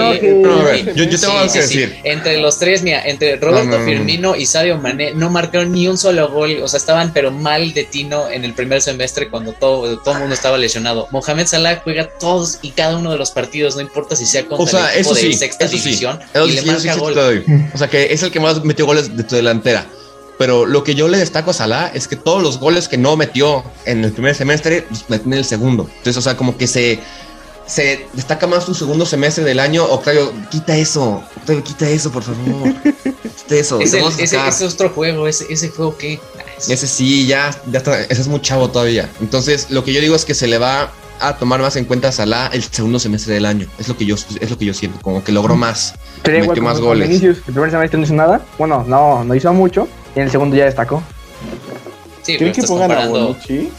ver, 0.86 0.96
yo, 0.96 1.04
yo 1.04 1.20
tengo 1.20 1.34
Sí, 1.34 1.38
algo 1.40 1.54
que 1.54 1.62
sí, 1.62 1.68
sí. 1.68 1.80
decir. 1.80 1.98
Entre 2.04 2.38
los 2.40 2.58
tres, 2.58 2.82
mira, 2.82 3.04
entre 3.06 3.36
Roberto 3.38 3.66
No, 3.66 3.72
no, 3.74 3.80
no. 3.80 3.86
Firmino 3.86 4.36
y 4.36 4.46
Sadio 4.46 4.78
Mané 4.78 5.14
no 5.14 5.30
marcaron 5.30 5.72
ni 5.72 5.88
un 5.88 5.98
solo 5.98 6.30
gol, 6.30 6.58
o 6.64 6.68
sea, 6.68 6.78
estaban 6.78 7.14
pero 7.14 7.32
mal 7.32 7.74
de 7.74 7.84
tino 7.84 8.30
en 8.30 8.44
el 8.44 8.54
primer 8.54 8.82
semestre 8.82 9.30
cuando 9.30 9.54
todo, 9.54 10.00
todo 10.00 10.14
el 10.16 10.20
mundo 10.22 10.34
estaba 10.36 10.58
lesionado. 10.58 11.08
Mohamed 11.12 11.46
Salah 11.48 11.82
juega 11.84 12.10
todos 12.20 12.58
y 12.62 12.72
cada 12.72 12.98
uno 12.98 13.12
de 13.12 13.18
los 13.18 13.32
partidos, 13.32 13.76
no 13.76 13.82
importa 13.82 14.16
si 14.16 14.26
sea 14.26 14.46
contra 14.46 14.64
O 14.64 14.68
sea, 14.68 14.94
el 14.94 15.00
equipo 15.00 15.12
eso 15.16 15.26
de 15.28 15.32
sí, 15.34 15.38
sexta 15.38 15.66
eso 15.66 15.78
sí. 15.78 15.84
división, 15.84 16.20
y 16.34 16.50
sí, 16.50 16.56
le 16.56 16.62
eso 16.72 16.80
sí, 16.80 16.88
marca 16.88 16.94
sí 16.94 17.00
gol. 17.00 17.46
O 17.74 17.78
sea, 17.78 17.88
que 17.88 18.12
es 18.12 18.24
el 18.24 18.32
que 18.32 18.40
más 18.40 18.64
metió 18.64 18.86
goles 18.86 19.16
de 19.16 19.24
tu 19.24 19.36
delantera. 19.36 19.86
Pero 20.38 20.66
lo 20.66 20.84
que 20.84 20.96
yo 20.96 21.08
le 21.08 21.18
destaco 21.20 21.52
a 21.52 21.54
Salah 21.54 21.92
es 21.94 22.08
que 22.08 22.16
todos 22.16 22.42
los 22.42 22.60
goles 22.60 22.88
que 22.88 22.98
no 22.98 23.16
metió 23.16 23.64
en 23.86 24.04
el 24.04 24.12
primer 24.12 24.36
semestre, 24.36 24.86
los 24.90 25.10
metió 25.10 25.28
en 25.28 25.34
el 25.38 25.46
segundo. 25.46 25.88
Entonces, 25.90 26.18
o 26.18 26.22
sea, 26.22 26.36
como 26.36 26.58
que 26.58 26.66
se, 26.68 27.00
se 27.68 28.08
destaca 28.14 28.48
más 28.48 28.66
tu 28.66 28.74
segundo 28.74 29.06
semestre 29.06 29.44
del 29.44 29.60
año. 29.60 29.86
Octavio, 29.86 30.34
quita 30.50 30.76
eso. 30.76 31.24
Octavio, 31.38 31.64
quita 31.64 31.88
eso, 31.90 32.12
por 32.12 32.24
favor. 32.24 32.74
Quita 32.84 33.56
eso. 33.56 33.80
Es 33.80 33.94
el- 33.94 34.04
ese, 34.20 34.48
ese 34.48 34.66
otro 34.66 34.90
juego, 34.90 35.28
ese, 35.28 35.46
ese 35.54 35.70
juego 35.70 35.98
que... 35.98 36.20
Ese 36.68 36.88
sí, 36.88 37.28
ya, 37.28 37.52
ya 37.72 37.80
está, 37.80 38.00
ese 38.02 38.22
es 38.22 38.28
muy 38.28 38.42
chavo 38.42 38.70
todavía. 38.70 39.10
Entonces, 39.22 39.68
lo 39.70 39.84
que 39.84 39.94
yo 39.94 40.02
digo 40.02 40.16
es 40.16 40.26
que 40.26 40.34
se 40.34 40.48
le 40.48 40.58
va 40.58 40.92
a 41.20 41.38
tomar 41.38 41.62
más 41.62 41.76
en 41.76 41.86
cuenta 41.86 42.08
a 42.08 42.12
Salah 42.12 42.48
el 42.54 42.64
segundo 42.64 43.00
semestre 43.00 43.34
del 43.36 43.46
año. 43.46 43.68
Es 43.78 43.88
lo 43.88 43.96
que 43.98 44.06
yo, 44.06 44.16
es 44.16 44.50
lo 44.50 44.58
que 44.58 44.66
yo 44.66 44.74
siento, 44.74 45.00
como 45.02 45.24
que 45.24 45.32
logró 45.32 45.56
más. 45.56 45.94
Sería 46.24 46.42
Metió 46.42 46.64
más 46.64 46.80
goles. 46.80 47.22
El 47.22 47.36
primer 47.36 47.70
semestre 47.70 48.00
no 48.00 48.06
hizo 48.06 48.14
nada. 48.14 48.42
Bueno, 48.58 48.84
no, 48.88 49.24
no 49.24 49.36
hizo 49.36 49.54
mucho. 49.54 49.88
Y 50.16 50.20
en 50.20 50.26
el 50.26 50.32
segundo 50.32 50.56
ya 50.56 50.66
destacó. 50.66 51.02
Sí, 52.22 52.38
pero 52.38 52.52
¿Creen 52.52 52.54
que 52.54 52.64
pongan 52.64 52.92
a 52.92 52.96
comparando... 52.96 53.28
Bonucci? 53.28 53.70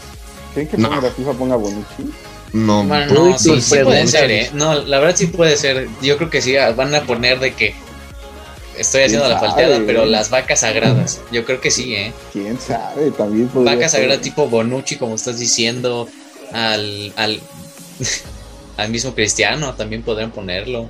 ¿Creen 0.53 0.67
que 0.67 0.77
No. 0.77 0.89
ponga 0.89 1.01
la 1.01 1.11
FIFA 1.11 1.31
ponga 1.33 1.53
a 1.55 1.57
Bonucci? 1.57 2.11
No, 2.53 2.83
Bueno, 2.83 3.21
Uy, 3.23 3.31
no, 3.31 3.37
sí, 3.39 3.61
sí 3.61 3.75
puede 3.83 4.07
ser, 4.07 4.31
¿eh? 4.31 4.49
No, 4.53 4.75
la 4.75 4.99
verdad 4.99 5.15
sí 5.15 5.27
puede 5.27 5.57
ser. 5.57 5.89
Yo 6.01 6.17
creo 6.17 6.29
que 6.29 6.41
sí, 6.41 6.55
van 6.75 6.93
a 6.95 7.01
poner 7.01 7.39
de 7.39 7.53
que 7.53 7.75
estoy 8.77 9.03
haciendo 9.03 9.27
la 9.27 9.39
falteada, 9.39 9.81
pero 9.85 10.05
las 10.05 10.29
vacas 10.29 10.61
sagradas. 10.61 11.21
Yo 11.31 11.43
creo 11.43 11.59
que 11.59 11.71
sí, 11.71 11.95
¿eh? 11.95 12.13
¿Quién 12.31 12.59
sabe? 12.59 13.11
También 13.11 13.47
podría 13.49 13.75
Vacas 13.75 13.91
sagradas 13.91 14.21
tipo 14.21 14.47
Bonucci, 14.47 14.95
como 14.95 15.15
estás 15.15 15.39
diciendo, 15.39 16.07
al, 16.53 17.11
al, 17.17 17.39
al 18.77 18.89
mismo 18.89 19.13
Cristiano 19.15 19.73
también 19.73 20.03
podrían 20.03 20.31
ponerlo. 20.31 20.87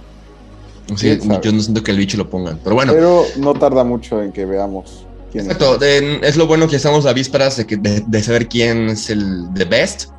Sí, 0.97 1.17
yo 1.41 1.51
no 1.51 1.61
siento 1.61 1.81
que 1.81 1.91
el 1.91 1.97
bicho 1.97 2.15
lo 2.17 2.29
pongan. 2.29 2.59
Pero 2.63 2.75
bueno, 2.75 2.93
Pero 2.93 3.25
no 3.37 3.55
tarda 3.55 3.83
mucho 3.83 4.21
en 4.21 4.31
que 4.31 4.45
veamos 4.45 5.04
quién 5.35 5.45
es. 5.51 5.55
exacto. 5.55 5.83
es 5.85 6.35
lo 6.37 6.47
bueno 6.47 6.67
que 6.67 6.75
estamos 6.77 7.05
a 7.05 7.13
vísperas 7.13 7.57
de, 7.57 7.65
que, 7.67 7.77
de, 7.77 8.03
de 8.05 8.23
saber 8.23 8.47
quién 8.47 8.89
es 8.89 9.09
el 9.09 9.45
the 9.55 9.65
best. 9.65 10.09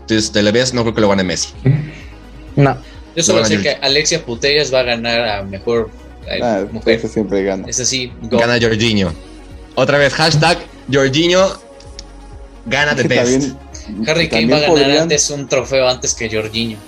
Entonces, 0.00 0.32
de 0.32 0.42
la 0.42 0.50
best 0.50 0.74
no 0.74 0.82
creo 0.82 0.94
que 0.94 1.00
lo 1.00 1.08
gane 1.08 1.24
Messi. 1.24 1.48
No. 2.56 2.76
Yo 3.16 3.22
solo 3.22 3.40
Bueno, 3.40 3.56
sé 3.56 3.62
que 3.62 3.70
Alexia 3.80 4.24
Putellas 4.24 4.72
va 4.72 4.80
a 4.80 4.82
ganar 4.84 5.20
a 5.28 5.42
mejor 5.44 5.90
Ah, 6.42 6.64
mujer. 6.72 6.98
ese 6.98 7.08
siempre 7.08 7.42
gana. 7.44 7.66
Es 7.68 7.80
así, 7.80 8.12
go. 8.22 8.38
Gana 8.38 8.58
Jorginho. 8.60 9.12
Otra 9.74 9.98
vez, 9.98 10.12
hashtag 10.14 10.58
Jorginho 10.92 11.46
gana 12.66 12.94
the 12.96 13.02
best. 13.04 13.54
también- 13.84 14.08
Harry 14.08 14.28
Kane 14.28 14.46
va 14.46 14.56
a 14.56 14.60
ganar 14.60 14.70
podrían, 14.70 15.02
antes 15.02 15.28
un 15.30 15.46
trofeo 15.48 15.86
antes 15.88 16.14
que 16.14 16.30
Jorginho. 16.34 16.78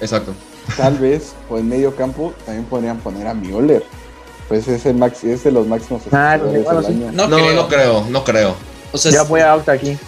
Exacto. 0.00 0.32
Tal 0.76 0.96
vez, 0.98 1.32
o 1.50 1.58
en 1.58 1.68
medio 1.68 1.94
campo, 1.96 2.32
también 2.46 2.64
podrían 2.66 2.98
poner 2.98 3.26
a 3.26 3.34
Müller. 3.34 3.82
Pues 4.54 4.68
es, 4.68 4.86
el 4.86 4.94
max, 4.96 5.24
es 5.24 5.42
de 5.44 5.50
los 5.50 5.66
máximos 5.66 6.02
Ah, 6.12 6.32
asistidores 6.34 6.64
bueno, 6.64 6.82
del 6.82 6.94
sí. 6.96 7.02
año. 7.02 7.12
No, 7.12 7.26
No, 7.28 7.36
creo. 7.36 7.54
no 7.54 7.68
creo, 7.68 8.06
no 8.10 8.24
creo. 8.24 8.56
O 8.92 8.98
sea, 8.98 9.10
Ya 9.12 9.22
voy 9.22 9.40
a 9.40 9.54
Octa 9.56 9.72
aquí. 9.72 9.98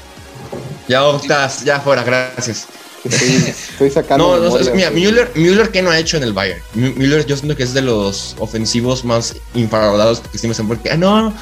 Ya 0.89 1.09
estás, 1.11 1.65
ya 1.65 1.81
fuera, 1.81 2.05
gracias. 2.05 2.67
Estoy, 3.05 3.29
estoy 3.73 3.91
sacando. 3.91 4.37
No, 4.39 4.49
no, 4.59 4.71
mira. 4.73 4.91
Müller, 4.91 5.31
Müller, 5.35 5.71
¿qué 5.71 5.83
no 5.83 5.91
ha 5.91 5.99
hecho 5.99 6.17
en 6.17 6.23
el 6.23 6.33
Bayern? 6.33 6.61
Mü- 6.75 6.95
Müller, 6.95 7.25
yo 7.27 7.37
siento 7.37 7.57
que 7.57 7.63
es 7.65 7.75
de 7.75 7.83
los 7.83 8.37
ofensivos 8.39 9.05
más 9.05 9.35
infravalorados 9.55 10.21
que 10.21 10.29
existen 10.35 10.69
porque, 10.69 10.91
ah, 10.91 10.97
no, 10.97 11.33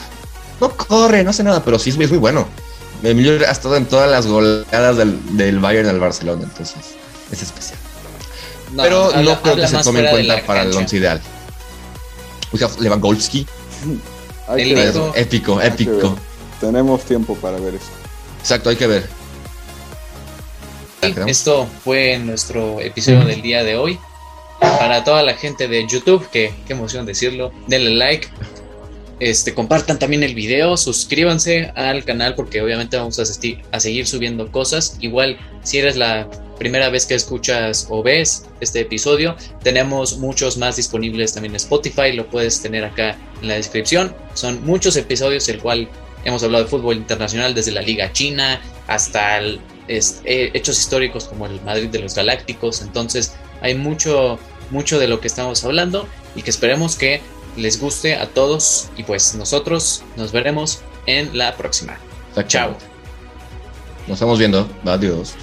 no 0.61 0.71
corre, 0.77 1.23
no 1.25 1.31
hace 1.31 1.43
nada, 1.43 1.63
pero 1.65 1.79
sí 1.79 1.91
es, 1.91 1.99
es 1.99 2.11
muy 2.11 2.19
bueno. 2.19 2.47
Eh, 3.03 3.13
Müller 3.15 3.45
ha 3.47 3.51
estado 3.53 3.77
en 3.77 3.85
todas 3.87 4.11
las 4.11 4.27
goleadas 4.27 4.97
del, 4.97 5.19
del 5.37 5.59
Bayern 5.59 5.89
al 5.89 6.01
Barcelona, 6.01 6.43
entonces 6.45 6.77
es 7.31 7.43
especial. 7.43 7.79
no, 8.73 8.83
pero 8.83 9.05
habla- 9.07 9.23
no 9.23 9.43
creo 9.43 9.57
que 9.57 9.69
se 9.69 9.77
tome 9.83 10.01
en 10.01 10.11
cuenta 10.11 10.43
para 10.47 10.63
el 10.63 10.75
once 10.75 10.97
ideal. 10.97 11.21
O 12.55 12.57
sea, 12.57 12.69
Lewandowski, 12.79 13.47
Hay 14.49 14.63
El 14.63 14.69
que 14.69 14.75
ver. 14.75 14.95
hijo. 14.95 15.13
épico, 15.17 15.61
épico. 15.61 16.17
Tenemos 16.61 17.03
tiempo 17.05 17.35
para 17.37 17.59
ver 17.59 17.75
eso. 17.75 17.87
Exacto, 18.41 18.71
hay 18.71 18.77
que 18.77 18.87
ver. 18.87 19.09
Y 21.03 21.31
Esto 21.31 21.67
fue 21.85 22.19
nuestro 22.19 22.81
episodio 22.81 23.25
del 23.25 23.43
día 23.43 23.63
de 23.65 23.77
hoy. 23.77 23.99
Para 24.61 25.03
toda 25.05 25.23
la 25.23 25.35
gente 25.35 25.69
de 25.69 25.87
YouTube, 25.87 26.27
que 26.31 26.55
qué 26.67 26.73
emoción 26.73 27.05
decirlo, 27.05 27.53
denle 27.67 27.91
like. 27.97 28.29
Este, 29.21 29.55
compartan 29.55 29.99
también 29.99 30.23
el 30.25 30.35
video, 30.35 30.77
suscríbanse 30.77 31.73
al 31.77 32.05
canal 32.05 32.35
porque 32.35 32.61
obviamente 32.61 32.97
vamos 32.97 33.19
a, 33.19 33.81
seguir 33.81 34.07
subiendo 34.07 34.51
cosas. 34.51 34.97
Igual, 35.01 35.39
si 35.63 35.79
eres 35.79 35.97
la 35.97 36.29
primera 36.59 36.89
vez 36.89 37.07
que 37.07 37.15
escuchas 37.15 37.87
o 37.91 38.03
ves 38.03 38.47
este 38.61 38.81
episodio, 38.81 39.37
tenemos 39.63 40.19
muchos 40.19 40.57
más 40.57 40.77
disponibles 40.77 41.33
también 41.33 41.53
en 41.53 41.57
Spotify, 41.57 42.13
lo 42.13 42.27
puedes 42.27 42.61
tener 42.61 42.85
acá 42.85 43.17
en 43.41 43.49
la 43.49 43.55
descripción. 43.55 44.15
Son 44.35 44.65
muchos 44.65 44.97
episodios, 44.97 45.49
el 45.49 45.61
cual 45.61 45.89
hemos 46.25 46.43
hablado 46.43 46.65
de 46.65 46.71
fútbol 46.71 46.97
internacional 46.97 47.55
desde 47.55 47.71
la 47.71 47.83
Liga 47.83 48.13
China 48.13 48.61
hasta 48.89 49.41
eh, 49.41 49.61
hechos 50.55 50.79
históricos 50.79 51.25
como 51.25 51.47
el 51.47 51.61
Madrid 51.63 51.89
de 51.89 52.01
los 52.01 52.15
Galácticos. 52.17 52.83
Entonces 52.83 53.35
hay 53.61 53.77
mucho, 53.77 54.39
mucho 54.71 54.99
de 54.99 55.07
lo 55.07 55.21
que 55.21 55.29
estamos 55.29 55.65
hablando 55.65 56.09
y 56.35 56.43
que 56.43 56.51
esperemos 56.51 56.97
que 56.97 57.21
les 57.57 57.81
guste 57.81 58.17
a 58.17 58.27
todos 58.27 58.89
y 58.97 59.03
pues 59.03 59.35
nosotros 59.35 60.03
nos 60.17 60.33
veremos 60.33 60.81
en 61.07 61.37
la 61.37 61.57
próxima. 61.57 61.99
Chao. 62.47 62.77
Nos 64.07 64.17
estamos 64.17 64.39
viendo. 64.39 64.69
Adiós. 64.85 65.35